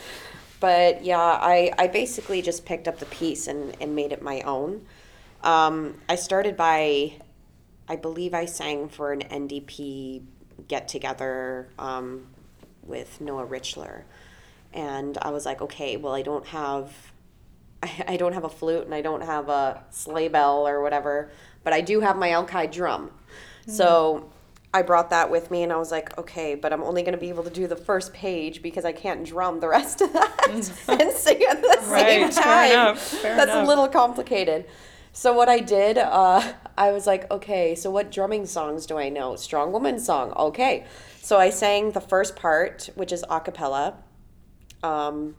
but 0.60 1.04
yeah, 1.04 1.20
I 1.20 1.74
I 1.78 1.88
basically 1.88 2.42
just 2.42 2.66
picked 2.66 2.88
up 2.88 3.00
the 3.00 3.08
piece 3.08 3.48
and 3.48 3.76
and 3.82 3.96
made 3.96 4.14
it 4.14 4.22
my 4.22 4.42
own. 4.42 4.86
Um, 5.44 5.96
I 6.08 6.16
started 6.16 6.58
by, 6.58 7.14
I 7.88 7.96
believe 7.96 8.34
I 8.34 8.46
sang 8.46 8.90
for 8.90 9.14
an 9.14 9.22
NDP 9.22 10.22
get 10.68 10.90
together 10.90 11.70
um, 11.80 12.28
with 12.84 13.22
Noah 13.22 13.48
Richler, 13.48 14.04
and 14.74 15.18
I 15.22 15.32
was 15.32 15.46
like, 15.46 15.62
okay, 15.62 15.98
well, 15.98 16.14
I 16.14 16.22
don't 16.22 16.46
have. 16.48 16.94
I, 17.82 18.04
I 18.10 18.18
don't 18.18 18.34
have 18.34 18.44
a 18.44 18.50
flute 18.50 18.86
and 18.86 18.94
I 18.94 19.02
don't 19.02 19.22
have 19.24 19.50
a 19.50 19.84
sleigh 19.90 20.28
bell 20.28 20.68
or 20.68 20.82
whatever, 20.82 21.32
but 21.64 21.74
I 21.74 21.82
do 21.82 22.02
have 22.02 22.18
my 22.18 22.32
Alki 22.32 22.68
drum. 22.68 23.12
So 23.68 24.32
I 24.74 24.84
brought 24.84 25.09
that 25.09 25.32
with 25.32 25.49
me 25.49 25.63
and 25.63 25.74
I 25.74 25.78
was 25.78 25.91
like, 25.91 26.15
okay, 26.17 26.53
but 26.53 26.72
I'm 26.72 26.84
only 26.84 27.01
going 27.01 27.13
to 27.13 27.20
be 27.20 27.30
able 27.30 27.43
to 27.43 27.49
do 27.49 27.65
the 27.67 27.76
first 27.76 28.13
page 28.13 28.61
because 28.61 28.86
I 28.86 28.91
can't 28.91 29.26
drum 29.26 29.59
the 29.59 29.67
rest 29.67 30.01
of 30.01 30.13
that 30.13 30.45
and 30.49 30.63
sing 30.63 31.41
at 31.49 31.61
the 31.61 31.78
same 31.82 31.91
Right, 31.91 32.34
fair 32.34 32.43
time. 32.43 32.72
enough, 32.72 32.99
fair 33.01 33.36
That's 33.36 33.51
enough. 33.51 33.65
a 33.65 33.67
little 33.67 33.88
complicated. 33.88 34.65
So 35.11 35.34
what 35.34 35.49
I 35.49 35.59
did, 35.59 35.97
uh, 35.97 36.53
I 36.78 36.91
was 36.91 37.07
like, 37.07 37.30
okay, 37.32 37.74
so 37.74 37.89
what 37.89 38.11
drumming 38.11 38.45
songs 38.45 38.86
do 38.86 38.97
I 38.97 39.09
know? 39.09 39.36
Strong 39.36 39.72
Woman 39.72 39.99
song, 39.99 40.34
okay. 40.34 40.86
So 41.20 41.38
I 41.39 41.49
sang 41.49 41.91
the 41.91 41.99
first 42.01 42.36
part, 42.36 42.89
which 42.95 43.11
is 43.11 43.26
a 43.28 43.39
cappella, 43.39 43.95
um, 44.84 45.36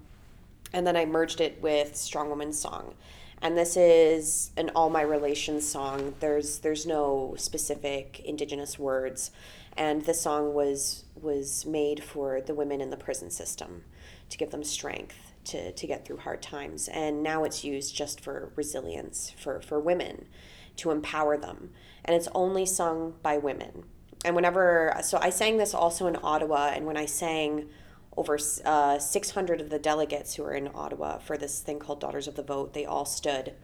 and 0.73 0.85
then 0.87 0.97
I 0.97 1.05
merged 1.07 1.41
it 1.41 1.63
with 1.63 1.95
Strong 1.97 2.31
Woman 2.31 2.53
song. 2.53 2.95
And 3.43 3.57
this 3.57 3.77
is 3.77 4.51
an 4.57 4.71
all 4.75 4.91
my 4.91 5.03
relations 5.03 5.67
song. 5.67 6.15
There's 6.21 6.59
there's 6.59 6.87
no 6.87 7.35
specific 7.39 8.21
indigenous 8.21 8.79
words, 8.79 9.31
and 9.77 10.05
the 10.05 10.15
song 10.15 10.53
was 10.53 11.05
was 11.15 11.65
made 11.65 12.05
for 12.05 12.41
the 12.41 12.55
women 12.55 12.81
in 12.81 12.91
the 12.91 12.97
prison 12.97 13.31
system 13.31 13.85
to 14.29 14.39
give 14.39 14.51
them 14.51 14.65
strength 14.65 15.31
to, 15.45 15.73
to 15.73 15.87
get 15.87 16.05
through 16.05 16.19
hard 16.19 16.43
times. 16.43 16.89
And 16.89 17.23
now 17.23 17.45
it's 17.45 17.65
used 17.65 17.95
just 17.95 18.21
for 18.21 18.53
resilience 18.57 19.33
for, 19.39 19.61
for 19.61 19.81
women 19.81 20.27
to 20.77 20.91
empower 20.91 21.37
them. 21.37 21.71
And 22.05 22.17
it's 22.17 22.29
only 22.35 22.67
sung 22.67 23.15
by 23.23 23.39
women. 23.39 23.85
And 24.25 24.35
whenever, 24.35 24.95
so 25.03 25.19
I 25.21 25.31
sang 25.31 25.57
this 25.57 25.75
also 25.75 26.07
in 26.07 26.17
Ottawa, 26.23 26.73
and 26.75 26.87
when 26.87 26.97
I 26.97 27.07
sang 27.07 27.69
over 28.17 28.39
uh, 28.65 28.99
600 28.99 29.61
of 29.61 29.71
the 29.71 29.79
delegates 29.79 30.35
who 30.35 30.43
were 30.43 30.53
in 30.53 30.69
Ottawa 30.75 31.19
for 31.19 31.37
this 31.37 31.61
thing 31.61 31.79
called 31.79 32.01
Daughters 32.01 32.27
of 32.27 32.35
the 32.35 32.43
Vote, 32.43 32.75
they 32.75 32.85
all 32.85 33.05
stood 33.05 33.55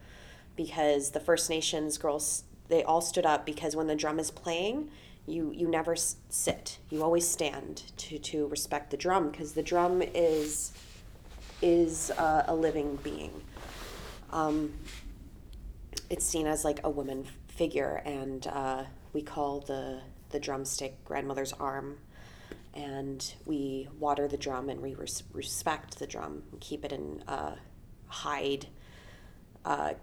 because 0.55 1.11
the 1.11 1.19
First 1.19 1.49
Nations 1.49 1.97
girls, 1.97 2.43
they 2.69 2.83
all 2.83 3.01
stood 3.01 3.25
up 3.25 3.45
because 3.45 3.75
when 3.75 3.87
the 3.87 3.95
drum 3.95 4.19
is 4.19 4.31
playing, 4.31 4.89
you, 5.25 5.51
you 5.51 5.67
never 5.67 5.95
sit. 5.95 6.79
You 6.89 7.03
always 7.03 7.27
stand 7.27 7.83
to, 7.97 8.17
to 8.17 8.47
respect 8.47 8.91
the 8.91 8.97
drum 8.97 9.29
because 9.29 9.53
the 9.53 9.63
drum 9.63 10.01
is 10.01 10.73
is 11.61 12.11
uh, 12.11 12.43
a 12.47 12.55
living 12.55 12.97
being. 12.97 13.31
Um, 14.31 14.73
it's 16.09 16.25
seen 16.25 16.47
as 16.47 16.63
like 16.63 16.79
a 16.83 16.89
woman 16.89 17.25
figure, 17.47 18.01
and 18.05 18.45
uh, 18.47 18.83
we 19.13 19.21
call 19.21 19.61
the 19.61 20.01
the 20.29 20.39
drumstick 20.39 21.03
grandmother's 21.05 21.53
arm, 21.53 21.97
and 22.77 23.33
we 23.45 23.89
water 23.99 24.27
the 24.27 24.37
drum 24.37 24.69
and 24.69 24.81
we 24.81 24.93
res- 24.93 25.23
respect 25.33 25.97
the 25.97 26.05
drum, 26.05 26.43
and 26.51 26.61
keep 26.61 26.85
it 26.85 26.91
in 26.91 27.23
a 27.27 27.55
hide, 28.07 28.67
uh, 29.65 29.93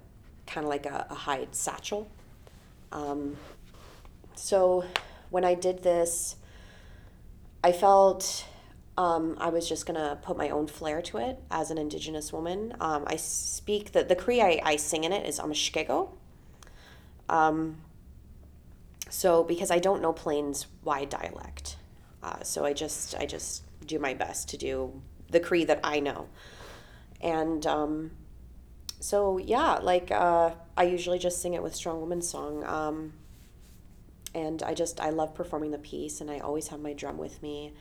kind 0.47 0.64
of 0.64 0.68
like 0.68 0.85
a, 0.85 1.07
a 1.09 1.14
hide 1.14 1.55
satchel. 1.55 2.11
Um, 2.91 3.37
so 4.35 4.85
when 5.31 5.45
I 5.45 5.55
did 5.55 5.85
this, 5.85 6.37
I 7.62 7.70
felt 7.70 8.45
um, 8.99 9.37
I 9.41 9.49
was 9.51 9.68
just 9.68 9.87
gonna 9.87 10.18
put 10.20 10.37
my 10.37 10.51
own 10.51 10.66
flair 10.66 11.01
to 11.03 11.18
it 11.18 11.39
as 11.51 11.70
an 11.70 11.79
Indigenous 11.79 12.33
woman. 12.33 12.75
Um, 12.81 13.05
I 13.07 13.16
speak 13.16 13.93
the 13.93 14.03
the 14.03 14.16
Cree 14.16 14.43
I, 14.43 14.61
I 14.64 14.77
sing 14.77 15.05
in 15.05 15.12
it 15.12 15.27
is 15.27 15.39
Amishkego. 15.39 16.11
Um, 17.29 17.79
so 19.09 19.45
because 19.45 19.70
I 19.70 19.79
don't 19.79 20.03
know 20.03 20.12
Plains 20.12 20.66
wide 20.83 21.09
dialect, 21.09 21.77
uh, 22.25 22.43
so 22.43 22.64
I 22.64 22.72
just 22.72 23.14
I 23.16 23.27
just 23.27 23.64
do 23.87 23.99
my 23.99 24.14
best 24.14 24.49
to 24.51 24.57
do 24.57 25.03
the 25.31 25.41
Cree 25.41 25.64
that 25.64 25.81
I 25.85 26.01
know, 26.01 26.29
and 27.20 27.66
um, 27.66 28.11
so 29.01 29.37
yeah, 29.39 29.75
like 29.75 30.11
uh, 30.11 30.53
I 30.77 30.85
usually 30.85 31.18
just 31.18 31.43
sing 31.43 31.53
it 31.55 31.62
with 31.62 31.75
Strong 31.75 32.01
Woman 32.01 32.22
song. 32.22 32.64
Um, 32.64 33.12
and 34.35 34.62
I 34.62 34.75
just 34.75 35.01
I 35.01 35.11
love 35.11 35.35
performing 35.35 35.70
the 35.70 35.79
piece, 35.79 36.20
and 36.20 36.31
I 36.31 36.39
always 36.39 36.68
have 36.68 36.81
my 36.81 36.93
drum 36.93 37.18
with 37.18 37.43
me. 37.43 37.75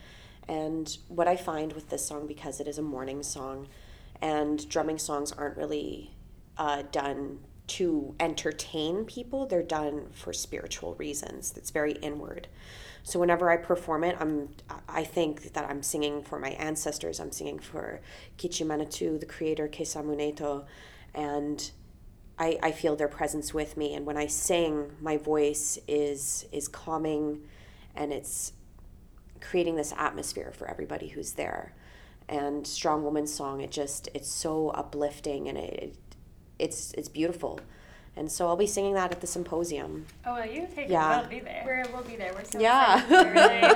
And 0.46 0.96
what 1.08 1.26
I 1.26 1.36
find 1.36 1.72
with 1.72 1.88
this 1.88 2.06
song, 2.06 2.26
because 2.26 2.60
it 2.60 2.68
is 2.68 2.78
a 2.78 2.82
morning 2.82 3.22
song, 3.22 3.68
and 4.20 4.68
drumming 4.68 4.98
songs 4.98 5.32
aren't 5.32 5.56
really 5.56 6.14
uh, 6.58 6.82
done 6.92 7.40
to 7.66 8.14
entertain 8.20 9.04
people, 9.04 9.46
they're 9.46 9.62
done 9.62 10.08
for 10.12 10.32
spiritual 10.32 10.94
reasons. 10.96 11.54
It's 11.56 11.70
very 11.70 11.92
inward. 11.92 12.48
So 13.04 13.20
whenever 13.20 13.50
I 13.50 13.58
perform 13.58 14.02
it, 14.02 14.16
I'm 14.18 14.48
I 14.88 15.04
think 15.04 15.52
that 15.52 15.68
I'm 15.68 15.82
singing 15.82 16.22
for 16.22 16.38
my 16.38 16.50
ancestors. 16.50 17.20
I'm 17.20 17.32
singing 17.32 17.58
for 17.58 18.00
Kichimanatu, 18.38 19.20
the 19.20 19.26
creator 19.26 19.68
Kesamuneto, 19.68 20.64
and 21.14 21.70
I, 22.38 22.58
I 22.62 22.72
feel 22.72 22.96
their 22.96 23.08
presence 23.08 23.52
with 23.52 23.76
me. 23.76 23.94
And 23.94 24.06
when 24.06 24.16
I 24.16 24.26
sing, 24.26 24.92
my 25.00 25.18
voice 25.18 25.78
is 25.86 26.46
is 26.50 26.66
calming, 26.66 27.42
and 27.94 28.10
it's 28.10 28.54
creating 29.42 29.76
this 29.76 29.92
atmosphere 29.98 30.50
for 30.56 30.66
everybody 30.66 31.08
who's 31.08 31.32
there. 31.32 31.74
And 32.26 32.66
Strong 32.66 33.04
Woman 33.04 33.26
song, 33.26 33.60
it 33.60 33.70
just 33.70 34.08
it's 34.14 34.28
so 34.28 34.70
uplifting 34.70 35.46
and 35.46 35.58
it, 35.58 35.96
it's 36.58 36.92
it's 36.94 37.10
beautiful. 37.10 37.60
And 38.16 38.30
so 38.30 38.46
I'll 38.46 38.54
be 38.56 38.66
singing 38.68 38.94
that 38.94 39.10
at 39.10 39.20
the 39.20 39.26
symposium. 39.26 40.06
Oh, 40.24 40.34
well, 40.34 40.46
you 40.46 40.68
take 40.72 40.88
Yeah. 40.88 41.18
it. 41.18 41.20
We'll 41.22 41.30
be 41.30 41.40
there. 41.40 41.62
We're, 41.66 41.84
we'll 41.92 42.04
be 42.04 42.14
there. 42.14 42.32
We're 42.32 42.44
so 42.44 42.60
Yeah. 42.60 42.98
excited. 43.02 43.10
We're 43.10 43.32
really 43.32 43.54
Yeah. 43.56 43.66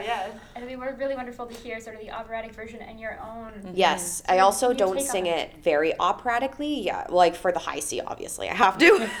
excited. 0.00 0.06
Yeah. 0.06 0.28
And 0.56 0.64
it'll 0.64 0.86
be 0.86 0.92
really 0.98 1.14
wonderful 1.14 1.46
to 1.46 1.54
hear 1.54 1.78
sort 1.80 1.94
of 1.94 2.02
the 2.02 2.10
operatic 2.10 2.52
version 2.52 2.82
and 2.82 2.98
your 2.98 3.16
own. 3.20 3.70
Yes, 3.74 4.24
So 4.26 4.34
I 4.34 4.40
also 4.40 4.70
you 4.70 4.74
don't 4.76 5.00
sing 5.00 5.28
on- 5.28 5.34
it 5.38 5.54
very 5.62 5.96
operatically. 6.00 6.80
Yeah, 6.80 7.06
like 7.10 7.36
for 7.36 7.52
the 7.52 7.60
high 7.60 7.78
C, 7.78 8.00
obviously 8.00 8.48
I 8.50 8.54
have 8.54 8.76
to. 8.78 9.08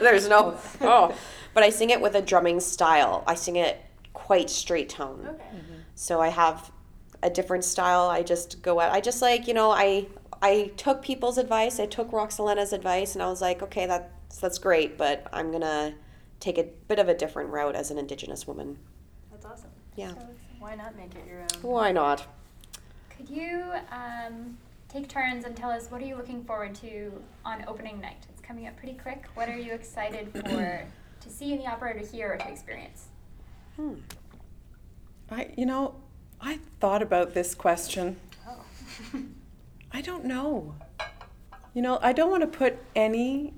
There's 0.00 0.26
no 0.28 0.56
oh, 0.80 1.14
but 1.52 1.62
I 1.62 1.68
sing 1.70 1.90
it 1.90 2.00
with 2.00 2.14
a 2.14 2.22
drumming 2.22 2.60
style. 2.60 3.24
I 3.26 3.34
sing 3.34 3.56
it 3.56 3.78
quite 4.14 4.48
straight 4.48 4.88
tone. 4.88 5.26
Okay. 5.28 5.44
Mm-hmm. 5.44 5.74
So 5.96 6.20
I 6.20 6.28
have 6.28 6.70
a 7.22 7.28
different 7.28 7.64
style. 7.64 8.08
I 8.08 8.22
just 8.22 8.62
go 8.62 8.80
out. 8.80 8.92
I 8.92 9.00
just 9.02 9.20
like 9.20 9.46
you 9.46 9.52
know 9.54 9.70
I 9.70 10.06
I 10.42 10.72
took 10.76 11.02
people's 11.02 11.38
advice. 11.38 11.78
I 11.78 11.86
took 11.86 12.10
Roxolana's 12.12 12.72
advice, 12.72 13.14
and 13.14 13.22
I 13.22 13.28
was 13.28 13.40
like, 13.40 13.62
okay, 13.62 13.86
that's 13.86 14.38
that's 14.38 14.58
great, 14.58 14.96
but 14.96 15.26
I'm 15.32 15.50
gonna 15.52 15.94
take 16.38 16.56
a 16.58 16.64
bit 16.88 16.98
of 16.98 17.08
a 17.08 17.14
different 17.14 17.50
route 17.50 17.74
as 17.74 17.90
an 17.90 17.98
Indigenous 17.98 18.46
woman. 18.46 18.78
That's 19.30 19.44
awesome. 19.44 19.70
Yeah, 19.96 20.14
So 20.14 20.26
why 20.58 20.74
not 20.76 20.96
make 20.96 21.14
it 21.14 21.26
your 21.26 21.40
own? 21.40 21.48
why 21.62 21.92
not? 21.92 22.26
Could 23.14 23.28
you 23.28 23.72
um, 23.90 24.56
take 24.88 25.08
turns 25.08 25.44
and 25.44 25.54
tell 25.54 25.70
us 25.70 25.90
what 25.90 26.00
are 26.00 26.06
you 26.06 26.16
looking 26.16 26.42
forward 26.44 26.74
to 26.76 27.12
on 27.44 27.64
opening 27.68 28.00
night? 28.00 28.24
It's 28.30 28.40
coming 28.40 28.66
up 28.66 28.76
pretty 28.78 28.96
quick. 28.96 29.24
What 29.34 29.48
are 29.48 29.58
you 29.58 29.72
excited 29.74 30.32
for 30.48 30.86
to 31.20 31.28
see 31.30 31.52
in 31.52 31.58
the 31.58 31.66
opera, 31.66 32.00
to 32.00 32.06
hear, 32.06 32.32
or 32.32 32.36
to 32.38 32.48
experience? 32.48 33.08
Hmm. 33.76 33.94
I, 35.30 35.50
you 35.56 35.66
know, 35.66 35.96
I 36.40 36.60
thought 36.80 37.02
about 37.02 37.34
this 37.34 37.54
question. 37.54 38.16
Oh. 38.48 38.62
I 39.92 40.00
don't 40.00 40.24
know. 40.24 40.74
You 41.74 41.82
know, 41.82 41.98
I 42.02 42.12
don't 42.12 42.30
want 42.30 42.42
to 42.42 42.58
put 42.58 42.78
any 42.94 43.54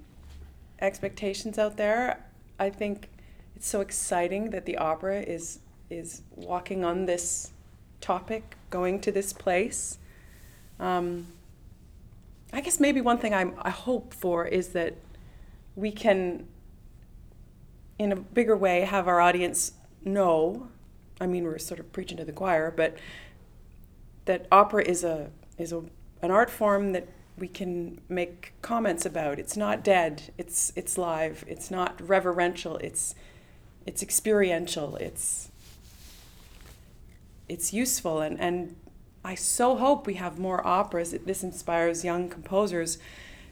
expectations 0.80 1.58
out 1.58 1.76
there. 1.76 2.24
I 2.58 2.70
think 2.70 3.08
it's 3.56 3.66
so 3.66 3.80
exciting 3.80 4.50
that 4.50 4.66
the 4.66 4.76
opera 4.76 5.20
is 5.22 5.60
is 5.90 6.22
walking 6.34 6.84
on 6.84 7.04
this 7.04 7.52
topic 8.00 8.56
going 8.70 9.00
to 9.00 9.12
this 9.12 9.32
place. 9.32 9.98
Um, 10.80 11.26
I 12.52 12.60
guess 12.60 12.80
maybe 12.80 13.00
one 13.00 13.18
thing 13.18 13.34
I'm, 13.34 13.54
I 13.60 13.70
hope 13.70 14.14
for 14.14 14.46
is 14.46 14.68
that 14.68 14.94
we 15.76 15.92
can, 15.92 16.46
in 17.98 18.12
a 18.12 18.16
bigger 18.16 18.56
way, 18.56 18.80
have 18.82 19.06
our 19.06 19.20
audience 19.20 19.72
know. 20.04 20.68
I 21.20 21.26
mean, 21.26 21.44
we're 21.44 21.58
sort 21.58 21.78
of 21.78 21.92
preaching 21.92 22.16
to 22.16 22.24
the 22.24 22.32
choir, 22.32 22.70
but 22.70 22.96
that 24.24 24.46
opera 24.50 24.84
is 24.84 25.04
a 25.04 25.30
is 25.58 25.72
a 25.72 25.82
an 26.22 26.30
art 26.30 26.50
form 26.50 26.92
that 26.92 27.08
we 27.36 27.48
can 27.48 28.00
make 28.08 28.52
comments 28.62 29.04
about. 29.04 29.38
It's 29.38 29.56
not 29.56 29.82
dead. 29.82 30.32
It's 30.38 30.72
it's 30.76 30.96
live. 30.96 31.44
It's 31.48 31.70
not 31.70 32.00
reverential. 32.00 32.76
It's 32.76 33.14
it's 33.86 34.02
experiential. 34.02 34.96
It's 34.96 35.50
it's 37.48 37.72
useful 37.72 38.20
and 38.20 38.38
and 38.40 38.76
I 39.24 39.34
so 39.34 39.76
hope 39.76 40.06
we 40.06 40.14
have 40.14 40.38
more 40.38 40.66
operas. 40.66 41.12
This 41.12 41.42
inspires 41.42 42.04
young 42.04 42.28
composers. 42.28 42.98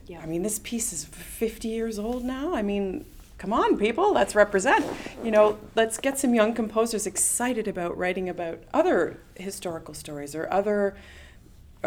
Yeah. 0.06 0.20
I 0.20 0.26
mean, 0.26 0.42
this 0.42 0.58
piece 0.58 0.92
is 0.92 1.04
50 1.04 1.68
years 1.68 1.98
old 1.98 2.24
now. 2.24 2.54
I 2.54 2.62
mean, 2.62 3.04
come 3.38 3.52
on, 3.52 3.78
people, 3.78 4.12
let's 4.12 4.34
represent. 4.34 4.84
You 5.22 5.30
know, 5.30 5.58
let's 5.76 5.96
get 5.98 6.18
some 6.18 6.34
young 6.34 6.54
composers 6.54 7.06
excited 7.06 7.68
about 7.68 7.96
writing 7.96 8.28
about 8.28 8.58
other 8.74 9.18
historical 9.36 9.94
stories 9.94 10.34
or 10.34 10.52
other 10.52 10.96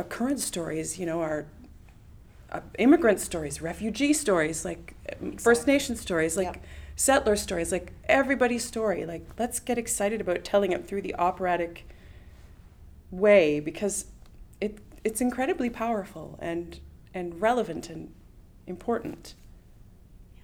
current 0.02 0.40
stories. 0.40 0.98
You 0.98 1.06
know, 1.06 1.22
our 1.22 1.46
uh, 2.52 2.62
immigrant 2.80 3.20
stories, 3.20 3.62
refugee 3.62 4.14
stories, 4.14 4.64
like 4.64 4.96
exactly. 5.06 5.38
First 5.38 5.68
Nation 5.68 5.96
stories, 5.96 6.38
like 6.38 6.46
yep. 6.46 6.64
settler 6.96 7.36
stories, 7.36 7.72
like 7.72 7.92
everybody's 8.06 8.64
story. 8.64 9.06
Like, 9.06 9.28
let's 9.38 9.60
get 9.60 9.78
excited 9.78 10.22
about 10.22 10.44
telling 10.44 10.72
it 10.72 10.88
through 10.88 11.02
the 11.02 11.16
operatic 11.16 11.88
way 13.12 13.60
because 13.60 14.06
it 14.62 14.80
it's 15.04 15.22
incredibly 15.22 15.70
powerful 15.70 16.38
and 16.42 16.80
and 17.14 17.42
relevant 17.42 17.90
and 17.90 18.14
important. 18.68 19.34
Yeah. 20.38 20.44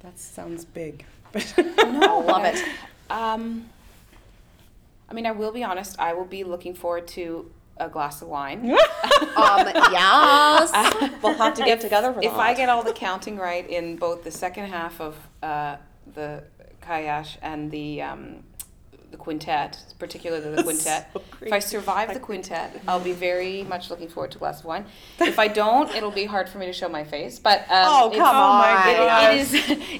That 0.00 0.18
sounds 0.18 0.64
big. 0.64 1.04
no, 1.56 2.20
I 2.20 2.22
love 2.22 2.44
it. 2.44 2.64
Um, 3.10 3.70
I 5.08 5.14
mean, 5.14 5.24
I 5.24 5.30
will 5.30 5.50
be 5.50 5.64
honest. 5.64 5.98
I 5.98 6.12
will 6.12 6.26
be 6.26 6.44
looking 6.44 6.74
forward 6.74 7.08
to 7.08 7.50
a 7.80 7.88
glass 7.88 8.22
of 8.22 8.28
wine. 8.28 8.70
um, 8.70 8.78
yes, 9.92 10.72
we'll 11.22 11.34
have 11.34 11.54
to 11.54 11.64
get 11.64 11.80
together 11.80 12.12
for 12.12 12.20
if 12.20 12.32
that. 12.32 12.40
I 12.40 12.54
get 12.54 12.68
all 12.68 12.82
the 12.82 12.92
counting 12.92 13.36
right 13.36 13.68
in 13.68 13.96
both 13.96 14.24
the 14.24 14.30
second 14.30 14.66
half 14.66 15.00
of 15.00 15.16
uh, 15.42 15.76
the 16.14 16.44
Kuyas 16.82 17.36
and 17.42 17.70
the 17.70 18.02
um, 18.02 18.42
the 19.10 19.16
quintet, 19.16 19.78
particularly 19.98 20.54
the 20.54 20.62
quintet. 20.68 21.10
So 21.12 21.22
if 21.40 21.52
I 21.52 21.58
survive 21.58 22.12
the 22.12 22.20
quintet, 22.20 22.80
I'll 22.86 23.00
be 23.00 23.12
very 23.12 23.62
much 23.64 23.90
looking 23.90 24.08
forward 24.08 24.32
to 24.32 24.38
a 24.38 24.40
glass 24.40 24.60
of 24.60 24.66
wine. 24.66 24.84
If 25.18 25.38
I 25.38 25.48
don't, 25.48 25.94
it'll 25.94 26.10
be 26.10 26.24
hard 26.24 26.48
for 26.48 26.58
me 26.58 26.66
to 26.66 26.72
show 26.72 26.88
my 26.88 27.04
face. 27.04 27.38
But 27.38 27.60
um, 27.70 27.86
oh 27.86 28.12
come 28.14 28.36
on, 28.36 28.88
it, 28.88 29.34
it 29.34 29.40
is 29.40 29.54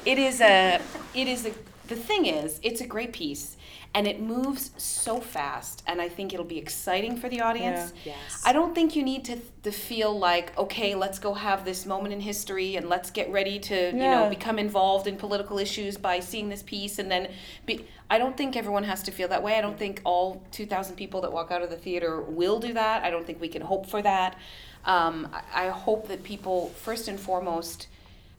it 0.05 0.19
is 0.19 0.41
a 0.41 0.81
it 1.15 1.29
is 1.29 1.47
a 1.47 1.53
the 1.89 1.97
thing 1.97 2.27
is 2.27 2.61
it's 2.63 2.81
a 2.81 2.87
great 2.87 3.13
piece 3.13 3.57
and 3.95 4.07
it 4.07 4.21
moves 4.21 4.71
so 4.77 5.21
fast 5.21 5.83
and 5.87 6.01
i 6.01 6.09
think 6.09 6.33
it'll 6.33 6.45
be 6.45 6.59
exciting 6.59 7.17
for 7.17 7.29
the 7.29 7.41
audience 7.41 7.93
yeah. 8.05 8.13
yes. 8.13 8.43
i 8.45 8.53
don't 8.53 8.75
think 8.75 8.95
you 8.95 9.03
need 9.03 9.25
to, 9.25 9.37
to 9.63 9.71
feel 9.71 10.17
like 10.17 10.57
okay 10.59 10.95
let's 10.95 11.19
go 11.19 11.35
have 11.35 11.65
this 11.65 11.87
moment 11.87 12.13
in 12.13 12.21
history 12.21 12.77
and 12.77 12.89
let's 12.89 13.11
get 13.11 13.31
ready 13.31 13.59
to 13.59 13.75
yeah. 13.75 13.91
you 13.91 13.99
know 13.99 14.29
become 14.29 14.59
involved 14.59 15.07
in 15.07 15.17
political 15.17 15.59
issues 15.59 15.97
by 15.97 16.21
seeing 16.21 16.49
this 16.49 16.63
piece 16.63 16.99
and 16.99 17.11
then 17.11 17.31
be 17.67 17.85
i 18.11 18.19
don't 18.19 18.37
think 18.37 18.57
everyone 18.57 18.85
has 18.85 19.03
to 19.03 19.11
feel 19.11 19.29
that 19.29 19.43
way 19.43 19.57
i 19.57 19.61
don't 19.61 19.79
think 19.79 20.01
all 20.05 20.43
2000 20.53 20.97
people 20.97 21.21
that 21.21 21.33
walk 21.33 21.51
out 21.51 21.63
of 21.63 21.71
the 21.71 21.77
theater 21.77 22.21
will 22.23 22.59
do 22.59 22.73
that 22.73 23.03
i 23.05 23.11
don't 23.11 23.27
think 23.27 23.41
we 23.41 23.49
can 23.49 23.63
hope 23.63 23.87
for 23.87 24.03
that 24.03 24.37
um, 24.85 25.29
I, 25.33 25.67
I 25.67 25.69
hope 25.69 26.09
that 26.09 26.23
people 26.23 26.69
first 26.69 27.09
and 27.09 27.19
foremost 27.19 27.89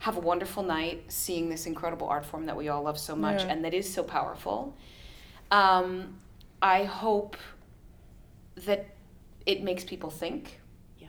have 0.00 0.16
a 0.16 0.20
wonderful 0.20 0.62
night 0.62 1.04
seeing 1.08 1.50
this 1.50 1.66
incredible 1.66 2.08
art 2.08 2.24
form 2.24 2.46
that 2.46 2.56
we 2.56 2.68
all 2.68 2.82
love 2.82 2.98
so 2.98 3.14
much 3.14 3.42
yeah. 3.42 3.48
and 3.50 3.64
that 3.64 3.74
is 3.74 3.92
so 3.92 4.02
powerful 4.02 4.74
um, 5.50 6.18
I 6.62 6.84
hope 6.84 7.36
that 8.56 8.86
it 9.46 9.62
makes 9.62 9.84
people 9.84 10.10
think. 10.10 10.60
Yeah. 10.98 11.08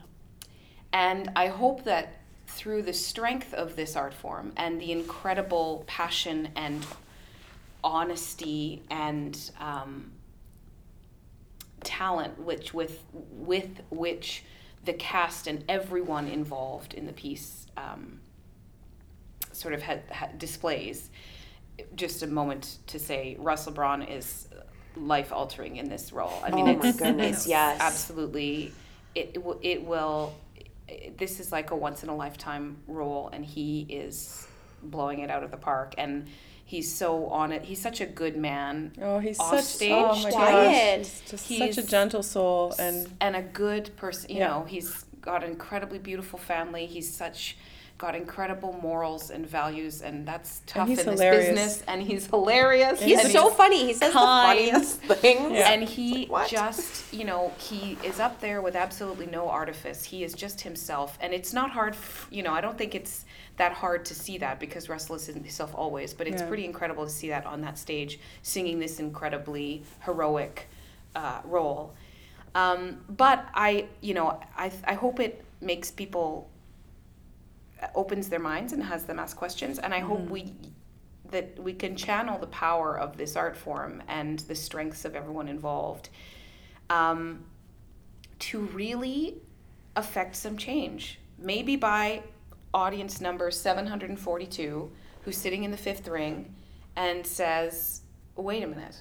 And 0.93 1.31
I 1.35 1.47
hope 1.47 1.83
that 1.83 2.21
through 2.47 2.83
the 2.83 2.93
strength 2.93 3.53
of 3.53 3.75
this 3.75 3.95
art 3.95 4.13
form 4.13 4.53
and 4.57 4.79
the 4.79 4.91
incredible 4.91 5.83
passion 5.87 6.49
and 6.55 6.85
honesty 7.83 8.83
and 8.89 9.51
um, 9.59 10.11
talent 11.83 12.39
which 12.39 12.73
with 12.73 13.03
with 13.31 13.81
which 13.89 14.43
the 14.85 14.93
cast 14.93 15.47
and 15.47 15.63
everyone 15.69 16.27
involved 16.27 16.93
in 16.93 17.05
the 17.05 17.13
piece 17.13 17.67
um, 17.77 18.19
sort 19.51 19.73
of 19.73 19.81
had, 19.81 20.01
had 20.09 20.39
displays 20.39 21.09
just 21.95 22.23
a 22.23 22.27
moment 22.27 22.77
to 22.87 22.99
say 22.99 23.35
Russell 23.39 23.73
Braun 23.73 24.01
is 24.01 24.47
life 24.95 25.31
altering 25.31 25.77
in 25.77 25.89
this 25.89 26.11
role. 26.11 26.41
I 26.43 26.51
mean, 26.51 26.67
oh 26.67 26.71
it's, 26.71 26.83
my 26.83 26.91
goodness, 26.91 27.37
it's 27.37 27.47
yes, 27.47 27.79
absolutely. 27.79 28.73
It 29.15 29.37
it 29.61 29.85
will. 29.85 30.35
This 31.17 31.39
is 31.39 31.51
like 31.51 31.71
a 31.71 31.75
once 31.75 32.03
in 32.03 32.09
a 32.09 32.15
lifetime 32.15 32.77
role, 32.87 33.29
and 33.31 33.45
he 33.45 33.85
is 33.89 34.47
blowing 34.83 35.19
it 35.19 35.29
out 35.29 35.43
of 35.43 35.51
the 35.51 35.57
park. 35.57 35.95
And 35.97 36.27
he's 36.65 36.93
so 36.93 37.27
on 37.27 37.51
it. 37.51 37.63
He's 37.63 37.81
such 37.81 38.01
a 38.01 38.05
good 38.05 38.37
man. 38.37 38.93
Oh, 39.01 39.19
he's 39.19 39.37
such 39.37 39.53
oh 39.53 39.61
stage. 39.61 39.91
oh 39.91 40.23
my 40.23 40.31
gosh, 40.31 40.97
he's 40.97 41.21
just 41.29 41.47
he's 41.47 41.75
such 41.75 41.85
a 41.85 41.87
gentle 41.87 42.23
soul 42.23 42.73
and 42.79 43.09
and 43.19 43.35
a 43.35 43.41
good 43.41 43.95
person. 43.97 44.31
You 44.31 44.39
yeah. 44.39 44.47
know, 44.47 44.65
he's 44.67 45.05
got 45.21 45.43
an 45.43 45.51
incredibly 45.51 45.99
beautiful 45.99 46.39
family. 46.39 46.85
He's 46.85 47.13
such 47.13 47.57
got 48.01 48.15
incredible 48.15 48.73
morals 48.81 49.29
and 49.29 49.45
values, 49.45 50.01
and 50.01 50.27
that's 50.27 50.63
tough 50.65 50.89
and 50.89 50.97
in 50.99 51.05
this 51.05 51.19
business. 51.19 51.83
And 51.87 52.01
he's 52.01 52.25
hilarious. 52.25 52.99
He's 52.99 53.19
and 53.19 53.29
so 53.31 53.49
he's 53.49 53.53
funny. 53.55 53.85
He 53.85 53.93
says 53.93 54.11
kind. 54.11 54.57
the 54.57 54.71
funniest 54.73 54.99
things. 55.21 55.51
Yeah. 55.53 55.69
And 55.71 55.83
he 55.83 56.25
What? 56.25 56.49
just, 56.49 57.13
you 57.13 57.25
know, 57.25 57.53
he 57.59 57.99
is 58.03 58.19
up 58.19 58.41
there 58.41 58.59
with 58.63 58.75
absolutely 58.75 59.27
no 59.27 59.47
artifice. 59.49 60.03
He 60.03 60.23
is 60.23 60.33
just 60.33 60.61
himself, 60.61 61.15
and 61.21 61.31
it's 61.31 61.53
not 61.53 61.69
hard. 61.69 61.93
f- 61.93 62.27
You 62.31 62.41
know, 62.41 62.53
I 62.53 62.59
don't 62.61 62.75
think 62.75 62.95
it's 62.95 63.23
that 63.57 63.71
hard 63.71 64.03
to 64.05 64.15
see 64.15 64.39
that 64.39 64.59
because 64.59 64.89
Russell 64.89 65.15
is 65.17 65.27
himself 65.27 65.71
always. 65.75 66.11
But 66.11 66.27
it's 66.27 66.41
Yeah. 66.41 66.47
pretty 66.47 66.65
incredible 66.65 67.05
to 67.05 67.11
see 67.11 67.29
that 67.29 67.45
on 67.45 67.61
that 67.61 67.77
stage, 67.77 68.19
singing 68.41 68.79
this 68.79 68.99
incredibly 68.99 69.83
heroic 70.05 70.67
uh, 71.15 71.41
role. 71.45 71.93
Um, 72.55 73.01
but 73.09 73.45
I, 73.53 73.85
you 74.01 74.15
know, 74.15 74.39
I, 74.57 74.71
I 74.85 74.95
hope 74.95 75.19
it 75.19 75.43
makes 75.61 75.91
people 75.91 76.49
opens 77.95 78.29
their 78.29 78.39
minds 78.39 78.73
and 78.73 78.83
has 78.83 79.05
them 79.05 79.19
ask 79.19 79.35
questions. 79.37 79.79
And 79.79 79.93
I 79.93 79.99
hope 79.99 80.29
we 80.29 80.53
that 81.31 81.57
we 81.57 81.73
can 81.73 81.95
channel 81.95 82.37
the 82.37 82.47
power 82.47 82.99
of 82.99 83.15
this 83.17 83.35
art 83.37 83.55
form 83.55 84.03
and 84.09 84.39
the 84.39 84.55
strengths 84.55 85.05
of 85.05 85.15
everyone 85.15 85.47
involved 85.47 86.09
um, 86.89 87.45
to 88.37 88.59
really 88.59 89.37
affect 89.95 90.35
some 90.35 90.57
change. 90.57 91.19
Maybe 91.39 91.77
by 91.77 92.23
audience 92.73 93.21
number 93.21 93.49
742, 93.49 94.91
who's 95.23 95.37
sitting 95.37 95.63
in 95.63 95.71
the 95.71 95.77
fifth 95.77 96.07
ring 96.07 96.53
and 96.95 97.25
says, 97.25 98.01
wait 98.35 98.63
a 98.63 98.67
minute, 98.67 98.97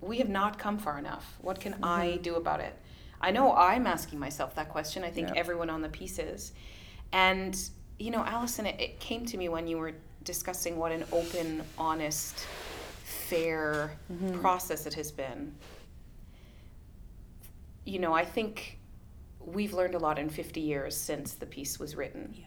we 0.00 0.18
have 0.18 0.28
not 0.28 0.58
come 0.58 0.78
far 0.78 0.98
enough. 0.98 1.36
What 1.40 1.60
can 1.60 1.76
I 1.82 2.18
do 2.22 2.36
about 2.36 2.60
it? 2.60 2.74
I 3.20 3.30
know 3.30 3.54
I'm 3.54 3.86
asking 3.86 4.18
myself 4.18 4.54
that 4.56 4.68
question. 4.68 5.04
I 5.04 5.10
think 5.10 5.28
Yep. 5.28 5.36
everyone 5.36 5.70
on 5.70 5.82
the 5.82 5.88
piece 5.88 6.18
is. 6.18 6.52
And, 7.12 7.58
you 7.98 8.10
know, 8.10 8.24
Allison, 8.24 8.66
it, 8.66 8.80
it 8.80 9.00
came 9.00 9.24
to 9.26 9.36
me 9.36 9.48
when 9.48 9.66
you 9.66 9.78
were 9.78 9.92
discussing 10.24 10.76
what 10.76 10.92
an 10.92 11.04
open, 11.12 11.62
honest, 11.78 12.46
fair 13.04 13.96
mm-hmm. 14.12 14.38
process 14.40 14.86
it 14.86 14.94
has 14.94 15.10
been. 15.10 15.54
You 17.84 18.00
know, 18.00 18.12
I 18.12 18.24
think 18.24 18.78
we've 19.40 19.72
learned 19.72 19.94
a 19.94 19.98
lot 19.98 20.18
in 20.18 20.28
50 20.28 20.60
years 20.60 20.96
since 20.96 21.34
the 21.34 21.46
piece 21.46 21.78
was 21.78 21.94
written. 21.94 22.34
Yeah. 22.36 22.44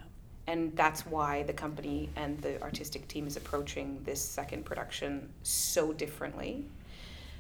And 0.48 0.76
that's 0.76 1.06
why 1.06 1.44
the 1.44 1.54
company 1.54 2.10
and 2.16 2.40
the 2.42 2.62
artistic 2.62 3.08
team 3.08 3.28
is 3.28 3.38
approaching 3.38 4.02
this 4.04 4.22
second 4.22 4.66
production 4.66 5.30
so 5.44 5.94
differently, 5.94 6.66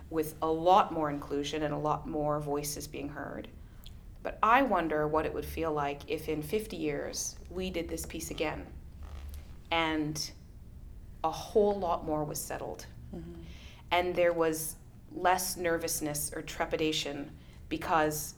with 0.09 0.35
a 0.41 0.47
lot 0.47 0.93
more 0.93 1.09
inclusion 1.09 1.63
and 1.63 1.73
a 1.73 1.77
lot 1.77 2.07
more 2.07 2.39
voices 2.39 2.87
being 2.87 3.09
heard. 3.09 3.47
But 4.21 4.37
I 4.43 4.61
wonder 4.61 5.07
what 5.07 5.25
it 5.25 5.33
would 5.33 5.45
feel 5.45 5.71
like 5.71 6.01
if 6.07 6.27
in 6.27 6.41
50 6.41 6.75
years 6.75 7.35
we 7.49 7.69
did 7.69 7.87
this 7.87 8.05
piece 8.05 8.31
again 8.31 8.65
and 9.71 10.31
a 11.23 11.31
whole 11.31 11.77
lot 11.77 12.05
more 12.05 12.23
was 12.23 12.39
settled. 12.39 12.85
Mm-hmm. 13.15 13.41
And 13.91 14.15
there 14.15 14.33
was 14.33 14.75
less 15.15 15.57
nervousness 15.57 16.31
or 16.35 16.41
trepidation 16.41 17.31
because 17.69 18.35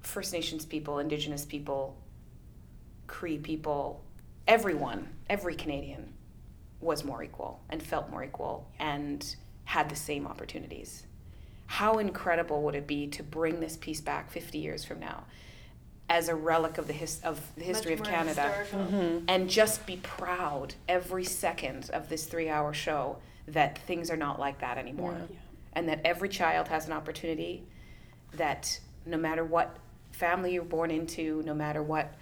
First 0.00 0.32
Nations 0.32 0.66
people, 0.66 0.98
Indigenous 0.98 1.44
people, 1.44 1.96
Cree 3.06 3.38
people, 3.38 4.04
everyone, 4.46 5.08
every 5.28 5.54
Canadian 5.54 6.12
was 6.80 7.04
more 7.04 7.22
equal 7.22 7.60
and 7.70 7.82
felt 7.82 8.10
more 8.10 8.24
equal 8.24 8.68
and 8.78 9.36
had 9.64 9.88
the 9.88 9.96
same 9.96 10.26
opportunities. 10.26 11.04
How 11.72 11.96
incredible 11.98 12.60
would 12.62 12.74
it 12.74 12.86
be 12.86 13.06
to 13.06 13.22
bring 13.22 13.58
this 13.60 13.78
piece 13.78 14.02
back 14.02 14.30
50 14.30 14.58
years 14.58 14.84
from 14.84 15.00
now 15.00 15.24
as 16.10 16.28
a 16.28 16.34
relic 16.34 16.76
of 16.76 16.86
the 16.86 16.92
his, 16.92 17.18
of 17.24 17.40
the 17.56 17.62
history 17.64 17.92
Much 17.96 18.00
of 18.00 18.06
more 18.06 18.18
Canada 18.18 18.48
historical. 18.50 19.22
and 19.26 19.48
just 19.48 19.86
be 19.86 19.96
proud 19.96 20.74
every 20.86 21.24
second 21.24 21.88
of 21.94 22.10
this 22.10 22.26
3-hour 22.28 22.74
show 22.74 23.16
that 23.48 23.78
things 23.86 24.10
are 24.10 24.18
not 24.18 24.38
like 24.38 24.60
that 24.60 24.76
anymore 24.76 25.16
Yeah. 25.30 25.36
and 25.72 25.88
that 25.88 26.00
every 26.04 26.28
child 26.28 26.68
has 26.68 26.86
an 26.86 26.92
opportunity 26.92 27.62
that 28.34 28.78
no 29.06 29.16
matter 29.16 29.42
what 29.42 29.74
family 30.10 30.52
you're 30.52 30.64
born 30.64 30.90
into 30.90 31.42
no 31.46 31.54
matter 31.54 31.82
what 31.82 32.12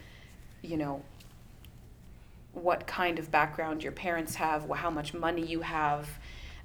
you 0.62 0.76
know 0.76 1.02
what 2.52 2.86
kind 2.86 3.18
of 3.18 3.30
background 3.32 3.82
your 3.82 3.92
parents 3.92 4.34
have, 4.36 4.68
how 4.70 4.90
much 4.90 5.14
money 5.14 5.44
you 5.44 5.60
have, 5.60 6.08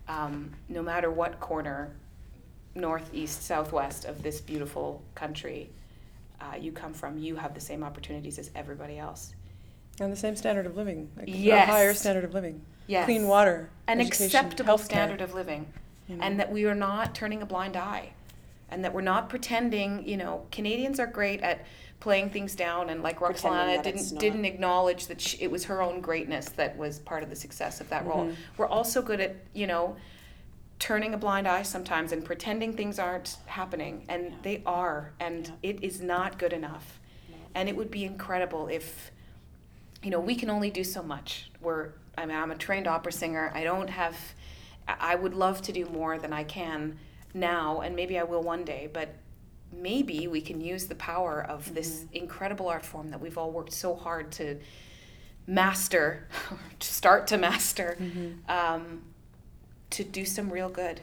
um, 0.08 0.52
no 0.68 0.82
matter 0.82 1.12
what 1.12 1.40
corner, 1.40 1.92
north, 2.76 3.10
east, 3.14 3.44
southwest 3.44 4.06
of 4.06 4.22
this 4.22 4.42
beautiful 4.42 5.02
country 5.16 5.70
uh, 6.42 6.56
you 6.56 6.72
come 6.72 6.94
from, 6.94 7.18
you 7.18 7.36
have 7.36 7.54
the 7.54 7.62
same 7.62 7.84
opportunities 7.84 8.38
as 8.38 8.52
everybody 8.56 9.00
else. 9.00 9.34
And 10.00 10.12
the 10.12 10.18
same 10.18 10.36
standard 10.36 10.66
of 10.66 10.76
living. 10.76 11.10
Like 11.16 11.26
Yes. 11.30 11.70
A 11.70 11.72
higher 11.72 11.94
standard 11.94 12.26
of 12.26 12.34
living. 12.34 12.62
Yes. 12.88 13.06
Clean 13.06 13.28
water. 13.28 13.70
An 13.88 14.02
education, 14.02 14.26
acceptable 14.26 14.78
healthcare. 14.78 14.84
standard 14.84 15.22
of 15.22 15.34
living. 15.34 15.66
You 16.08 16.18
And 16.22 16.40
that 16.40 16.52
we 16.52 16.66
are 16.66 16.76
not 16.76 17.16
turning 17.16 17.42
a 17.42 17.46
blind 17.46 17.78
eye. 17.78 18.12
And 18.70 18.84
that 18.84 18.94
we're 18.94 19.02
not 19.02 19.30
pretending, 19.30 20.08
you 20.08 20.18
know, 20.18 20.46
Canadians 20.52 21.00
are 21.00 21.08
great 21.08 21.42
at 21.42 21.66
playing 22.02 22.30
things 22.30 22.56
down 22.56 22.90
and 22.90 23.02
like 23.02 23.22
Roxana 23.22 23.82
didn't 23.82 24.20
didn't 24.20 24.44
acknowledge 24.46 25.08
that 25.08 25.20
sh 25.22 25.38
it 25.40 25.50
was 25.50 25.64
her 25.64 25.82
own 25.82 26.02
greatness 26.02 26.50
that 26.50 26.76
was 26.78 27.00
part 27.00 27.24
of 27.24 27.30
the 27.30 27.36
success 27.36 27.80
of 27.80 27.90
that 27.90 28.06
role. 28.06 28.26
Mhm. 28.26 28.36
We're 28.58 28.68
also 28.68 29.02
good 29.02 29.22
at, 29.22 29.36
you 29.54 29.66
know, 29.66 29.96
turning 30.80 31.14
a 31.14 31.18
blind 31.18 31.48
eye 31.48 31.64
sometimes 31.64 32.12
and 32.12 32.24
pretending 32.26 32.74
things 32.74 33.00
aren't 33.00 33.38
happening 33.46 34.06
and 34.10 34.26
Yeah. 34.26 34.36
they 34.42 34.64
are 34.66 35.14
and 35.20 35.48
Yeah. 35.48 35.54
it 35.72 35.84
is 35.84 36.02
not 36.02 36.38
good 36.38 36.54
enough. 36.54 37.00
And 37.54 37.70
it 37.70 37.76
would 37.78 37.90
be 37.92 38.04
incredible 38.04 38.68
if 38.68 39.12
you 40.04 40.12
know, 40.12 40.20
we 40.20 40.36
can 40.36 40.50
only 40.52 40.70
do 40.70 40.84
so 40.84 41.02
much. 41.02 41.50
We're 41.62 41.90
I 42.18 42.26
mean, 42.26 42.38
I'm 42.38 42.52
a 42.52 42.56
trained 42.56 42.88
opera 42.88 43.12
singer. 43.12 43.52
I 43.56 43.64
don't 43.64 43.90
have 43.90 44.18
I 44.88 45.16
would 45.16 45.34
love 45.34 45.62
to 45.64 45.72
do 45.72 45.86
more 45.86 46.18
than 46.20 46.32
I 46.34 46.44
can 46.44 47.00
now 47.34 47.82
and 47.82 47.96
maybe 47.96 48.20
I 48.20 48.24
will 48.24 48.44
one 48.44 48.64
day, 48.66 48.90
but 48.92 49.16
maybe 49.72 50.28
we 50.28 50.42
can 50.42 50.62
use 50.62 50.88
the 50.88 50.96
power 50.96 51.42
of 51.44 51.74
this 51.74 52.06
incredible 52.14 52.68
art 52.68 52.86
form 52.86 53.10
that 53.10 53.20
we've 53.20 53.38
all 53.38 53.52
worked 53.52 53.74
so 53.74 53.96
hard 53.96 54.32
to 54.34 54.60
master, 55.48 56.28
to 56.80 56.88
start 56.88 57.28
to 57.28 57.38
master, 57.38 57.98
um, 58.48 59.04
to 59.96 60.04
do 60.04 60.26
some 60.26 60.52
real 60.52 60.68
good. 60.68 61.00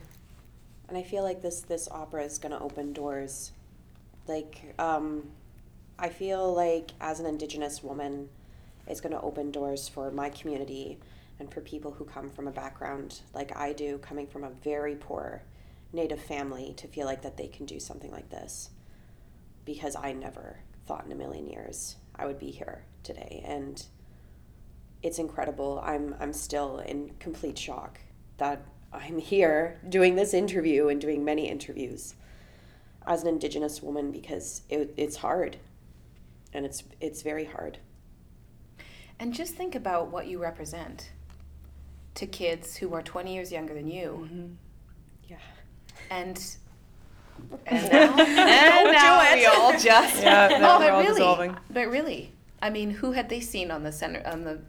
and 0.86 0.99
I 0.99 1.03
feel 1.03 1.22
like 1.22 1.40
this 1.40 1.61
this 1.61 1.88
opera 1.90 2.24
is 2.24 2.38
going 2.38 2.53
to 2.53 2.61
open 2.61 2.93
doors. 2.93 3.53
Like, 4.28 4.74
um, 4.78 5.30
I 5.99 6.11
feel 6.11 6.53
like 6.53 6.90
as 7.01 7.18
an 7.18 7.24
Indigenous 7.24 7.82
woman, 7.82 8.28
it's 8.86 9.01
going 9.01 9.14
to 9.14 9.20
open 9.22 9.51
doors 9.51 9.88
for 9.88 10.11
my 10.11 10.28
community 10.28 10.99
and 11.40 11.51
for 11.51 11.62
people 11.62 11.93
who 11.93 12.05
come 12.05 12.28
from 12.28 12.47
a 12.47 12.51
background 12.51 13.20
like 13.32 13.57
I 13.57 13.72
do, 13.72 13.97
coming 13.97 14.26
from 14.26 14.45
a 14.45 14.51
very 14.51 14.95
poor 14.97 15.43
Native 15.95 16.20
family, 16.20 16.74
to 16.76 16.86
feel 16.86 17.07
like 17.07 17.22
that 17.22 17.38
they 17.38 17.49
can 17.49 17.64
do 17.64 17.80
something 17.80 18.11
like 18.11 18.28
this. 18.28 18.68
Because 19.64 19.97
I 19.97 20.12
never 20.12 20.59
thought 20.86 21.07
in 21.07 21.12
a 21.12 21.14
million 21.14 21.47
years 21.47 21.97
I 22.14 22.26
would 22.26 22.38
be 22.38 22.51
here 22.51 22.84
today, 23.05 23.43
and 23.47 23.82
it's 25.03 25.18
incredible. 25.18 25.80
I'm 25.82 26.14
I'm 26.20 26.34
still 26.34 26.80
in 26.80 27.12
complete 27.18 27.59
shock 27.59 27.99
that 28.36 28.66
I'm 28.93 29.18
here 29.18 29.78
doing 29.88 30.16
this 30.16 30.34
interview 30.34 30.88
and 30.88 31.01
doing 31.01 31.24
many 31.24 31.49
interviews 31.49 32.14
as 33.07 33.22
an 33.22 33.28
indigenous 33.28 33.82
woman 33.82 34.11
because 34.12 34.62
it, 34.68 34.93
it's 34.97 35.16
hard. 35.16 35.57
And 36.53 36.66
it's 36.66 36.84
it's 37.01 37.22
very 37.22 37.47
hard. 37.47 37.78
And 39.18 39.32
just 39.32 39.55
think 39.55 39.74
about 39.74 40.11
what 40.11 40.26
you 40.26 40.38
represent 40.43 41.11
to 42.16 42.26
kids 42.26 42.76
who 42.76 42.93
are 42.93 43.03
20 43.03 43.32
years 43.34 43.51
younger 43.51 43.72
than 43.72 43.88
you. 43.88 44.28
Mm-hmm. 44.30 44.47
yeah. 45.28 45.36
And 46.11 46.57
and 47.66 47.90
now, 47.93 48.18
and 48.18 48.93
now 48.93 49.34
we 49.34 49.47
all 49.47 49.72
just 49.72 50.22
Yeah, 50.22 50.49
then 50.49 50.61
no, 50.61 50.76
oh, 50.76 50.78
we're 50.78 50.86
but 50.86 50.90
all 50.93 51.01
really, 51.01 51.14
dissolving. 51.14 51.57
but 51.70 51.88
really, 51.88 52.32
I 52.61 52.68
mean, 52.70 52.90
who 52.90 53.12
had 53.12 53.28
they 53.30 53.40
seen 53.40 53.70
on 53.70 53.82
the 53.82 53.90
center 53.93 54.22
on 54.26 54.45
the 54.45 54.61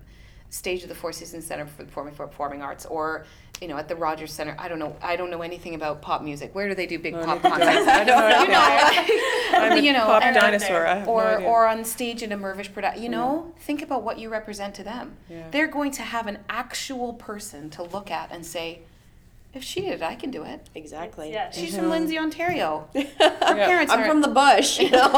stage 0.54 0.84
of 0.84 0.90
the 0.90 0.96
Four 0.96 1.12
Seasons 1.12 1.46
Center 1.48 1.66
for 1.66 1.84
Performing 1.84 2.14
for 2.14 2.28
Performing 2.28 2.62
Arts, 2.62 2.86
or 2.86 3.26
you 3.62 3.68
know, 3.68 3.78
at 3.78 3.88
the 3.88 3.96
Rogers 3.96 4.32
Center? 4.34 4.56
I 4.60 4.68
don't 4.68 4.80
know. 4.80 4.96
I 5.02 5.16
don't 5.16 5.30
know 5.32 5.42
anything 5.42 5.74
about 5.76 6.02
pop 6.02 6.22
music. 6.22 6.54
Where 6.54 6.68
do 6.70 6.76
they 6.76 6.86
do 6.86 7.00
big 7.00 7.14
No, 7.14 7.24
pop 7.26 7.44
neither 7.44 7.58
do 7.60 7.64
I. 7.64 7.74
concerts? 7.74 7.88
I 7.90 8.04
don't 8.04 8.30
know 8.30 8.42
you 8.42 8.48
know, 8.50 9.60
I'm 9.66 9.72
a 9.78 9.82
you 9.82 9.94
know, 9.94 10.06
pop 10.06 10.24
and- 10.24 10.36
dinosaur. 10.36 10.86
I 10.88 10.96
have 11.00 11.08
or 11.08 11.24
no 11.24 11.30
idea. 11.38 11.48
or 11.48 11.68
on 11.68 11.84
stage 11.86 12.22
in 12.24 12.32
a 12.32 12.38
Mirvish 12.38 12.72
production. 12.74 13.02
You 13.04 13.10
know, 13.10 13.54
think 13.60 13.82
about 13.82 14.04
what 14.04 14.20
you 14.20 14.30
represent 14.30 14.76
to 14.76 14.84
them. 14.84 15.18
Yeah. 15.30 15.50
They're 15.52 15.68
going 15.68 15.92
to 15.94 16.04
have 16.04 16.28
an 16.28 16.40
actual 16.50 17.14
person 17.14 17.70
to 17.72 17.84
look 17.84 18.12
at 18.12 18.32
and 18.32 18.46
say, 18.46 18.82
if 19.54 19.64
she 19.64 19.82
did 19.82 19.94
it, 19.94 20.02
I 20.02 20.16
can 20.16 20.32
do 20.32 20.44
it. 20.44 20.68
exactly 20.74 21.32
Yeah, 21.32 21.52
She's 21.52 21.76
from 21.76 21.90
Lindsay, 21.90 22.18
Ontario. 22.18 22.88
Our 22.96 23.56
parents 23.56 23.92
I'm 23.94 24.00
aren't- 24.00 24.12
from 24.12 24.22
the 24.22 24.28
bush 24.30 24.80
you 24.80 24.90
know 24.90 25.10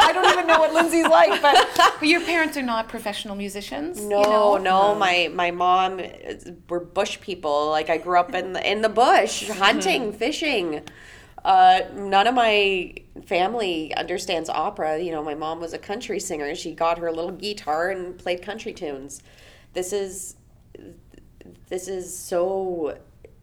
I 0.00 0.12
don't 0.12 0.32
even 0.32 0.46
know 0.46 0.58
what 0.58 0.72
Lindsay's 0.72 1.06
like, 1.06 1.40
but, 1.42 1.68
but 2.00 2.08
your 2.08 2.20
parents 2.22 2.56
are 2.56 2.62
not 2.62 2.88
professional 2.88 3.36
musicians. 3.36 4.00
no 4.02 4.56
you 4.56 4.62
know? 4.62 4.92
no 4.92 4.94
my 4.94 5.30
my 5.32 5.50
mom 5.50 6.00
is- 6.00 6.50
we're 6.68 6.80
bush 6.80 7.20
people 7.20 7.68
like 7.70 7.90
I 7.90 7.98
grew 7.98 8.18
up 8.18 8.34
in 8.34 8.52
the 8.52 8.70
in 8.70 8.82
the 8.82 8.88
bush 8.88 9.48
hunting 9.64 10.12
fishing 10.12 10.82
uh, 11.44 11.80
none 11.94 12.26
of 12.26 12.34
my 12.34 12.94
family 13.24 13.94
understands 13.94 14.50
opera. 14.50 14.98
You 14.98 15.10
know, 15.12 15.22
my 15.22 15.34
mom 15.34 15.60
was 15.60 15.72
a 15.72 15.78
country 15.78 16.20
singer. 16.20 16.54
She 16.54 16.72
got 16.72 16.98
her 16.98 17.10
little 17.10 17.30
guitar 17.30 17.90
and 17.90 18.18
played 18.18 18.42
country 18.42 18.72
tunes. 18.72 19.22
This 19.72 19.92
is 19.92 20.36
this 21.68 21.88
is 21.88 22.16
so 22.16 22.98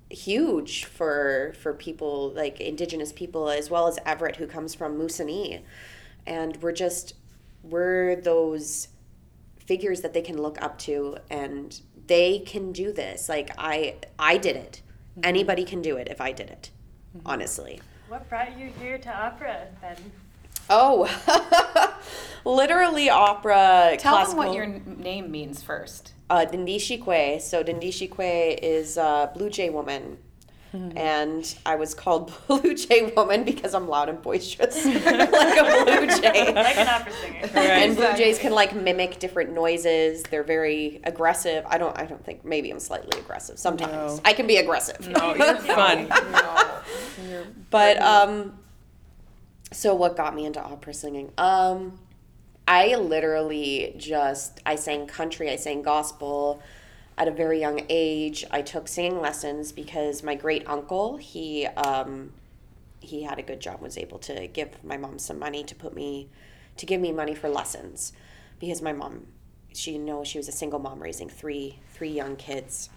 huge 0.10 0.86
for 0.86 1.54
for 1.60 1.74
people 1.74 2.32
like 2.36 2.62
indigenous 2.62 3.12
people 3.12 3.50
as 3.50 3.70
well 3.70 3.88
as 3.88 3.98
Everett 4.06 4.36
who 4.38 4.48
comes 4.48 4.76
from 4.76 4.98
Moosonee. 4.98 5.62
And 6.28 6.58
we're 6.62 6.72
just 6.74 7.14
we're 7.64 8.16
those 8.18 8.90
figures 9.60 10.02
that 10.02 10.14
they 10.14 10.22
can 10.22 10.38
look 10.42 10.62
up 10.62 10.78
to 10.80 11.18
and 11.30 11.80
they 12.08 12.40
can 12.40 12.72
do 12.72 12.92
this. 12.92 13.28
Like 13.30 13.52
I 13.58 13.96
I 14.20 14.38
did 14.38 14.56
it. 14.56 14.82
Anybody 15.24 15.64
can 15.66 15.82
do 15.82 15.98
it 15.98 16.08
if 16.10 16.22
I 16.22 16.32
did 16.32 16.50
it. 16.50 16.70
Honestly. 17.26 17.82
What 18.08 18.30
brought 18.30 18.58
you 18.58 18.68
here 18.80 18.98
to 19.00 19.10
opera 19.14 19.68
then? 19.82 19.98
Oh, 20.70 21.08
literally 22.46 23.10
opera. 23.10 23.96
Tell 24.00 24.16
classical. 24.16 24.42
them 24.44 24.48
what 24.48 24.56
your 24.56 24.66
n- 24.66 24.98
name 25.00 25.32
means 25.32 25.62
first. 25.64 26.14
uh, 26.30 26.46
Dindishikwe. 26.46 27.42
So 27.42 27.64
Dindishikwe 27.64 28.60
is 28.62 28.98
a 28.98 29.32
Blue 29.34 29.50
Jay 29.50 29.70
woman. 29.70 30.18
And 30.74 31.56
I 31.66 31.76
was 31.76 31.94
called 31.94 32.32
Blue 32.48 32.76
Jay 32.76 33.12
Woman 33.16 33.44
because 33.44 33.74
I'm 33.74 33.88
loud 33.88 34.10
and 34.10 34.22
boisterous, 34.22 34.86
like 34.86 34.96
a 35.06 35.86
blue 35.86 36.08
jay. 36.22 36.54
Like 36.54 36.78
an 36.78 36.88
opera 36.88 37.12
singer. 37.14 37.50
And 37.56 37.96
blue 37.96 38.14
jays 38.16 38.38
can 38.38 38.52
like 38.52 38.76
mimic 38.76 39.18
different 39.20 39.54
noises. 39.54 40.24
They're 40.24 40.44
very 40.44 41.00
aggressive. 41.04 41.66
I 41.68 41.78
don't. 41.78 41.98
I 41.98 42.06
don't 42.06 42.24
think. 42.24 42.44
Maybe 42.46 42.70
I'm 42.70 42.80
slightly 42.80 43.18
aggressive. 43.20 43.58
Sometimes 43.58 44.18
No. 44.18 44.22
I 44.26 44.34
can 44.34 44.46
be 44.46 44.58
aggressive. 44.58 45.08
No, 45.08 45.34
you're 45.36 45.56
fun. 45.56 46.10
no. 46.10 46.74
But 47.70 48.02
um, 48.02 48.60
so 49.72 49.96
what 49.96 50.16
got 50.16 50.36
me 50.36 50.46
into 50.46 50.62
opera 50.62 50.94
singing? 50.94 51.32
Um, 51.38 52.00
I 52.68 52.96
literally 52.96 53.96
just 53.98 54.60
I 54.66 54.76
sang 54.76 55.08
country, 55.08 55.50
I 55.50 55.56
sang 55.56 55.82
gospel 55.82 56.62
at 57.18 57.28
a 57.28 57.32
very 57.32 57.60
young 57.60 57.82
age. 57.90 58.46
I 58.52 58.62
took 58.62 58.88
singing 58.88 59.20
lessons 59.20 59.72
because 59.72 60.24
my 60.24 60.36
great 60.36 60.68
uncle 60.68 61.18
he 61.18 61.66
um, 61.66 62.32
he 63.00 63.24
had 63.24 63.40
a 63.40 63.44
good 63.44 63.60
job, 63.60 63.82
was 63.82 63.98
able 63.98 64.20
to 64.20 64.48
give 64.48 64.84
my 64.84 64.98
mom 64.98 65.20
some 65.20 65.40
money 65.40 65.64
to 65.64 65.76
put 65.76 65.94
me 65.96 66.30
to 66.78 66.86
give 66.86 67.02
me 67.02 67.12
money 67.12 67.34
for 67.34 67.50
lessons 67.50 68.14
because 68.60 68.82
my 68.82 68.94
mom 68.94 69.26
she 69.74 69.94
you 69.94 70.00
know 70.00 70.24
she 70.24 70.38
was 70.38 70.48
a 70.48 70.52
single 70.52 70.80
mom 70.80 71.02
raising 71.02 71.30
three 71.30 71.80
three 71.94 72.10
young 72.10 72.36
kids. 72.36 72.90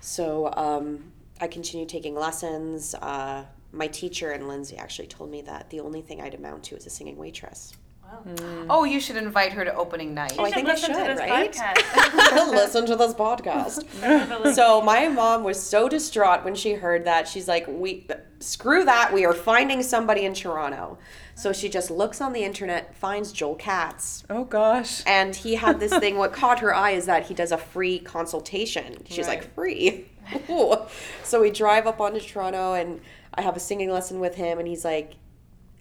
So 0.00 0.52
um, 0.56 1.12
I 1.40 1.46
continued 1.46 1.88
taking 1.88 2.14
lessons. 2.14 2.94
Uh, 2.94 3.44
my 3.72 3.86
teacher 3.88 4.30
and 4.30 4.46
Lindsay 4.46 4.76
actually 4.76 5.08
told 5.08 5.30
me 5.30 5.42
that 5.42 5.70
the 5.70 5.80
only 5.80 6.00
thing 6.02 6.20
I'd 6.20 6.34
amount 6.34 6.64
to 6.64 6.76
is 6.76 6.86
a 6.86 6.90
singing 6.90 7.16
waitress. 7.16 7.74
Wow. 8.06 8.66
Oh, 8.70 8.84
you 8.84 9.00
should 9.00 9.16
invite 9.16 9.52
her 9.52 9.64
to 9.64 9.74
opening 9.74 10.14
night. 10.14 10.34
Oh, 10.38 10.44
I 10.44 10.50
think 10.50 10.68
I 10.68 10.72
listen 10.72 10.90
to 10.90 10.96
should, 10.96 11.06
this 11.06 11.18
right? 11.18 11.52
podcast. 11.52 12.50
Listen 12.50 12.86
to 12.86 12.96
this 12.96 13.12
podcast. 13.14 14.54
so 14.54 14.80
my 14.82 15.08
mom 15.08 15.44
was 15.44 15.60
so 15.60 15.88
distraught 15.88 16.44
when 16.44 16.54
she 16.54 16.72
heard 16.72 17.04
that. 17.04 17.28
She's 17.28 17.48
like, 17.48 17.66
"We 17.68 18.06
screw 18.40 18.84
that. 18.84 19.12
We 19.12 19.24
are 19.24 19.32
finding 19.32 19.82
somebody 19.82 20.24
in 20.24 20.34
Toronto." 20.34 20.98
So 21.34 21.52
she 21.52 21.68
just 21.68 21.90
looks 21.90 22.20
on 22.20 22.32
the 22.32 22.44
internet, 22.44 22.94
finds 22.96 23.32
Joel 23.32 23.56
Katz, 23.56 24.22
Oh 24.30 24.44
gosh. 24.44 25.02
and 25.04 25.34
he 25.34 25.56
had 25.56 25.80
this 25.80 25.92
thing. 25.98 26.16
What 26.16 26.32
caught 26.32 26.60
her 26.60 26.72
eye 26.74 26.92
is 26.92 27.06
that 27.06 27.26
he 27.26 27.34
does 27.34 27.50
a 27.52 27.58
free 27.58 27.98
consultation. 27.98 29.02
She's 29.08 29.26
Right. 29.26 29.40
like, 29.40 29.54
"Free." 29.54 30.10
Ooh. 30.48 30.76
So 31.22 31.40
we 31.40 31.50
drive 31.50 31.86
up 31.86 32.00
onto 32.00 32.20
Toronto, 32.20 32.74
and 32.74 33.00
I 33.34 33.42
have 33.42 33.56
a 33.56 33.60
singing 33.60 33.90
lesson 33.90 34.20
with 34.20 34.36
him, 34.36 34.58
and 34.58 34.66
he's 34.68 34.84
like, 34.84 35.14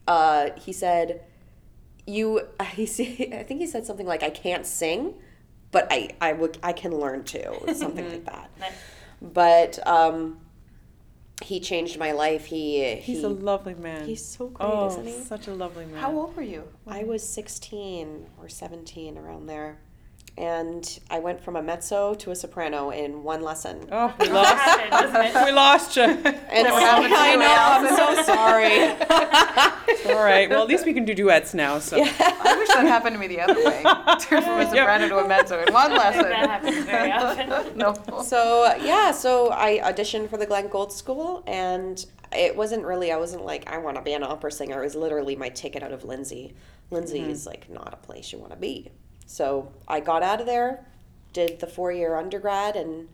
uh, 0.07 0.49
he 0.57 0.74
said, 0.74 1.21
"You," 2.06 2.47
he 2.74 2.86
said, 2.86 3.34
I 3.34 3.43
think 3.43 3.60
he 3.62 3.68
said 3.68 3.86
something 3.86 4.06
like, 4.08 4.24
"I 4.24 4.30
can't 4.30 4.66
sing, 4.66 5.16
but 5.72 5.88
I 5.91 6.10
I 6.22 6.34
would 6.34 6.58
I 6.64 6.74
can 6.74 6.97
learn 6.99 7.24
to," 7.26 7.74
something 7.76 8.10
like 8.10 8.26
that. 8.26 8.49
Nice. 8.60 8.72
But 9.22 9.88
um, 9.88 10.39
he 11.41 11.60
changed 11.60 11.97
my 11.97 12.12
life. 12.12 12.45
He 12.45 12.95
He's 12.95 13.20
he, 13.20 13.24
a 13.24 13.30
lovely 13.30 13.74
man. 13.76 14.06
he's 14.06 14.24
so 14.24 14.47
great, 14.47 14.66
oh, 14.70 14.88
isn't 14.88 15.06
he? 15.08 15.24
such 15.24 15.47
a 15.47 15.54
lovely 15.54 15.86
man. 15.86 15.97
How 15.97 16.12
old 16.12 16.36
were 16.36 16.41
you? 16.43 16.64
I 16.88 17.04
was 17.04 17.28
16 17.28 18.28
or 18.41 18.49
17 18.49 19.18
around 19.18 19.47
there. 19.47 19.80
And 20.36 20.99
I 21.11 21.19
went 21.19 21.39
from 21.39 21.55
a 21.55 21.61
mezzo 21.61 22.15
to 22.15 22.31
a 22.31 22.36
soprano 22.36 22.89
in 22.89 23.21
one 23.21 23.43
lesson. 23.43 23.88
Oh, 23.91 24.11
we 24.19 24.27
That 24.27 24.34
lost. 24.34 24.53
happened, 24.53 25.13
doesn't 25.13 25.45
we 25.45 25.51
lost 25.51 25.95
you. 25.95 26.03
And 26.03 26.23
Never 26.23 26.75
I 26.75 27.31
you, 27.31 27.39
know, 27.39 27.55
I'm 27.55 27.95
so 27.95 28.23
sorry. 28.23 30.15
All 30.15 30.23
right. 30.23 30.49
Well, 30.49 30.63
at 30.63 30.67
least 30.67 30.86
we 30.86 30.93
can 30.93 31.05
do 31.05 31.13
duets 31.13 31.53
now. 31.53 31.77
So. 31.77 31.97
I 31.97 32.55
wish 32.57 32.67
that 32.69 32.86
happened 32.88 33.13
to 33.13 33.19
me 33.19 33.27
the 33.27 33.41
other 33.41 33.63
way. 33.63 33.84
Turn 34.21 34.41
from 34.41 34.59
a 34.59 34.69
soprano 34.69 35.07
to 35.07 35.19
a 35.19 35.27
mezzo 35.27 35.63
in 35.63 35.71
one 35.71 35.91
lesson. 35.91 36.23
that 36.23 36.49
happens 36.49 36.86
very 36.86 37.11
often. 37.11 37.77
no. 37.77 37.93
so, 38.23 38.75
yeah, 38.81 39.11
so 39.11 39.51
I 39.51 39.81
auditioned 39.84 40.29
for 40.31 40.38
the 40.38 40.47
Glenn 40.47 40.67
Gould 40.67 40.91
School, 40.91 41.43
and 41.45 42.03
it 42.31 42.55
wasn't 42.55 42.84
really, 42.86 43.11
I 43.11 43.17
wasn't 43.17 43.45
like, 43.45 43.69
I 43.69 43.77
want 43.77 43.97
to 43.97 44.01
be 44.01 44.13
an 44.13 44.23
opera 44.23 44.51
singer. 44.51 44.81
It 44.81 44.86
was 44.86 44.95
literally 44.95 45.36
my 45.36 45.49
ticket 45.49 45.84
out 45.84 45.91
of 45.91 46.03
Lindsay. 46.03 46.55
Lindsay 46.89 47.19
mm-hmm. 47.19 47.29
is 47.29 47.45
like 47.45 47.69
not 47.69 47.93
a 47.93 47.97
place 47.97 48.31
you 48.31 48.39
want 48.39 48.51
to 48.51 48.57
be. 48.57 48.91
So 49.26 49.71
I 49.88 49.99
got 49.99 50.24
out 50.24 50.39
of 50.39 50.45
there, 50.45 50.86
did 51.32 51.59
the 51.59 51.67
four 51.67 51.91
year 51.91 52.15
undergrad 52.15 52.76
and 52.76 53.07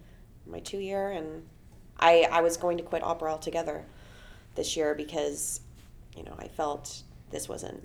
my 0.45 0.59
two 0.59 0.79
year, 0.79 1.11
and 1.11 1.43
I, 1.99 2.27
I 2.31 2.41
was 2.41 2.57
going 2.57 2.77
to 2.77 2.83
quit 2.83 3.03
opera 3.03 3.31
altogether 3.31 3.85
this 4.55 4.75
year 4.75 4.95
because, 4.95 5.61
you 6.15 6.23
know, 6.23 6.35
I 6.37 6.47
felt 6.47 7.03
this 7.29 7.47
wasn't 7.47 7.83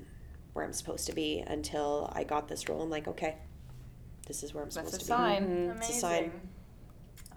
where 0.52 0.64
I'm 0.64 0.72
supposed 0.72 1.06
to 1.06 1.12
be 1.12 1.44
until 1.46 2.10
I 2.14 2.24
got 2.24 2.48
this 2.48 2.68
role. 2.68 2.82
I'm 2.82 2.90
like, 2.90 3.08
okay, 3.08 3.36
this 4.26 4.42
is 4.42 4.54
where 4.54 4.62
I'm 4.62 4.70
supposed 4.70 4.94
That's 4.94 5.04
a 5.04 5.06
to 5.06 5.12
be. 5.12 5.18
sign. 5.18 5.46
Mhm. 5.46 5.76
It's 5.76 5.90
a 5.90 5.92
sign. 5.92 6.18
Amazing. 6.24 6.40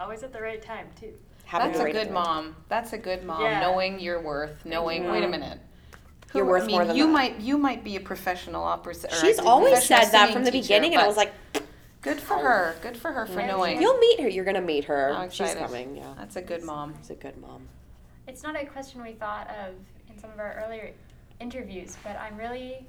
Always 0.00 0.22
at 0.22 0.32
the 0.32 0.40
right 0.40 0.62
time 0.62 0.86
too. 0.98 1.12
Having 1.44 1.68
That's 1.68 1.78
the 1.78 1.82
a 1.82 1.84
right 1.86 1.92
good 1.94 2.00
idea. 2.02 2.12
mom. 2.12 2.56
That's 2.68 2.92
a 2.92 2.98
good 2.98 3.24
mom. 3.24 3.42
Yeah. 3.42 3.60
Knowing 3.60 4.00
your 4.00 4.20
worth. 4.20 4.64
Knowing. 4.64 5.10
Wait 5.10 5.18
a 5.18 5.22
mm-hmm. 5.22 5.30
minute. 5.32 5.58
You're 6.34 6.44
worth 6.44 6.64
I 6.64 6.66
mean, 6.66 6.76
more 6.76 6.84
than 6.84 6.96
you 6.96 7.06
that. 7.06 7.12
might. 7.12 7.40
You 7.40 7.58
might 7.58 7.84
be 7.84 7.96
a 7.96 8.00
professional 8.00 8.62
opera. 8.62 8.94
s- 8.94 9.04
Or 9.04 9.10
She's 9.16 9.38
always 9.38 9.82
said 9.84 10.06
that 10.06 10.32
from 10.32 10.44
the 10.44 10.50
teacher, 10.50 10.64
beginning, 10.64 10.92
and 10.94 11.02
I 11.02 11.06
was 11.06 11.16
like, 11.16 11.32
good 12.02 12.20
for 12.20 12.34
her. 12.38 12.76
Good 12.82 12.96
for 12.96 13.12
her 13.12 13.26
for 13.26 13.40
Yeah, 13.40 13.46
knowing. 13.48 13.80
"You'll 13.80 13.98
meet 13.98 14.20
her. 14.20 14.28
You're 14.28 14.44
gonna 14.44 14.60
meet 14.60 14.84
her. 14.84 15.12
I'm 15.12 15.30
She's 15.30 15.40
excited. 15.52 15.62
coming." 15.66 15.96
Yeah, 15.96 16.12
That's 16.18 16.36
a 16.36 16.42
good 16.42 16.62
mom. 16.62 16.94
she's 16.98 17.10
a 17.10 17.14
good 17.14 17.36
mom. 17.38 17.66
It's 18.26 18.42
not 18.42 18.56
a 18.60 18.66
question 18.66 19.02
we 19.02 19.12
thought 19.12 19.48
of 19.48 19.74
in 20.10 20.18
some 20.20 20.30
of 20.30 20.38
our 20.38 20.62
earlier 20.66 20.92
interviews, 21.40 21.96
but 22.04 22.16
I'm 22.18 22.36
really, 22.36 22.86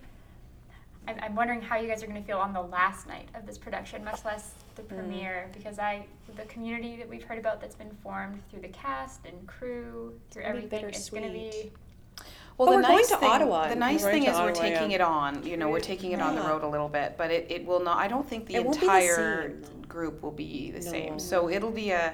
I'm, 1.07 1.15
I'm 1.21 1.35
wondering 1.35 1.61
how 1.61 1.77
you 1.77 1.87
guys 1.87 2.03
are 2.03 2.07
going 2.07 2.21
to 2.21 2.27
feel 2.27 2.39
on 2.39 2.51
the 2.51 2.61
last 2.61 3.07
night 3.07 3.29
of 3.35 3.45
this 3.45 3.57
production, 3.57 4.03
much 4.03 4.25
less 4.25 4.51
the 4.75 4.81
Mm. 4.81 4.87
premiere, 4.89 5.49
because 5.53 5.79
I, 5.79 6.05
the 6.35 6.43
community 6.45 6.97
that 6.97 7.07
we've 7.07 7.23
heard 7.23 7.37
about 7.37 7.61
that's 7.61 7.75
been 7.75 7.95
formed 8.03 8.41
through 8.49 8.61
the 8.61 8.67
cast 8.69 9.25
and 9.25 9.47
crew, 9.47 10.19
through 10.29 10.43
gonna 10.43 10.55
be 10.55 10.57
everything, 10.65 10.85
it's 10.89 11.09
going 11.09 11.23
to 11.23 11.29
be. 11.29 11.71
Bittersweet. 12.59 12.67
Well, 12.67 12.67
But 12.67 12.71
the 12.71 12.77
we're 12.77 12.81
going 12.81 12.97
nice 12.97 13.09
to 13.09 13.17
thing, 13.17 13.29
Ottawa. 13.29 13.67
The 13.69 13.75
nice 13.75 14.03
thing 14.03 14.23
to 14.25 14.31
is 14.31 14.37
we're 14.37 14.51
taking 14.51 14.91
yeah. 14.91 14.95
it 14.95 15.01
on. 15.01 15.45
You 15.45 15.57
know, 15.57 15.69
we're 15.69 15.79
taking 15.79 16.11
it 16.11 16.21
on 16.21 16.35
the 16.35 16.41
road 16.41 16.63
a 16.63 16.67
little 16.67 16.89
bit, 16.89 17.15
but 17.17 17.31
it, 17.31 17.47
it 17.49 17.65
will 17.65 17.79
not. 17.81 17.97
I 17.97 18.07
don't 18.07 18.27
think 18.27 18.47
the 18.47 18.55
It 18.55 18.65
won't 18.65 18.79
be 18.79 18.85
the 18.85 18.91
entire 18.93 19.49
same, 19.63 19.81
group 19.87 20.21
will 20.21 20.31
be 20.31 20.71
the 20.71 20.79
No. 20.81 20.91
same. 20.91 21.19
So 21.19 21.49
it'll 21.49 21.71
be 21.71 21.91
a, 21.91 22.13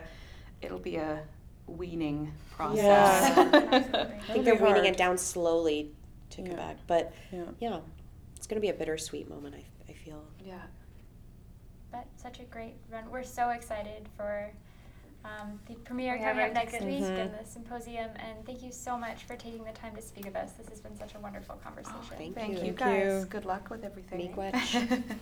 it'll 0.61 0.79
be 0.79 0.97
a 0.97 1.23
weaning 1.67 2.31
process. 2.55 3.35
Yeah. 3.35 4.07
I 4.29 4.33
think 4.33 4.45
they're 4.45 4.55
weaning 4.55 4.85
it 4.85 4.97
down 4.97 5.17
slowly 5.17 5.91
to 6.31 6.41
Yeah. 6.41 6.47
Quebec, 6.47 6.77
but 6.87 7.13
Yeah. 7.31 7.43
yeah, 7.59 7.79
it's 8.35 8.47
gonna 8.47 8.61
be 8.61 8.69
a 8.69 8.73
bittersweet 8.73 9.29
moment. 9.29 9.55
I, 9.55 9.63
I 9.91 9.93
feel. 9.93 10.23
yeah. 10.43 10.61
But 11.91 12.07
such 12.17 12.39
a 12.39 12.43
great 12.43 12.75
run. 12.91 13.09
We're 13.09 13.23
so 13.23 13.49
excited 13.49 14.07
for 14.17 14.51
um, 15.26 15.59
the 15.67 15.73
premiere 15.76 16.13
We 16.17 16.23
coming 16.23 16.45
up 16.45 16.53
next 16.53 16.71
tickets. 16.73 16.86
week 16.86 17.03
Mhm. 17.03 17.19
and 17.19 17.32
the 17.39 17.45
symposium. 17.45 18.11
And 18.26 18.45
thank 18.45 18.61
you 18.63 18.71
so 18.71 18.95
much 18.97 19.23
for 19.26 19.36
taking 19.36 19.63
the 19.63 19.71
time 19.71 19.95
to 19.95 20.01
speak 20.01 20.26
with 20.26 20.36
us. 20.36 20.51
This 20.53 20.69
has 20.69 20.80
been 20.80 20.95
such 20.97 21.15
a 21.15 21.19
wonderful 21.19 21.55
conversation. 21.63 22.15
thank 22.17 22.36
Thank 22.36 22.49
you. 22.53 22.57
you 22.57 22.73
Thank 22.73 22.78
guys. 22.78 23.21
you. 23.21 23.26
Good 23.30 23.45
luck 23.45 23.69
with 23.69 23.84
everything. 23.84 24.34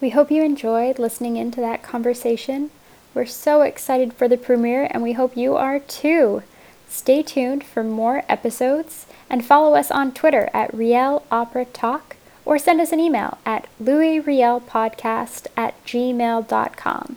We 0.00 0.10
hope 0.10 0.30
you 0.30 0.42
enjoyed 0.42 0.98
listening 0.98 1.36
into 1.36 1.60
that 1.60 1.82
conversation. 1.82 2.70
We're 3.12 3.26
so 3.26 3.60
excited 3.60 4.14
for 4.14 4.28
the 4.28 4.38
premiere, 4.38 4.88
and 4.90 5.02
we 5.02 5.12
hope 5.12 5.36
you 5.36 5.56
are 5.56 5.78
too. 5.78 6.42
Stay 6.88 7.22
tuned 7.22 7.64
for 7.64 7.84
more 7.84 8.22
episodes 8.26 9.04
and 9.28 9.44
follow 9.44 9.74
us 9.74 9.90
on 9.90 10.12
Twitter 10.12 10.48
at 10.54 10.72
Riel 10.72 11.22
Opera 11.30 11.66
Talk 11.66 12.16
or 12.46 12.58
send 12.58 12.80
us 12.80 12.92
an 12.92 13.00
email 13.00 13.36
at 13.44 13.66
louisrielpodcast 13.82 15.48
at 15.56 15.74
gmail.com. 15.84 17.16